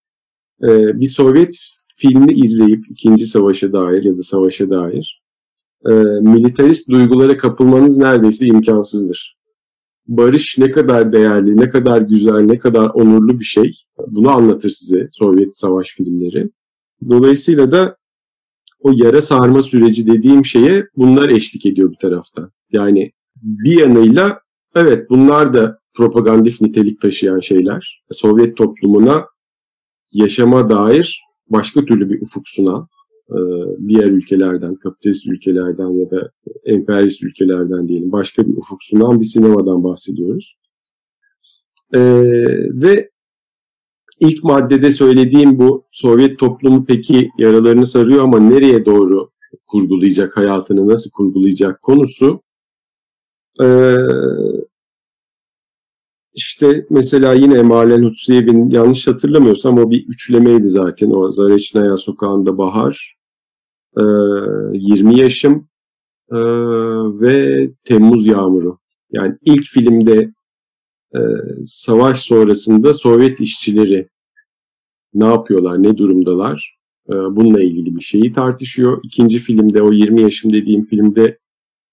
e, 0.64 0.99
bir 0.99 1.05
Sovyet 1.05 1.58
filmi 1.97 2.34
izleyip 2.34 2.91
ikinci 2.91 3.28
savaşa 3.28 3.74
dair 3.74 4.03
ya 4.03 4.18
da 4.18 4.24
savaşa 4.24 4.70
dair 4.70 5.22
e, 5.86 5.91
militarist 6.22 6.89
duygulara 6.89 7.38
kapılmanız 7.38 7.97
neredeyse 7.97 8.45
imkansızdır. 8.45 9.38
Barış 10.08 10.58
ne 10.58 10.72
kadar 10.72 11.14
değerli, 11.14 11.58
ne 11.58 11.70
kadar 11.70 12.01
güzel, 12.01 12.39
ne 12.39 12.58
kadar 12.58 12.89
onurlu 12.89 13.39
bir 13.39 13.45
şey 13.45 13.84
bunu 14.08 14.30
anlatır 14.30 14.70
size 14.70 15.10
Sovyet 15.12 15.58
savaş 15.58 15.89
filmleri. 15.89 16.49
Dolayısıyla 17.10 17.72
da 17.72 17.97
o 18.80 18.91
yara 18.95 19.22
sarma 19.22 19.62
süreci 19.62 20.08
dediğim 20.08 20.45
şeye 20.45 20.88
bunlar 20.97 21.30
eşlik 21.30 21.66
ediyor 21.66 21.91
bir 21.91 21.97
taraftan. 21.97 22.51
Yani 22.72 23.12
bir 23.36 23.80
yanıyla 23.80 24.41
evet 24.80 25.10
bunlar 25.10 25.54
da 25.54 25.80
propagandif 25.94 26.62
nitelik 26.62 27.02
taşıyan 27.02 27.40
şeyler. 27.40 28.04
Sovyet 28.12 28.58
toplumuna 28.58 29.26
yaşama 30.14 30.70
dair 30.70 31.22
başka 31.50 31.86
türlü 31.86 32.10
bir 32.10 32.22
ufuk 32.22 32.48
sunan 32.48 32.88
e, 33.30 33.38
diğer 33.88 34.06
ülkelerden, 34.06 34.76
kapitalist 34.76 35.28
ülkelerden 35.28 35.90
ya 35.90 36.12
da 36.12 36.32
emperyalist 36.66 37.24
ülkelerden 37.24 37.88
diyelim 37.88 38.12
başka 38.12 38.48
bir 38.48 38.58
ufuk 38.58 38.84
sunan 38.84 39.20
bir 39.20 39.26
sinemadan 39.26 39.84
bahsediyoruz. 39.84 40.58
Ee, 41.94 42.00
ve 42.74 43.10
ilk 44.20 44.44
maddede 44.44 44.92
söylediğim 44.92 45.60
bu 45.60 45.86
Sovyet 45.92 46.40
toplumu 46.40 46.86
peki 46.86 47.30
yaralarını 47.38 47.86
sarıyor 47.86 48.24
ama 48.24 48.40
nereye 48.40 48.86
doğru 48.86 49.30
kurgulayacak, 49.68 50.38
hayatını 50.38 50.88
nasıl 50.88 51.12
kurgulayacak 51.12 51.82
konusu 51.82 52.42
ee, 53.62 53.97
işte 56.34 56.86
mesela 56.89 57.34
yine 57.34 57.62
Malen 57.62 58.03
Hutsiyev'in 58.03 58.70
yanlış 58.70 59.08
hatırlamıyorsam 59.08 59.78
o 59.78 59.91
bir 59.91 60.08
üçlemeydi 60.08 60.68
zaten. 60.68 61.12
O 61.12 61.32
Zareçnaya 61.32 61.97
Sokağı'nda 61.97 62.58
Bahar, 62.58 63.18
e, 63.97 64.03
20 64.74 65.20
Yaşım 65.20 65.68
e, 66.32 66.38
ve 67.22 67.70
Temmuz 67.84 68.26
Yağmuru. 68.26 68.80
Yani 69.12 69.36
ilk 69.41 69.64
filmde 69.64 70.34
e, 71.16 71.20
savaş 71.66 72.20
sonrasında 72.20 72.93
Sovyet 72.93 73.39
işçileri 73.39 74.10
ne 75.14 75.26
yapıyorlar, 75.26 75.84
ne 75.84 75.97
durumdalar 75.97 76.78
e, 77.10 77.14
bununla 77.14 77.64
ilgili 77.64 77.95
bir 77.95 78.01
şeyi 78.01 78.34
tartışıyor. 78.34 79.01
İkinci 79.03 79.39
filmde 79.39 79.82
o 79.82 79.91
20 79.91 80.22
yaşım 80.22 80.53
dediğim 80.53 80.84
filmde 80.84 81.39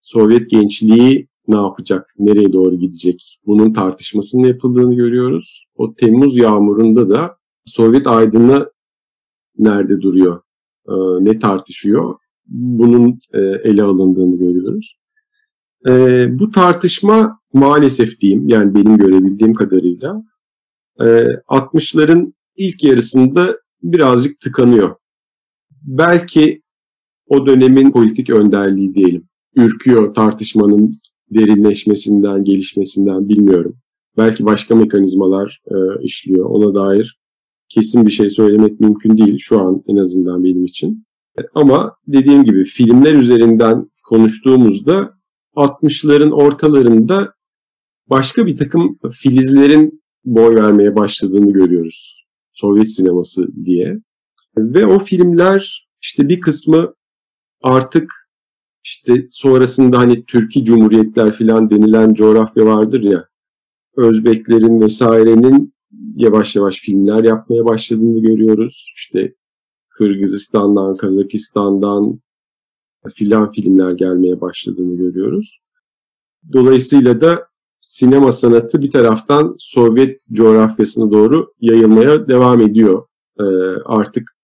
Sovyet 0.00 0.50
gençliği 0.50 1.28
ne 1.49 1.57
yapacak, 1.57 2.14
nereye 2.18 2.53
doğru 2.53 2.76
gidecek 2.76 3.40
bunun 3.47 3.72
tartışmasının 3.72 4.47
yapıldığını 4.47 4.95
görüyoruz. 4.95 5.66
O 5.74 5.95
Temmuz 5.95 6.36
yağmurunda 6.36 7.11
da 7.11 7.36
Sovyet 7.66 8.07
aydını 8.07 8.72
nerede 9.59 10.01
duruyor, 10.01 10.42
e, 10.88 10.95
ne 11.20 11.38
tartışıyor 11.38 12.14
bunun 12.47 13.18
e, 13.32 13.38
ele 13.40 13.82
alındığını 13.82 14.38
görüyoruz. 14.38 14.99
E, 15.86 16.26
bu 16.38 16.51
tartışma 16.51 17.40
maalesef 17.53 18.20
diyeyim 18.20 18.49
yani 18.49 18.74
benim 18.74 18.97
görebildiğim 18.97 19.55
kadarıyla 19.55 20.22
60'ların 20.99 22.32
ilk 22.57 22.84
yarısında 22.84 23.59
birazcık 23.82 24.40
tıkanıyor. 24.40 24.95
Belki 25.82 26.62
o 27.26 27.47
dönemin 27.47 27.90
politik 27.90 28.30
önderliği 28.30 28.95
diyelim 28.95 29.28
ürküyor 29.57 30.14
tartışmanın 30.14 30.92
derinleşmesinden, 31.30 32.44
gelişmesinden 32.44 33.28
bilmiyorum. 33.28 33.76
Belki 34.16 34.44
başka 34.44 34.74
mekanizmalar 34.74 35.62
e, 35.66 36.02
işliyor. 36.02 36.46
Ona 36.46 36.74
dair 36.74 37.18
kesin 37.68 38.06
bir 38.06 38.10
şey 38.10 38.30
söylemek 38.30 38.80
mümkün 38.80 39.18
değil 39.18 39.38
şu 39.38 39.60
an 39.60 39.82
en 39.88 39.96
azından 39.96 40.44
benim 40.44 40.64
için. 40.64 41.06
Ama 41.54 41.96
dediğim 42.06 42.44
gibi 42.44 42.64
filmler 42.64 43.14
üzerinden 43.14 43.90
konuştuğumuzda 44.04 45.14
60'ların 45.56 46.30
ortalarında 46.30 47.34
başka 48.10 48.46
bir 48.46 48.56
takım 48.56 48.98
filizlerin 49.12 50.02
boy 50.24 50.54
vermeye 50.54 50.96
başladığını 50.96 51.52
görüyoruz. 51.52 52.24
Sovyet 52.52 52.88
sineması 52.88 53.48
diye. 53.64 53.98
Ve 54.56 54.86
o 54.86 54.98
filmler 54.98 55.88
işte 56.02 56.28
bir 56.28 56.40
kısmı 56.40 56.94
artık 57.62 58.23
işte 58.85 59.26
sonrasında 59.30 59.99
hani 59.99 60.24
Türkiye 60.24 60.64
Cumhuriyetler 60.64 61.32
filan 61.32 61.70
denilen 61.70 62.14
coğrafya 62.14 62.66
vardır 62.66 63.01
ya. 63.01 63.28
Özbeklerin 63.97 64.80
vesairenin 64.80 65.74
yavaş 66.16 66.57
yavaş 66.57 66.76
filmler 66.76 67.24
yapmaya 67.24 67.64
başladığını 67.64 68.20
görüyoruz. 68.20 68.93
İşte 68.97 69.35
Kırgızistan'dan, 69.89 70.95
Kazakistan'dan 70.95 72.20
filan 73.14 73.51
filmler 73.53 73.93
gelmeye 73.93 74.41
başladığını 74.41 74.97
görüyoruz. 74.97 75.59
Dolayısıyla 76.53 77.20
da 77.20 77.49
sinema 77.80 78.32
sanatı 78.32 78.82
bir 78.82 78.91
taraftan 78.91 79.55
Sovyet 79.59 80.28
coğrafyasına 80.32 81.11
doğru 81.11 81.53
yayılmaya 81.61 82.28
devam 82.28 82.61
ediyor. 82.61 83.07
Ee, 83.41 83.45
artık 83.85 84.37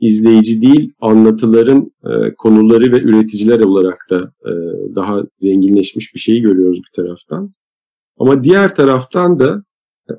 izleyici 0.00 0.62
değil 0.62 0.92
anlatıların 1.00 1.92
e, 2.04 2.34
konuları 2.34 2.92
ve 2.92 3.00
üreticiler 3.00 3.60
olarak 3.60 4.06
da 4.10 4.32
e, 4.46 4.52
daha 4.94 5.22
zenginleşmiş 5.38 6.14
bir 6.14 6.20
şeyi 6.20 6.40
görüyoruz 6.40 6.78
bir 6.78 7.02
taraftan. 7.02 7.52
Ama 8.18 8.44
diğer 8.44 8.74
taraftan 8.74 9.38
da 9.38 9.64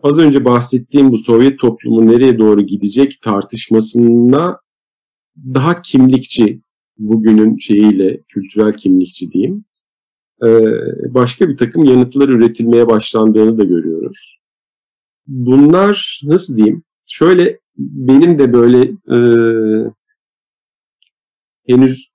az 0.03 0.17
önce 0.17 0.45
bahsettiğim 0.45 1.11
bu 1.11 1.17
Sovyet 1.17 1.59
toplumu 1.59 2.07
nereye 2.07 2.39
doğru 2.39 2.61
gidecek 2.61 3.21
tartışmasına 3.21 4.59
daha 5.38 5.82
kimlikçi 5.82 6.61
bugünün 6.97 7.57
şeyiyle 7.57 8.23
kültürel 8.27 8.73
kimlikçi 8.73 9.32
diyeyim 9.32 9.65
e, 10.43 10.47
başka 11.13 11.49
bir 11.49 11.57
takım 11.57 11.86
yanıtlar 11.86 12.30
üretilmeye 12.30 12.89
başlandığını 12.89 13.57
da 13.57 13.63
görüyoruz. 13.63 14.39
Bunlar 15.27 16.21
nasıl 16.23 16.57
diyeyim 16.57 16.84
şöyle 17.05 17.59
benim 17.80 18.39
de 18.39 18.53
böyle 18.53 18.82
e, 19.15 19.17
henüz 21.67 22.13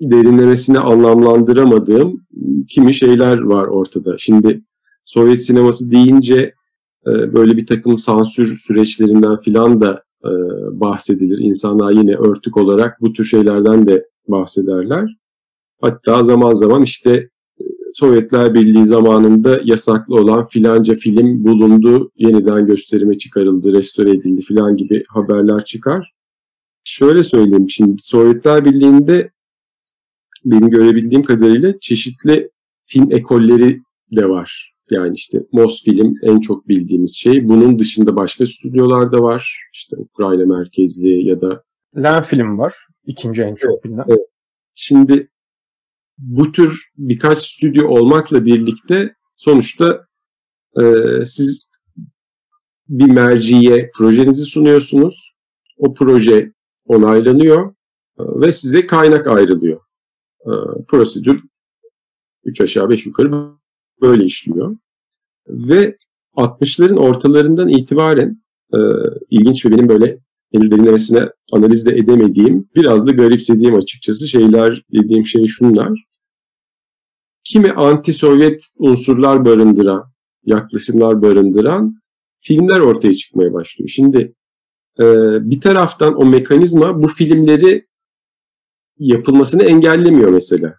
derinlemesine 0.00 0.78
anlamlandıramadığım 0.78 2.26
kimi 2.68 2.94
şeyler 2.94 3.38
var 3.38 3.66
ortada. 3.66 4.18
Şimdi 4.18 4.62
Sovyet 5.04 5.42
sineması 5.42 5.90
deyince 5.90 6.54
e, 7.06 7.34
böyle 7.34 7.56
bir 7.56 7.66
takım 7.66 7.98
sansür 7.98 8.56
süreçlerinden 8.56 9.36
filan 9.36 9.80
da 9.80 10.02
e, 10.24 10.30
bahsedilir. 10.80 11.38
İnsanlar 11.38 11.92
yine 11.92 12.14
örtük 12.16 12.56
olarak 12.56 13.00
bu 13.00 13.12
tür 13.12 13.24
şeylerden 13.24 13.86
de 13.86 14.06
bahsederler. 14.28 15.16
Hatta 15.80 16.22
zaman 16.22 16.54
zaman 16.54 16.82
işte 16.82 17.28
Sovyetler 17.94 18.54
Birliği 18.54 18.86
zamanında 18.86 19.60
yasaklı 19.64 20.14
olan 20.14 20.46
filanca 20.46 20.94
film 20.94 21.44
bulundu, 21.44 22.10
yeniden 22.16 22.66
gösterime 22.66 23.18
çıkarıldı, 23.18 23.72
restore 23.72 24.10
edildi 24.10 24.42
filan 24.42 24.76
gibi 24.76 25.04
haberler 25.08 25.64
çıkar. 25.64 26.12
Şöyle 26.84 27.24
söyleyeyim 27.24 27.70
şimdi 27.70 28.02
Sovyetler 28.02 28.64
Birliği'nde 28.64 29.30
benim 30.44 30.70
görebildiğim 30.70 31.22
kadarıyla 31.22 31.74
çeşitli 31.80 32.50
film 32.86 33.12
ekolleri 33.12 33.80
de 34.16 34.28
var. 34.28 34.74
Yani 34.90 35.14
işte 35.14 35.42
Mosfilm 35.52 36.14
en 36.22 36.40
çok 36.40 36.68
bildiğimiz 36.68 37.14
şey. 37.14 37.48
Bunun 37.48 37.78
dışında 37.78 38.16
başka 38.16 38.46
stüdyolar 38.46 39.12
da 39.12 39.22
var. 39.22 39.68
İşte 39.74 39.96
Ukrayna 39.96 40.58
merkezli 40.58 41.28
ya 41.28 41.40
da 41.40 41.64
Len 41.96 42.22
film 42.22 42.58
var. 42.58 42.74
İkinci 43.06 43.42
en 43.42 43.54
çok 43.54 43.84
bilinen. 43.84 44.04
Evet. 44.08 44.26
Şimdi 44.74 45.28
bu 46.22 46.52
tür 46.52 46.90
birkaç 46.98 47.38
stüdyo 47.38 47.88
olmakla 47.88 48.44
birlikte 48.44 49.14
sonuçta 49.36 50.06
e, 50.80 50.84
siz 51.24 51.70
bir 52.88 53.10
merciye 53.10 53.90
projenizi 53.98 54.44
sunuyorsunuz. 54.44 55.34
O 55.76 55.94
proje 55.94 56.52
onaylanıyor 56.84 57.70
e, 58.18 58.22
ve 58.40 58.52
size 58.52 58.86
kaynak 58.86 59.26
ayrılıyor. 59.26 59.80
E, 60.40 60.52
prosedür 60.88 61.42
3 62.44 62.60
aşağı 62.60 62.90
5 62.90 63.06
yukarı 63.06 63.52
böyle 64.02 64.24
işliyor. 64.24 64.76
Ve 65.48 65.96
60'ların 66.36 66.98
ortalarından 66.98 67.68
itibaren 67.68 68.42
e, 68.74 68.78
ilginç 69.30 69.66
ve 69.66 69.70
benim 69.70 69.88
böyle 69.88 70.18
henüz 70.54 70.70
derinlemesine 70.70 71.28
analiz 71.52 71.86
de 71.86 71.96
edemediğim, 71.96 72.68
biraz 72.76 73.06
da 73.06 73.10
garipsediğim 73.10 73.74
açıkçası 73.74 74.28
şeyler 74.28 74.82
dediğim 74.92 75.26
şey 75.26 75.46
şunlar. 75.46 76.11
Kimi 77.52 77.68
anti-Sovyet 77.68 78.64
unsurlar 78.78 79.44
barındıran, 79.44 80.12
yaklaşımlar 80.44 81.22
barındıran 81.22 82.02
filmler 82.40 82.80
ortaya 82.80 83.14
çıkmaya 83.14 83.52
başlıyor. 83.52 83.88
Şimdi 83.88 84.34
e, 84.98 85.04
bir 85.50 85.60
taraftan 85.60 86.14
o 86.14 86.26
mekanizma 86.26 87.02
bu 87.02 87.08
filmleri 87.08 87.86
yapılmasını 88.98 89.62
engellemiyor 89.62 90.30
mesela. 90.30 90.74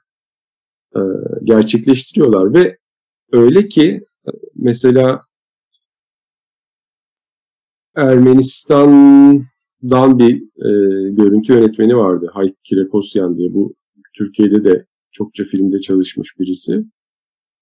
E, 0.95 0.99
gerçekleştiriyorlar 1.43 2.53
ve 2.53 2.77
öyle 3.31 3.67
ki 3.67 4.03
mesela 4.55 5.21
Ermenistan'dan 7.95 10.19
bir 10.19 10.41
e, 10.41 11.09
görüntü 11.11 11.53
yönetmeni 11.53 11.97
vardı. 11.97 12.29
Hayk 12.33 12.63
Kirekosyan 12.63 13.37
diye. 13.37 13.53
Bu 13.53 13.75
Türkiye'de 14.13 14.63
de 14.63 14.85
çokça 15.13 15.43
filmde 15.43 15.79
çalışmış 15.79 16.29
birisi. 16.39 16.73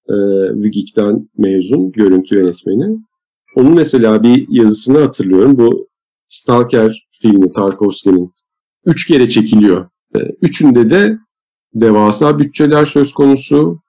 E, 0.10 0.16
Vigik'ten 0.64 1.30
mezun 1.38 1.92
görüntü 1.92 2.36
yönetmeni. 2.36 2.98
Onun 3.56 3.76
mesela 3.76 4.24
bir 4.24 4.46
yazısını 4.50 5.00
hatırlıyorum. 5.00 5.58
Bu 5.58 5.88
Stalker 6.28 7.08
filmi 7.22 7.54
Tarkovski'nin. 7.54 8.32
Üç 8.86 9.08
kere 9.08 9.30
çekiliyor. 9.30 9.90
E, 10.16 10.20
üçünde 10.42 10.90
de 10.90 11.18
devasa 11.74 12.40
bütçeler 12.40 12.86
söz 12.86 13.14
konusu 13.14 13.80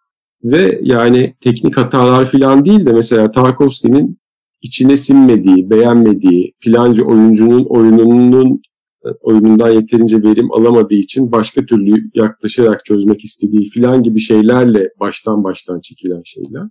ve 0.45 0.81
yani 0.83 1.35
teknik 1.41 1.77
hatalar 1.77 2.27
falan 2.27 2.65
değil 2.65 2.87
de 2.87 2.93
mesela 2.93 3.31
Tarkovski'nin 3.31 4.19
içine 4.63 4.97
sinmediği, 4.97 5.71
beğenmediği, 5.71 6.55
filanca 6.61 7.05
oyuncunun 7.05 7.65
oyununun 7.65 8.63
oyunundan 9.21 9.71
yeterince 9.71 10.23
verim 10.23 10.53
alamadığı 10.53 10.95
için 10.95 11.33
başka 11.33 11.67
türlü 11.67 12.11
yaklaşarak 12.15 12.85
çözmek 12.85 13.25
istediği 13.25 13.65
filan 13.65 14.03
gibi 14.03 14.21
şeylerle 14.21 14.91
baştan 15.01 15.45
baştan 15.45 15.81
çekilen 15.81 16.23
şeyler. 16.25 16.63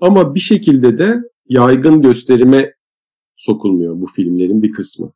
Ama 0.00 0.34
bir 0.34 0.40
şekilde 0.40 0.98
de 0.98 1.22
yaygın 1.48 2.02
gösterime 2.02 2.74
sokulmuyor 3.36 4.00
bu 4.00 4.06
filmlerin 4.06 4.62
bir 4.62 4.72
kısmı. 4.72 5.12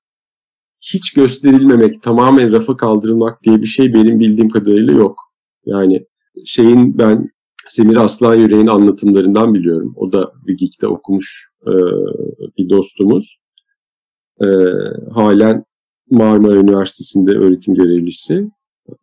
Hiç 0.80 1.12
gösterilmemek, 1.12 2.02
tamamen 2.02 2.52
rafa 2.52 2.76
kaldırılmak 2.76 3.44
diye 3.44 3.62
bir 3.62 3.66
şey 3.66 3.94
benim 3.94 4.20
bildiğim 4.20 4.48
kadarıyla 4.48 4.92
yok. 4.92 5.18
Yani 5.64 6.06
şeyin 6.44 6.98
ben 6.98 7.30
Semir 7.68 7.96
Aslan 7.96 8.34
Yüreğin 8.34 8.66
anlatımlarından 8.66 9.54
biliyorum. 9.54 9.94
O 9.96 10.12
da 10.12 10.32
bir 10.46 10.56
geek'te 10.56 10.86
okumuş 10.86 11.50
e, 11.66 11.72
bir 12.58 12.68
dostumuz. 12.68 13.42
E, 14.40 14.46
halen 15.14 15.64
Marmara 16.10 16.54
Üniversitesi'nde 16.54 17.30
öğretim 17.30 17.74
görevlisi. 17.74 18.50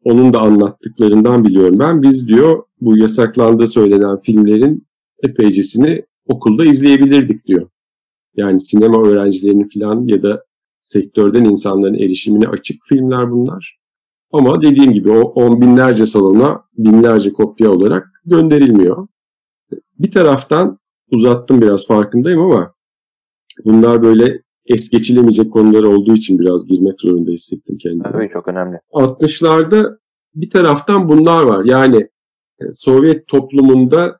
Onun 0.03 0.33
da 0.33 0.39
anlattıklarından 0.39 1.45
biliyorum 1.45 1.79
ben. 1.79 2.01
Biz 2.01 2.27
diyor 2.27 2.63
bu 2.81 2.97
yasaklandığı 2.97 3.67
söylenen 3.67 4.21
filmlerin 4.21 4.87
epeycesini 5.23 6.05
okulda 6.27 6.65
izleyebilirdik 6.65 7.47
diyor. 7.47 7.69
Yani 8.35 8.61
sinema 8.61 9.07
öğrencilerinin 9.07 9.69
falan 9.73 10.07
ya 10.07 10.23
da 10.23 10.43
sektörden 10.79 11.45
insanların 11.45 11.93
erişimine 11.93 12.47
açık 12.47 12.81
filmler 12.85 13.31
bunlar. 13.31 13.79
Ama 14.31 14.61
dediğim 14.61 14.93
gibi 14.93 15.09
o 15.09 15.21
on 15.21 15.61
binlerce 15.61 16.05
salona 16.05 16.63
binlerce 16.77 17.33
kopya 17.33 17.71
olarak 17.71 18.21
gönderilmiyor. 18.25 19.07
Bir 19.99 20.11
taraftan 20.11 20.79
uzattım 21.11 21.61
biraz 21.61 21.87
farkındayım 21.87 22.39
ama 22.39 22.73
bunlar 23.65 24.03
böyle 24.03 24.42
es 24.65 24.89
geçilemeyecek 24.89 25.51
konular 25.51 25.83
olduğu 25.83 26.13
için 26.13 26.39
biraz 26.39 26.67
girmek 26.67 27.01
zorunda 27.01 27.31
hissettim 27.31 27.77
kendimi. 27.77 28.03
Tabii 28.03 28.29
çok 28.33 28.47
önemli. 28.47 28.77
60'larda 28.91 29.97
bir 30.35 30.49
taraftan 30.49 31.09
bunlar 31.09 31.43
var. 31.43 31.65
Yani 31.65 32.09
e, 32.59 32.71
Sovyet 32.71 33.27
toplumunda 33.27 34.19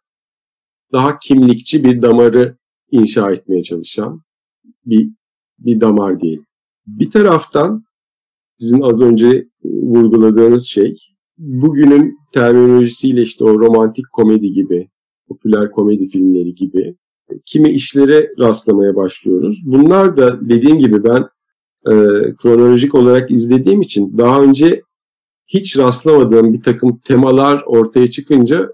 daha 0.91 1.19
kimlikçi 1.19 1.83
bir 1.83 2.01
damarı 2.01 2.57
inşa 2.91 3.31
etmeye 3.31 3.63
çalışan 3.63 4.21
bir 4.85 5.09
bir 5.59 5.81
damar 5.81 6.19
diyelim. 6.19 6.45
Bir 6.87 7.11
taraftan 7.11 7.83
sizin 8.59 8.81
az 8.81 9.01
önce 9.01 9.47
vurguladığınız 9.63 10.65
şey 10.65 10.97
bugünün 11.37 12.17
terminolojisiyle 12.33 13.21
işte 13.21 13.43
o 13.43 13.59
romantik 13.59 14.05
komedi 14.11 14.51
gibi, 14.51 14.89
popüler 15.27 15.71
komedi 15.71 16.07
filmleri 16.07 16.55
gibi 16.55 16.95
kimi 17.45 17.69
işlere 17.69 18.31
rastlamaya 18.39 18.95
başlıyoruz. 18.95 19.61
Bunlar 19.65 20.17
da 20.17 20.49
dediğim 20.49 20.79
gibi 20.79 21.03
ben 21.03 21.21
e, 21.87 21.93
kronolojik 22.35 22.95
olarak 22.95 23.31
izlediğim 23.31 23.81
için 23.81 24.17
daha 24.17 24.41
önce 24.41 24.81
hiç 25.47 25.77
rastlamadığım 25.77 26.53
bir 26.53 26.61
takım 26.61 26.97
temalar 26.97 27.63
ortaya 27.65 28.07
çıkınca 28.07 28.73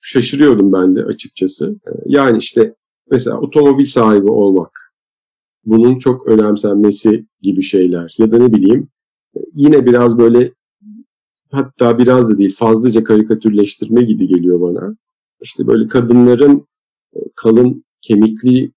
şaşırıyordum 0.00 0.72
ben 0.72 0.96
de 0.96 1.04
açıkçası. 1.04 1.76
E, 1.86 1.90
yani 2.06 2.38
işte 2.38 2.74
mesela 3.10 3.40
otomobil 3.40 3.86
sahibi 3.86 4.30
olmak, 4.30 4.94
bunun 5.64 5.98
çok 5.98 6.26
önemsenmesi 6.26 7.26
gibi 7.42 7.62
şeyler 7.62 8.14
ya 8.18 8.32
da 8.32 8.38
ne 8.38 8.52
bileyim 8.52 8.88
yine 9.54 9.86
biraz 9.86 10.18
böyle 10.18 10.52
hatta 11.50 11.98
biraz 11.98 12.30
da 12.30 12.38
değil 12.38 12.54
fazlaca 12.56 13.04
karikatürleştirme 13.04 14.02
gibi 14.02 14.26
geliyor 14.26 14.60
bana. 14.60 14.96
İşte 15.40 15.66
böyle 15.66 15.88
kadınların 15.88 16.66
e, 17.16 17.20
kalın 17.36 17.84
kemikli 18.02 18.72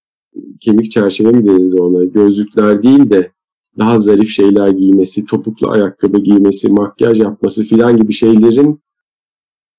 kemik 0.60 0.92
çerçeve 0.92 1.30
mi 1.30 1.44
denildi 1.44 1.80
ona 1.80 2.04
gözlükler 2.04 2.82
değil 2.82 3.10
de 3.10 3.30
daha 3.78 3.98
zarif 3.98 4.28
şeyler 4.28 4.68
giymesi, 4.68 5.24
topuklu 5.24 5.70
ayakkabı 5.70 6.18
giymesi, 6.18 6.68
makyaj 6.68 7.20
yapması 7.20 7.64
filan 7.64 7.96
gibi 7.96 8.12
şeylerin 8.12 8.82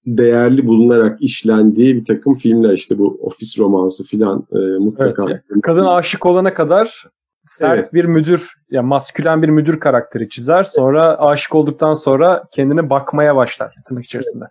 değerli 0.05 0.67
bulunarak 0.67 1.21
işlendiği 1.21 1.95
bir 1.95 2.05
takım 2.05 2.35
filmler 2.35 2.73
işte 2.73 2.97
bu 2.97 3.19
ofis 3.21 3.59
romansı 3.59 4.03
filan 4.03 4.47
e, 4.51 4.57
mutlaka. 4.57 5.25
Evet, 5.29 5.41
kadın 5.63 5.85
aşık 5.85 6.25
olana 6.25 6.53
kadar 6.53 7.07
sert 7.43 7.79
evet. 7.79 7.93
bir 7.93 8.05
müdür, 8.05 8.39
ya 8.39 8.77
yani 8.77 8.87
maskülen 8.87 9.41
bir 9.41 9.49
müdür 9.49 9.79
karakteri 9.79 10.29
çizer. 10.29 10.63
Sonra 10.63 11.19
aşık 11.19 11.55
olduktan 11.55 11.93
sonra 11.93 12.43
kendine 12.51 12.89
bakmaya 12.89 13.35
başlar 13.35 13.75
tırnak 13.87 14.05
içerisinde. 14.05 14.45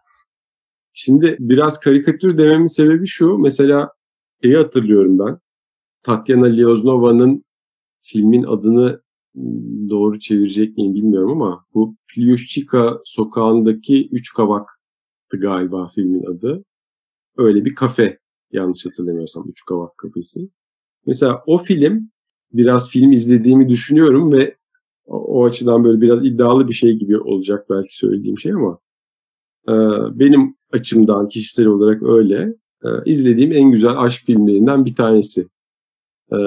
Şimdi 0.93 1.37
biraz 1.41 1.81
karikatür 1.81 2.39
dememin 2.39 2.67
sebebi 2.67 3.07
şu. 3.07 3.39
Mesela 3.39 3.91
şeyi 4.43 4.57
hatırlıyorum 4.57 5.19
ben. 5.19 5.39
Tatyana 6.03 6.47
Lioznova'nın 6.47 7.45
filmin 8.03 8.43
adını 8.43 9.03
doğru 9.89 10.19
çevirecek 10.19 10.77
miyim 10.77 10.95
bilmiyorum 10.95 11.31
ama 11.31 11.65
bu 11.75 11.97
Plyushchika 12.15 13.01
sokağındaki 13.05 14.09
Üç 14.09 14.33
Kavak'tı 14.33 15.37
galiba 15.41 15.91
filmin 15.95 16.25
adı. 16.25 16.65
Öyle 17.37 17.65
bir 17.65 17.75
kafe 17.75 18.19
yanlış 18.53 18.87
hatırlamıyorsam 18.87 19.49
Üç 19.49 19.65
Kavak 19.65 19.99
kafesi. 19.99 20.49
Mesela 21.07 21.43
o 21.47 21.59
film 21.59 22.11
biraz 22.53 22.91
film 22.91 23.13
izlediğimi 23.13 23.69
düşünüyorum 23.69 24.33
ve 24.33 24.57
o, 25.07 25.45
açıdan 25.45 25.85
böyle 25.85 26.01
biraz 26.01 26.25
iddialı 26.25 26.69
bir 26.69 26.73
şey 26.73 26.93
gibi 26.93 27.19
olacak 27.19 27.67
belki 27.71 27.97
söylediğim 27.97 28.39
şey 28.39 28.53
ama 28.53 28.79
benim 30.19 30.57
açımdan 30.73 31.29
kişisel 31.29 31.67
olarak 31.67 32.03
öyle 32.03 32.55
e, 32.87 33.11
izlediğim 33.11 33.53
en 33.53 33.71
güzel 33.71 33.99
aşk 33.99 34.23
filmlerinden 34.27 34.85
bir 34.85 34.95
tanesi. 34.95 35.49
E, 36.33 36.39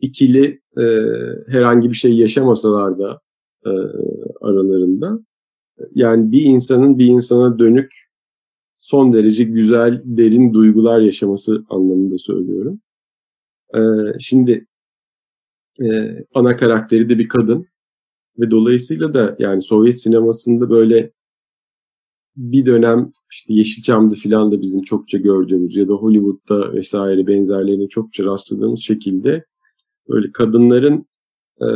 ikili 0.00 0.60
e, 0.78 0.84
herhangi 1.48 1.90
bir 1.90 1.94
şey 1.94 2.16
yaşamasalar 2.16 2.98
da 2.98 3.20
e, 3.66 3.70
aralarında 4.40 5.18
yani 5.94 6.32
bir 6.32 6.42
insanın 6.42 6.98
bir 6.98 7.06
insana 7.06 7.58
dönük 7.58 8.08
son 8.78 9.12
derece 9.12 9.44
güzel, 9.44 10.02
derin 10.04 10.54
duygular 10.54 11.00
yaşaması 11.00 11.64
anlamında 11.70 12.18
söylüyorum. 12.18 12.80
Ee, 13.74 13.78
şimdi 14.18 14.66
e, 15.82 15.86
ana 16.34 16.56
karakteri 16.56 17.08
de 17.08 17.18
bir 17.18 17.28
kadın 17.28 17.66
ve 18.38 18.50
dolayısıyla 18.50 19.14
da 19.14 19.36
yani 19.38 19.62
Sovyet 19.62 20.00
sinemasında 20.00 20.70
böyle 20.70 21.12
bir 22.36 22.66
dönem 22.66 23.12
işte 23.32 23.54
Yeşilçam'da 23.54 24.14
filan 24.14 24.52
da 24.52 24.60
bizim 24.60 24.82
çokça 24.82 25.18
gördüğümüz 25.18 25.76
ya 25.76 25.88
da 25.88 25.92
Hollywood'da 25.92 26.72
vesaire 26.72 27.26
benzerlerine 27.26 27.88
çokça 27.88 28.24
rastladığımız 28.24 28.80
şekilde 28.80 29.44
böyle 30.08 30.32
kadınların 30.32 31.06
e, 31.60 31.68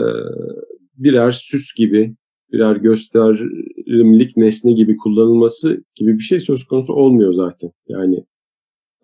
birer 0.96 1.32
süs 1.32 1.74
gibi, 1.74 2.16
birer 2.53 2.76
gösteri 2.76 3.72
gösterimlik 3.92 4.36
nesne 4.36 4.72
gibi 4.72 4.96
kullanılması 4.96 5.84
gibi 5.94 6.18
bir 6.18 6.22
şey 6.22 6.40
söz 6.40 6.64
konusu 6.64 6.92
olmuyor 6.92 7.32
zaten. 7.32 7.70
Yani 7.88 8.24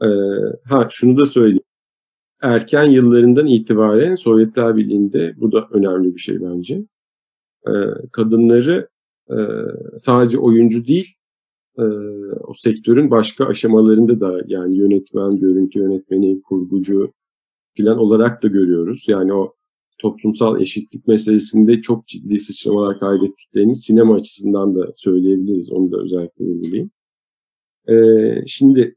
e, 0.03 0.09
ha 0.65 0.89
şunu 0.91 1.17
da 1.17 1.25
söyleyeyim. 1.25 1.63
Erken 2.43 2.85
yıllarından 2.85 3.47
itibaren 3.47 4.15
Sovyetler 4.15 4.77
Birliği'nde 4.77 5.35
bu 5.37 5.53
da 5.53 5.69
önemli 5.73 6.15
bir 6.15 6.21
şey 6.21 6.41
bence. 6.41 6.85
E, 7.67 7.73
kadınları 8.13 8.89
e, 9.31 9.37
sadece 9.97 10.39
oyuncu 10.39 10.87
değil 10.87 11.15
e, 11.79 11.85
o 12.47 12.55
sektörün 12.55 13.11
başka 13.11 13.45
aşamalarında 13.45 14.21
da 14.21 14.43
yani 14.47 14.77
yönetmen, 14.77 15.37
görüntü 15.37 15.79
yönetmeni, 15.79 16.43
kurgucu 16.43 17.13
filan 17.75 17.99
olarak 17.99 18.43
da 18.43 18.49
görüyoruz. 18.49 19.05
Yani 19.09 19.33
o 19.33 19.55
toplumsal 19.99 20.61
eşitlik 20.61 21.09
meselesinde 21.09 21.81
çok 21.81 22.07
ciddi 22.07 22.39
sıçramalar 22.39 22.99
kaydettiklerini 22.99 23.75
sinema 23.75 24.15
açısından 24.15 24.75
da 24.75 24.93
söyleyebiliriz. 24.95 25.73
Onu 25.73 25.93
da 25.93 25.99
özellikle 26.03 26.45
vurgulayayım. 26.45 26.91
Ee, 27.89 28.47
şimdi 28.47 28.97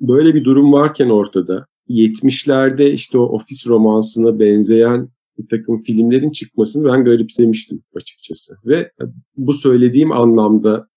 böyle 0.00 0.34
bir 0.34 0.44
durum 0.44 0.72
varken 0.72 1.08
ortada 1.08 1.66
70'lerde 1.88 2.92
işte 2.92 3.18
o 3.18 3.22
ofis 3.22 3.66
romansına 3.66 4.40
benzeyen 4.40 5.08
bir 5.38 5.48
takım 5.48 5.82
filmlerin 5.82 6.30
çıkmasını 6.30 6.92
ben 6.92 7.04
garipsemiştim 7.04 7.82
açıkçası. 7.94 8.56
Ve 8.64 8.92
bu 9.36 9.52
söylediğim 9.52 10.12
anlamda 10.12 10.88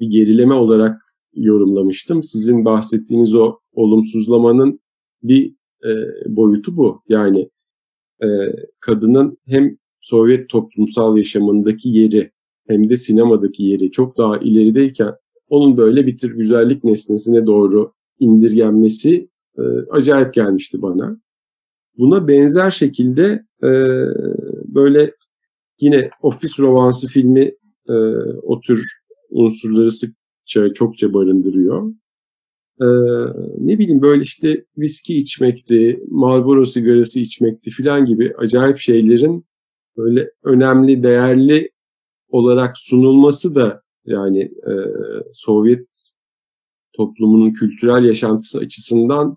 bir 0.00 0.06
gerileme 0.06 0.54
olarak 0.54 1.02
yorumlamıştım. 1.34 2.22
Sizin 2.22 2.64
bahsettiğiniz 2.64 3.34
o 3.34 3.58
olumsuzlamanın 3.72 4.80
bir 5.22 5.54
e, 5.84 5.90
boyutu 6.26 6.76
bu. 6.76 7.02
Yani 7.08 7.50
e, 8.22 8.28
kadının 8.80 9.38
hem 9.46 9.76
Sovyet 10.00 10.48
toplumsal 10.48 11.16
yaşamındaki 11.16 11.88
yeri 11.88 12.30
hem 12.66 12.90
de 12.90 12.96
sinemadaki 12.96 13.62
yeri 13.62 13.90
çok 13.90 14.18
daha 14.18 14.38
ilerideyken 14.38 15.14
onun 15.48 15.76
böyle 15.76 16.06
bir 16.06 16.16
tür 16.16 16.36
güzellik 16.36 16.84
nesnesine 16.84 17.46
doğru 17.46 17.92
indirgenmesi 18.18 19.28
e, 19.58 19.62
acayip 19.90 20.34
gelmişti 20.34 20.82
bana. 20.82 21.20
Buna 21.98 22.28
benzer 22.28 22.70
şekilde 22.70 23.44
e, 23.62 23.70
böyle 24.64 25.14
yine 25.80 26.10
ofis 26.22 26.60
romansı 26.60 27.06
filmi 27.06 27.52
e, 27.88 27.94
o 28.42 28.60
tür 28.60 28.99
unsurları 29.30 29.92
sıkça 29.92 30.72
çokça 30.72 31.14
barındırıyor. 31.14 31.92
Ee, 32.80 32.86
ne 33.58 33.78
bileyim 33.78 34.02
böyle 34.02 34.22
işte 34.22 34.64
viski 34.78 35.16
içmekti, 35.16 36.04
Marlboro 36.08 36.64
sigarası 36.64 37.20
içmekti 37.20 37.70
filan 37.70 38.06
gibi 38.06 38.34
acayip 38.36 38.78
şeylerin 38.78 39.46
böyle 39.96 40.30
önemli, 40.44 41.02
değerli 41.02 41.70
olarak 42.28 42.78
sunulması 42.78 43.54
da 43.54 43.82
yani 44.06 44.40
e, 44.42 44.72
Sovyet 45.32 46.12
toplumunun 46.92 47.52
kültürel 47.52 48.04
yaşantısı 48.04 48.58
açısından 48.58 49.36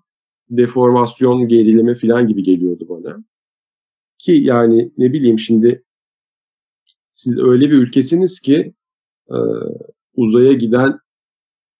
deformasyon, 0.49 1.47
gerileme 1.47 1.95
filan 1.95 2.27
gibi 2.27 2.43
geliyordu 2.43 2.85
bana. 2.89 3.23
Ki 4.17 4.31
yani 4.31 4.91
ne 4.97 5.13
bileyim 5.13 5.39
şimdi 5.39 5.83
siz 7.11 7.39
öyle 7.39 7.69
bir 7.69 7.77
ülkesiniz 7.77 8.39
ki 8.39 8.73
e, 9.33 9.39
uzaya 10.15 10.53
giden 10.53 10.99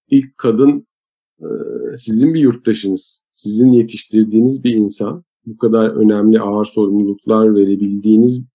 ilk 0.10 0.38
kadın 0.38 0.88
e, 1.40 1.48
sizin 1.96 2.34
bir 2.34 2.40
yurttaşınız, 2.40 3.26
sizin 3.32 3.72
yetiştirdiğiniz 3.72 4.64
bir 4.64 4.76
insan, 4.76 5.24
bu 5.46 5.58
kadar 5.58 5.90
önemli 5.90 6.40
ağır 6.40 6.66
sorumluluklar 6.66 7.56
verebildiğiniz 7.56 8.46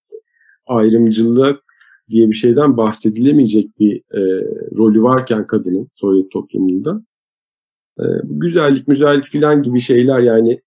ayrımcılık 0.67 1.63
diye 2.09 2.29
bir 2.29 2.35
şeyden 2.35 2.77
bahsedilemeyecek 2.77 3.79
bir 3.79 3.97
e, 3.97 4.21
rolü 4.77 5.03
varken 5.03 5.47
kadının 5.47 5.89
Sovyet 5.95 6.31
toplumunda. 6.31 7.05
E, 8.01 8.05
güzellik, 8.25 8.89
müzellik 8.89 9.25
filan 9.25 9.63
gibi 9.63 9.81
şeyler 9.81 10.21
yani 10.21 10.61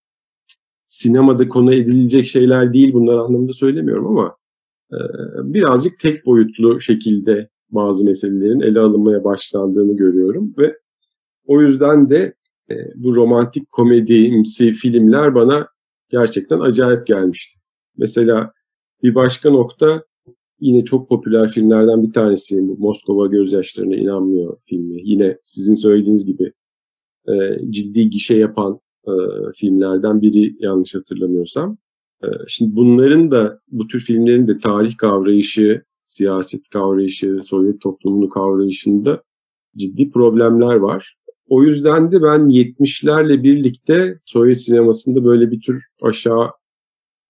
sinemada 0.85 1.47
konu 1.47 1.73
edilecek 1.73 2.25
şeyler 2.25 2.73
değil 2.73 2.93
bunlar 2.93 3.17
anlamında 3.17 3.53
söylemiyorum 3.53 4.07
ama 4.07 4.35
e, 4.91 4.97
birazcık 5.53 5.99
tek 5.99 6.25
boyutlu 6.25 6.81
şekilde 6.81 7.49
bazı 7.71 8.05
meselelerin 8.05 8.59
ele 8.59 8.79
alınmaya 8.79 9.23
başlandığını 9.23 9.97
görüyorum 9.97 10.53
ve 10.59 10.77
o 11.45 11.61
yüzden 11.61 12.09
de 12.09 12.33
e, 12.71 12.75
bu 12.95 13.15
romantik 13.15 13.71
komedimsi 13.71 14.73
filmler 14.73 15.35
bana 15.35 15.67
gerçekten 16.09 16.59
acayip 16.59 17.07
gelmişti. 17.07 17.59
Mesela 17.97 18.51
bir 19.03 19.15
başka 19.15 19.49
nokta 19.49 20.03
yine 20.59 20.85
çok 20.85 21.09
popüler 21.09 21.47
filmlerden 21.47 22.03
bir 22.03 22.13
tanesi 22.13 22.67
bu 22.67 22.77
Moskova 22.77 23.27
Gözyaşlarına 23.27 23.95
inanmıyor 23.95 24.57
filmi. 24.65 25.01
Yine 25.03 25.37
sizin 25.43 25.73
söylediğiniz 25.73 26.25
gibi 26.25 26.53
e, 27.27 27.33
ciddi 27.69 28.09
gişe 28.09 28.37
yapan 28.37 28.79
e, 29.07 29.11
filmlerden 29.55 30.21
biri 30.21 30.55
yanlış 30.59 30.95
hatırlamıyorsam. 30.95 31.77
E, 32.23 32.27
şimdi 32.47 32.75
bunların 32.75 33.31
da 33.31 33.59
bu 33.71 33.87
tür 33.87 33.99
filmlerin 33.99 34.47
de 34.47 34.57
tarih 34.57 34.97
kavrayışı, 34.97 35.83
siyaset 36.01 36.69
kavrayışı, 36.69 37.39
Sovyet 37.43 37.81
toplumunu 37.81 38.29
kavrayışında 38.29 39.23
ciddi 39.77 40.09
problemler 40.09 40.75
var. 40.75 41.17
O 41.47 41.63
yüzden 41.63 42.11
de 42.11 42.21
ben 42.21 42.39
70'lerle 42.39 43.43
birlikte 43.43 44.19
Sovyet 44.25 44.61
sinemasında 44.61 45.25
böyle 45.25 45.51
bir 45.51 45.61
tür 45.61 45.83
aşağı 46.01 46.51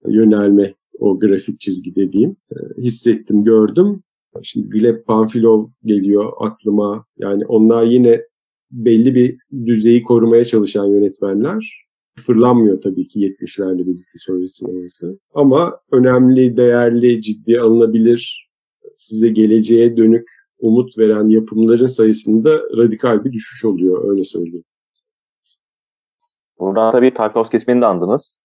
yönelme 0.07 0.75
o 0.99 1.19
grafik 1.19 1.59
çizgi 1.59 1.95
dediğim 1.95 2.35
e, 2.51 2.81
hissettim, 2.81 3.43
gördüm. 3.43 4.03
Şimdi 4.43 4.69
Gleb 4.69 5.05
Panfilov 5.05 5.67
geliyor 5.85 6.33
aklıma. 6.39 7.05
Yani 7.17 7.45
onlar 7.45 7.83
yine 7.83 8.25
belli 8.71 9.15
bir 9.15 9.37
düzeyi 9.65 10.03
korumaya 10.03 10.45
çalışan 10.45 10.85
yönetmenler. 10.85 11.85
Fırlanmıyor 12.17 12.81
tabii 12.81 13.07
ki 13.07 13.19
70'lerle 13.19 13.87
birlikte 13.87 14.17
Sovyet 14.17 14.51
sineması. 14.51 15.19
Ama 15.33 15.79
önemli, 15.91 16.57
değerli, 16.57 17.21
ciddi 17.21 17.59
alınabilir, 17.59 18.50
size 19.01 19.29
geleceğe 19.29 19.97
dönük 19.97 20.27
umut 20.59 20.97
veren 20.97 21.27
yapımların 21.27 21.85
sayısında 21.85 22.59
radikal 22.77 23.23
bir 23.23 23.31
düşüş 23.31 23.65
oluyor 23.65 24.09
öyle 24.11 24.23
söyleyeyim. 24.23 24.63
Buradan 26.59 26.91
tabii 26.91 27.13
Tarkovski 27.13 27.57
ismini 27.57 27.81
de 27.81 27.85
andınız. 27.85 28.37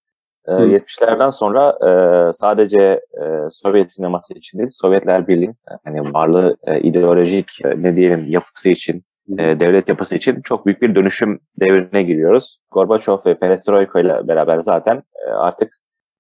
Ee, 0.49 0.53
70'lerden 0.53 1.31
sonra 1.31 1.71
e, 1.71 2.33
sadece 2.33 3.01
e, 3.23 3.51
Sovyet 3.51 3.93
sineması 3.93 4.35
için 4.35 4.59
değil, 4.59 4.71
Sovyetler 4.73 5.29
Birliği 5.29 5.55
hani 5.85 6.15
varlığı 6.15 6.57
e, 6.67 6.81
ideolojik 6.81 7.65
e, 7.65 7.83
ne 7.83 7.97
diyelim 7.97 8.25
yapısı 8.29 8.69
için, 8.69 9.05
e, 9.39 9.61
devlet 9.61 9.89
yapısı 9.89 10.15
için 10.15 10.41
çok 10.41 10.67
büyük 10.67 10.83
bir 10.83 10.95
dönüşüm 10.95 11.41
devrine 11.61 12.03
giriyoruz. 12.03 12.59
Gorbaçov 12.71 13.19
ve 13.27 13.35
Perestroika 13.35 14.01
ile 14.01 14.29
beraber 14.29 14.61
zaten 14.61 15.03
e, 15.27 15.31
artık 15.31 15.73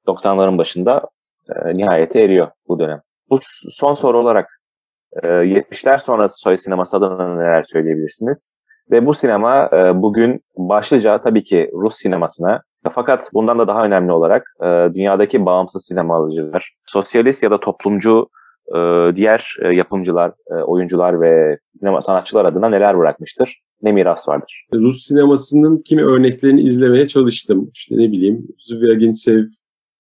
90'ların 0.07 0.59
başında 0.59 1.09
e, 1.49 1.74
nihayete 1.74 2.20
eriyor 2.20 2.49
bu 2.68 2.78
dönem. 2.78 3.01
Bu 3.31 3.39
son 3.70 3.95
soru 3.95 4.18
olarak 4.18 4.61
70'ler 5.22 5.95
ee, 5.95 5.99
sonrası 5.99 6.39
Soy 6.39 6.59
sineması 6.59 6.97
adına 6.97 7.37
neler 7.37 7.62
söyleyebilirsiniz? 7.62 8.57
Ve 8.91 9.07
bu 9.07 9.14
sinema 9.14 9.70
e, 9.72 10.03
bugün 10.03 10.41
başlıca 10.57 11.22
tabii 11.22 11.45
ki 11.45 11.70
Rus 11.74 11.97
sinemasına 11.97 12.62
fakat 12.91 13.31
bundan 13.35 13.59
da 13.59 13.68
daha 13.68 13.85
önemli 13.85 14.12
olarak 14.12 14.47
e, 14.61 14.66
dünyadaki 14.95 15.47
bağımsız 15.47 15.85
sinemalıcılar, 15.87 16.74
sosyalist 16.87 17.43
ya 17.43 17.51
da 17.51 17.61
toplumcu 17.61 18.29
e, 18.68 18.79
diğer 19.16 19.57
yapımcılar, 19.72 20.33
oyuncular 20.66 21.20
ve 21.20 21.59
sinema 21.79 22.03
sanatçılar 22.03 22.45
adına 22.45 22.68
neler 22.68 22.99
bırakmıştır? 22.99 23.61
Ne 23.83 23.93
miras 23.93 24.29
vardır? 24.29 24.66
Rus 24.74 25.03
sinemasının 25.03 25.79
kimi 25.87 26.03
örneklerini 26.03 26.61
izlemeye 26.61 27.09
çalıştım. 27.09 27.70
İşte 27.74 27.95
ne 27.99 28.12
bileyim 28.12 28.47
Zvyaginsev 28.59 29.45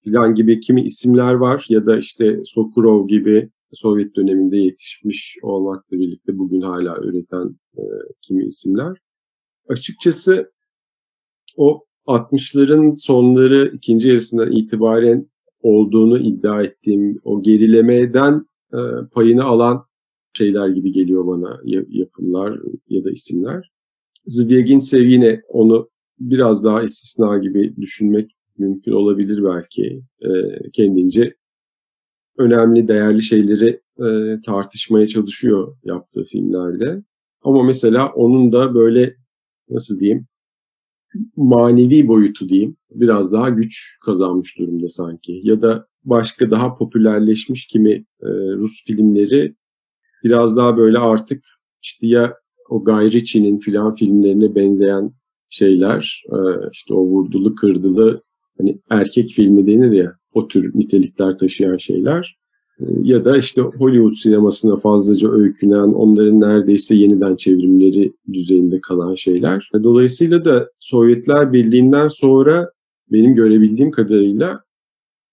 falan 0.06 0.34
gibi 0.34 0.60
kimi 0.60 0.82
isimler 0.82 1.34
var 1.34 1.66
ya 1.68 1.86
da 1.86 1.98
işte 1.98 2.40
Sokurov 2.44 3.08
gibi 3.08 3.50
Sovyet 3.72 4.16
döneminde 4.16 4.56
yetişmiş 4.56 5.38
olmakla 5.42 5.98
birlikte 5.98 6.38
bugün 6.38 6.60
hala 6.60 6.98
üreten 7.02 7.56
e, 7.78 7.82
kimi 8.22 8.44
isimler. 8.44 8.98
Açıkçası 9.68 10.52
o 11.56 11.84
60'ların 12.06 12.92
sonları 12.92 13.70
ikinci 13.74 14.08
yarısından 14.08 14.52
itibaren 14.52 15.30
olduğunu 15.62 16.18
iddia 16.18 16.62
ettiğim 16.62 17.20
o 17.24 17.42
gerilemeden 17.42 18.46
e, 18.72 18.78
payını 19.12 19.44
alan 19.44 19.86
şeyler 20.34 20.68
gibi 20.68 20.92
geliyor 20.92 21.26
bana 21.26 21.60
yapımlar 21.88 22.60
ya 22.88 23.04
da 23.04 23.10
isimler. 23.10 23.72
Zvyagintsev 24.24 25.06
yine 25.06 25.42
onu 25.48 25.90
biraz 26.20 26.64
daha 26.64 26.82
istisna 26.82 27.38
gibi 27.38 27.76
düşünmek 27.76 28.35
mümkün 28.58 28.92
olabilir 28.92 29.44
belki 29.44 30.02
e, 30.20 30.30
kendince 30.72 31.34
önemli, 32.38 32.88
değerli 32.88 33.22
şeyleri 33.22 33.80
e, 33.98 34.40
tartışmaya 34.46 35.06
çalışıyor 35.06 35.76
yaptığı 35.84 36.24
filmlerde. 36.24 37.02
Ama 37.42 37.62
mesela 37.62 38.12
onun 38.12 38.52
da 38.52 38.74
böyle 38.74 39.16
nasıl 39.70 40.00
diyeyim 40.00 40.26
manevi 41.36 42.08
boyutu 42.08 42.48
diyeyim 42.48 42.76
biraz 42.90 43.32
daha 43.32 43.48
güç 43.48 43.98
kazanmış 44.04 44.58
durumda 44.58 44.88
sanki. 44.88 45.40
Ya 45.42 45.62
da 45.62 45.86
başka 46.04 46.50
daha 46.50 46.74
popülerleşmiş 46.74 47.66
kimi 47.66 47.92
e, 48.22 48.28
Rus 48.58 48.84
filmleri 48.86 49.54
biraz 50.24 50.56
daha 50.56 50.76
böyle 50.76 50.98
artık 50.98 51.44
işte 51.82 52.06
ya 52.06 52.34
o 52.70 52.84
Guy 52.84 53.12
Ritchie'nin 53.12 53.58
filan 53.58 53.94
filmlerine 53.94 54.54
benzeyen 54.54 55.10
şeyler 55.48 56.24
e, 56.32 56.38
işte 56.72 56.94
o 56.94 57.06
vurdulu 57.06 57.54
kırdılı 57.54 58.22
hani 58.58 58.78
erkek 58.90 59.30
filmi 59.30 59.66
denir 59.66 59.92
ya 59.92 60.16
o 60.32 60.48
tür 60.48 60.70
nitelikler 60.74 61.38
taşıyan 61.38 61.76
şeyler 61.76 62.38
e, 62.80 62.84
ya 63.02 63.24
da 63.24 63.36
işte 63.36 63.62
Hollywood 63.62 64.12
sinemasına 64.12 64.76
fazlaca 64.76 65.30
öykünen 65.30 65.92
onların 65.92 66.40
neredeyse 66.40 66.94
yeniden 66.94 67.36
çevrimleri 67.36 68.12
düzeyinde 68.32 68.80
kalan 68.80 69.14
şeyler. 69.14 69.70
Dolayısıyla 69.82 70.44
da 70.44 70.70
Sovyetler 70.78 71.52
Birliği'nden 71.52 72.08
sonra 72.08 72.70
benim 73.12 73.34
görebildiğim 73.34 73.90
kadarıyla 73.90 74.60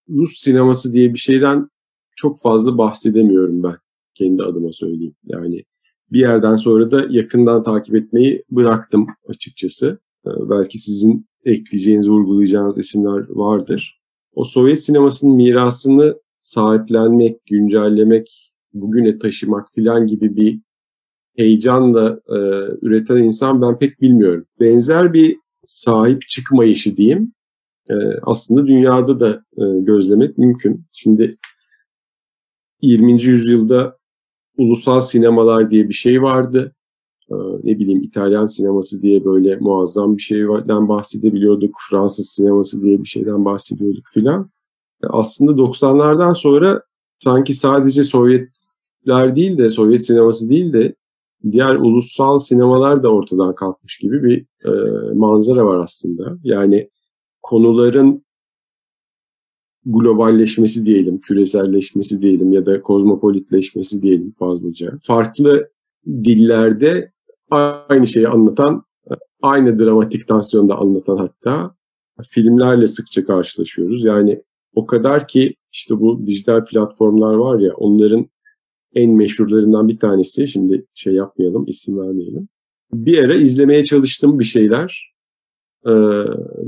Rus 0.10 0.38
sineması 0.40 0.94
diye 0.94 1.14
bir 1.14 1.20
şeyden 1.20 1.70
çok 2.16 2.40
fazla 2.42 2.78
bahsedemiyorum 2.78 3.64
ben 3.64 3.76
kendi 4.14 4.44
adıma 4.44 4.74
söyleyeyim. 4.74 5.16
Yani 5.24 5.64
bir 6.12 6.20
yerden 6.20 6.56
sonra 6.56 6.92
da 6.92 7.06
yakından 7.10 7.64
takip 7.64 7.96
etmeyi 7.96 8.44
bıraktım 8.52 9.08
açıkçası. 9.28 10.00
Ee, 10.28 10.30
belki 10.50 10.80
sizin 10.80 11.26
ekleyeceğiniz, 11.46 12.10
vurgulayacağınız 12.10 12.78
isimler 12.78 13.26
vardır. 13.30 14.02
O 14.34 14.44
Sovyet 14.44 14.84
sinemasının 14.84 15.36
mirasını 15.36 16.22
sahiplenmek, 16.42 17.46
güncellemek, 17.46 18.54
bugüne 18.74 19.20
taşımak 19.20 19.68
filan 19.76 20.08
gibi 20.08 20.36
bir 20.36 20.60
heyecanla 21.38 22.20
e, 22.30 22.38
üreten 22.82 23.18
insan 23.18 23.62
ben 23.62 23.80
pek 23.80 24.02
bilmiyorum. 24.02 24.46
Benzer 24.60 25.14
bir 25.14 25.38
sahip 25.66 26.22
çıkmayışı 26.28 26.98
diyeyim 26.98 27.34
e, 27.90 27.94
aslında 28.22 28.68
dünyada 28.68 29.20
da 29.20 29.30
e, 29.58 29.80
gözlemek 29.80 30.38
mümkün. 30.38 30.86
Şimdi 30.92 31.38
20. 32.82 33.24
yüzyılda 33.24 33.98
ulusal 34.58 35.02
sinemalar 35.02 35.72
diye 35.72 35.90
bir 35.90 35.94
şey 35.94 36.22
vardı. 36.22 36.76
Ee, 37.32 37.36
ne 37.64 37.80
bileyim 37.80 38.04
İtalyan 38.04 38.46
sineması 38.46 39.02
diye 39.02 39.26
böyle 39.26 39.56
muazzam 39.56 40.18
bir 40.18 40.22
şeyden 40.22 40.90
bahsedebiliyorduk. 40.90 41.76
Fransız 41.90 42.30
sineması 42.30 42.82
diye 42.82 43.04
bir 43.04 43.08
şeyden 43.08 43.46
bahsediyorduk 43.46 44.06
filan. 44.14 44.50
Aslında 45.04 45.52
90'lardan 45.52 46.34
sonra 46.34 46.82
sanki 47.20 47.54
sadece 47.54 48.04
Sovyetler 48.04 49.36
değil 49.36 49.58
de 49.58 49.70
Sovyet 49.70 50.06
sineması 50.06 50.50
değil 50.50 50.74
de 50.74 50.96
diğer 51.52 51.76
ulusal 51.76 52.40
sinemalar 52.40 53.04
da 53.04 53.10
ortadan 53.10 53.56
kalkmış 53.56 53.98
gibi 53.98 54.24
bir 54.24 54.46
e, 54.66 54.72
manzara 55.14 55.66
var 55.66 55.80
aslında. 55.80 56.38
Yani 56.44 56.90
konuların 57.42 58.24
globalleşmesi 59.86 60.86
diyelim, 60.86 61.22
küreselleşmesi 61.22 62.22
diyelim 62.22 62.54
ya 62.54 62.66
da 62.66 62.82
kozmopolitleşmesi 62.82 64.02
diyelim 64.02 64.34
fazlaca. 64.40 64.98
Farklı 65.04 65.73
dillerde 66.08 67.12
aynı 67.52 68.08
şeyi 68.08 68.28
anlatan, 68.28 68.84
aynı 69.42 69.80
dramatik 69.80 70.28
tansiyonda 70.28 70.76
anlatan 70.76 71.18
hatta 71.18 71.76
filmlerle 72.30 72.88
sıkça 72.88 73.26
karşılaşıyoruz. 73.26 74.04
Yani 74.04 74.44
o 74.76 74.86
kadar 74.86 75.28
ki 75.28 75.56
işte 75.72 76.00
bu 76.00 76.28
dijital 76.28 76.66
platformlar 76.66 77.34
var 77.34 77.60
ya 77.60 77.74
onların 77.74 78.26
en 78.96 79.12
meşhurlarından 79.12 79.88
bir 79.88 80.00
tanesi. 80.00 80.48
Şimdi 80.48 80.86
şey 80.94 81.14
yapmayalım, 81.14 81.66
isim 81.68 82.00
vermeyelim. 82.00 82.48
Bir 82.94 83.24
ara 83.24 83.36
izlemeye 83.36 83.86
çalıştım 83.86 84.40
bir 84.40 84.44
şeyler 84.44 85.14
ee, 85.86 85.92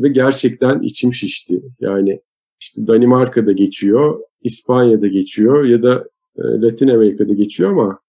ve 0.01 0.09
gerçekten 0.09 0.81
içim 0.81 1.13
şişti. 1.13 1.61
Yani 1.79 2.21
işte 2.59 2.88
Danimarka'da 2.88 3.51
geçiyor, 3.51 4.19
İspanya'da 4.43 5.07
geçiyor 5.07 5.65
ya 5.65 5.83
da 5.83 6.09
Latin 6.38 6.88
Amerika'da 6.88 7.33
geçiyor 7.33 7.71
ama 7.71 7.99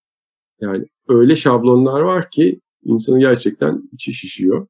yani 0.60 0.84
öyle 1.08 1.36
şablonlar 1.36 2.00
var 2.00 2.30
ki 2.30 2.58
insanı 2.84 3.20
gerçekten 3.20 3.88
içi 3.92 4.12
şişiyor. 4.12 4.66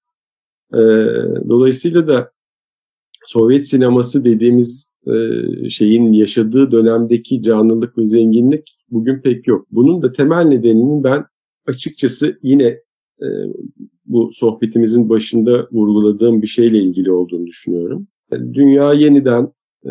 E, 0.75 0.81
dolayısıyla 1.49 2.09
da 2.09 2.33
Sovyet 3.25 3.67
sineması 3.67 4.25
dediğimiz 4.25 4.91
e, 5.07 5.71
şeyin 5.71 6.13
yaşadığı 6.13 6.71
dönemdeki 6.71 7.43
canlılık 7.43 7.99
ve 7.99 8.07
zenginlik 8.07 8.77
bugün 8.91 9.21
pek 9.21 9.47
yok. 9.47 9.67
Bunun 9.71 10.03
da 10.03 10.13
temel 10.13 10.45
nedeninin 10.45 11.05
ben 11.05 11.25
açıkçası 11.67 12.39
yine 12.43 12.81
bu 14.07 14.31
sohbetimizin 14.33 15.09
başında 15.09 15.69
vurguladığım 15.73 16.43
bir 16.43 16.47
şeyle 16.47 16.79
ilgili 16.79 17.13
olduğunu 17.13 17.47
düşünüyorum. 17.47 18.07
Dünya 18.33 18.93
yeniden 18.93 19.53
e, 19.85 19.91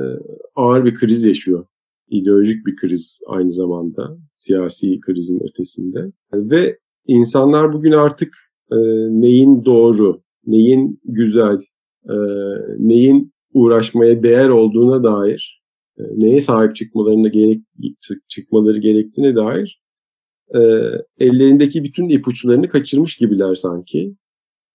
ağır 0.56 0.86
bir 0.86 0.93
kriz 0.93 1.24
yaşıyor. 1.24 1.66
İdeolojik 2.10 2.66
bir 2.66 2.76
kriz 2.76 3.20
aynı 3.28 3.51
zamanda 3.51 4.18
siyasi 4.36 4.99
krizin 4.99 5.39
ötesinde. 5.43 6.12
Ve 6.34 6.78
insanlar 7.08 7.74
bugün 7.74 7.91
artık 7.91 8.36
e, 8.72 8.78
neyin 9.10 9.66
doğru, 9.66 10.22
neyin 10.47 10.99
güzel, 11.06 11.60
e, 12.10 12.16
neyin 12.80 13.34
uğraşmaya 13.53 14.24
değer 14.24 14.49
olduğuna 14.49 15.03
dair, 15.03 15.64
e, 15.99 16.03
neye 16.16 16.39
sahip 16.39 16.76
çıkmalarına 16.76 17.28
gerek 17.28 17.62
çıkmaları 18.28 18.78
gerektiğine 18.78 19.36
dair 19.36 19.86
e, 20.56 20.60
ellerindeki 21.20 21.84
bütün 21.84 22.10
ipuçlarını 22.10 22.70
kaçırmış 22.70 23.18
gibiler 23.18 23.56
sanki. 23.56 24.16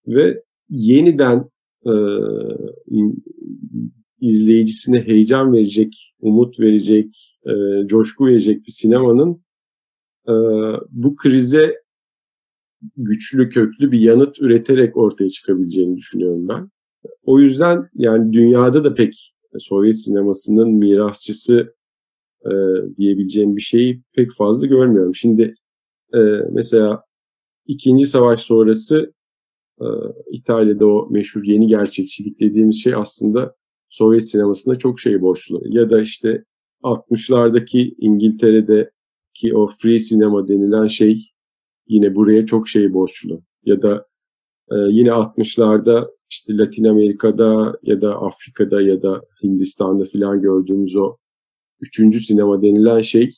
Ve 0.07 0.43
yeniden 0.69 1.51
e, 1.87 1.93
izleyicisine 4.21 5.01
heyecan 5.07 5.53
verecek, 5.53 6.15
umut 6.21 6.61
verecek, 6.61 7.37
e, 7.47 7.87
coşku 7.87 8.27
verecek 8.27 8.67
bir 8.67 8.73
sinemanın 8.73 9.45
e, 10.29 10.35
bu 10.91 11.17
krize 11.17 11.75
güçlü, 12.97 13.49
köklü 13.49 13.93
bir 13.93 14.01
yanıt 14.01 14.41
üreterek 14.41 14.97
ortaya 14.97 15.29
çıkabileceğini 15.29 15.97
düşünüyorum 15.97 16.49
ben. 16.49 16.71
O 17.23 17.41
yüzden 17.41 17.89
yani 17.95 18.33
dünyada 18.33 18.85
da 18.85 18.95
pek 18.95 19.35
Sovyet 19.59 19.97
sinemasının 19.97 20.71
mirasçısı 20.71 21.75
e, 22.45 22.51
diyebileceğim 22.97 23.57
bir 23.57 23.63
şeyi 23.63 24.03
pek 24.13 24.33
fazla 24.33 24.67
görmüyorum. 24.67 25.15
Şimdi 25.15 25.55
e, 26.15 26.19
mesela 26.53 27.05
ikinci 27.67 28.07
savaş 28.07 28.41
sonrası 28.41 29.13
e, 29.81 29.87
İtalya'da 30.31 30.87
o 30.87 31.09
meşhur 31.11 31.45
yeni 31.45 31.67
gerçekçilik 31.67 32.41
dediğimiz 32.41 32.83
şey 32.83 32.95
aslında 32.95 33.55
Sovyet 33.91 34.31
sinemasında 34.31 34.75
çok 34.75 35.01
şey 35.01 35.21
borçlu. 35.21 35.63
Ya 35.65 35.91
da 35.91 36.01
işte 36.01 36.45
60'lardaki 36.83 37.95
İngiltere'deki 37.99 39.57
o 39.57 39.67
free 39.67 39.99
sinema 39.99 40.49
denilen 40.49 40.87
şey 40.87 41.31
yine 41.89 42.15
buraya 42.15 42.47
çok 42.47 42.69
şey 42.69 42.95
borçlu. 42.95 43.43
Ya 43.65 43.83
da 43.83 44.07
e, 44.71 44.77
yine 44.77 45.09
60'larda 45.09 46.11
işte 46.31 46.57
Latin 46.57 46.85
Amerika'da 46.85 47.79
ya 47.83 48.01
da 48.01 48.21
Afrika'da 48.21 48.83
ya 48.83 49.03
da 49.03 49.23
Hindistan'da 49.43 50.05
filan 50.05 50.43
gördüğümüz 50.43 50.97
o 50.97 51.17
üçüncü 51.81 52.21
sinema 52.21 52.63
denilen 52.63 53.01
şey 53.01 53.33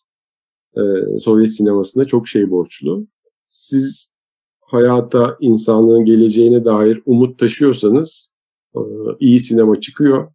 e, 0.76 0.82
Sovyet 1.18 1.50
sinemasında 1.50 2.04
çok 2.04 2.28
şey 2.28 2.50
borçlu. 2.50 3.06
Siz 3.48 4.14
hayata, 4.60 5.36
insanlığın 5.40 6.04
geleceğine 6.04 6.64
dair 6.64 7.02
umut 7.06 7.38
taşıyorsanız 7.38 8.32
e, 8.76 8.80
iyi 9.20 9.40
sinema 9.40 9.80
çıkıyor 9.80 10.32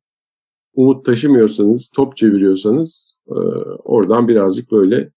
umut 0.77 1.05
taşımıyorsanız, 1.05 1.91
top 1.95 2.17
çeviriyorsanız 2.17 3.21
e, 3.27 3.33
oradan 3.83 4.27
birazcık 4.27 4.71
böyle 4.71 5.11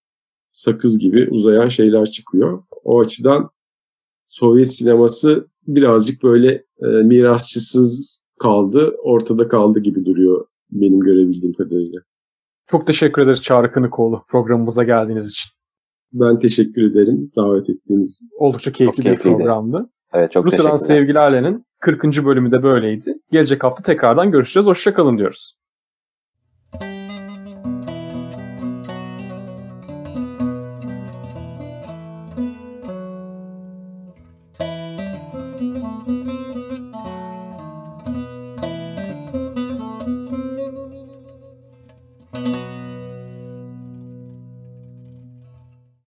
sakız 0.51 0.99
gibi 0.99 1.29
uzayan 1.31 1.67
şeyler 1.67 2.05
çıkıyor. 2.05 2.63
O 2.83 2.99
açıdan 2.99 3.49
Sovyet 4.25 4.73
sineması 4.73 5.47
birazcık 5.67 6.23
böyle 6.23 6.65
e, 6.81 6.85
mirasçısız 6.85 8.21
kaldı, 8.39 8.95
ortada 9.03 9.47
kaldı 9.47 9.79
gibi 9.79 10.05
duruyor 10.05 10.45
benim 10.71 10.99
görebildiğim 10.99 11.53
kadarıyla. 11.53 11.99
Çok 12.67 12.87
teşekkür 12.87 13.21
ederiz 13.21 13.41
Çağrı 13.41 13.71
Kınıkoğlu 13.71 14.23
programımıza 14.27 14.83
geldiğiniz 14.83 15.29
için. 15.29 15.51
Ben 16.13 16.39
teşekkür 16.39 16.91
ederim 16.91 17.31
davet 17.35 17.69
ettiğiniz 17.69 18.13
için. 18.13 18.29
Oldukça 18.37 18.71
keyifli 18.71 18.95
çok 18.95 19.05
bir 19.05 19.09
keyifliydi. 19.09 19.37
programdı. 19.37 19.89
Evet 20.13 20.31
çok 20.31 20.45
Rusya'dan 20.45 20.75
sevgilerle'nin 20.75 21.65
40. 21.79 22.03
bölümü 22.03 22.51
de 22.51 22.63
böyleydi. 22.63 23.13
Gelecek 23.31 23.63
hafta 23.63 23.83
tekrardan 23.83 24.31
görüşeceğiz. 24.31 24.67
Hoşçakalın 24.67 25.17
diyoruz. 25.17 25.53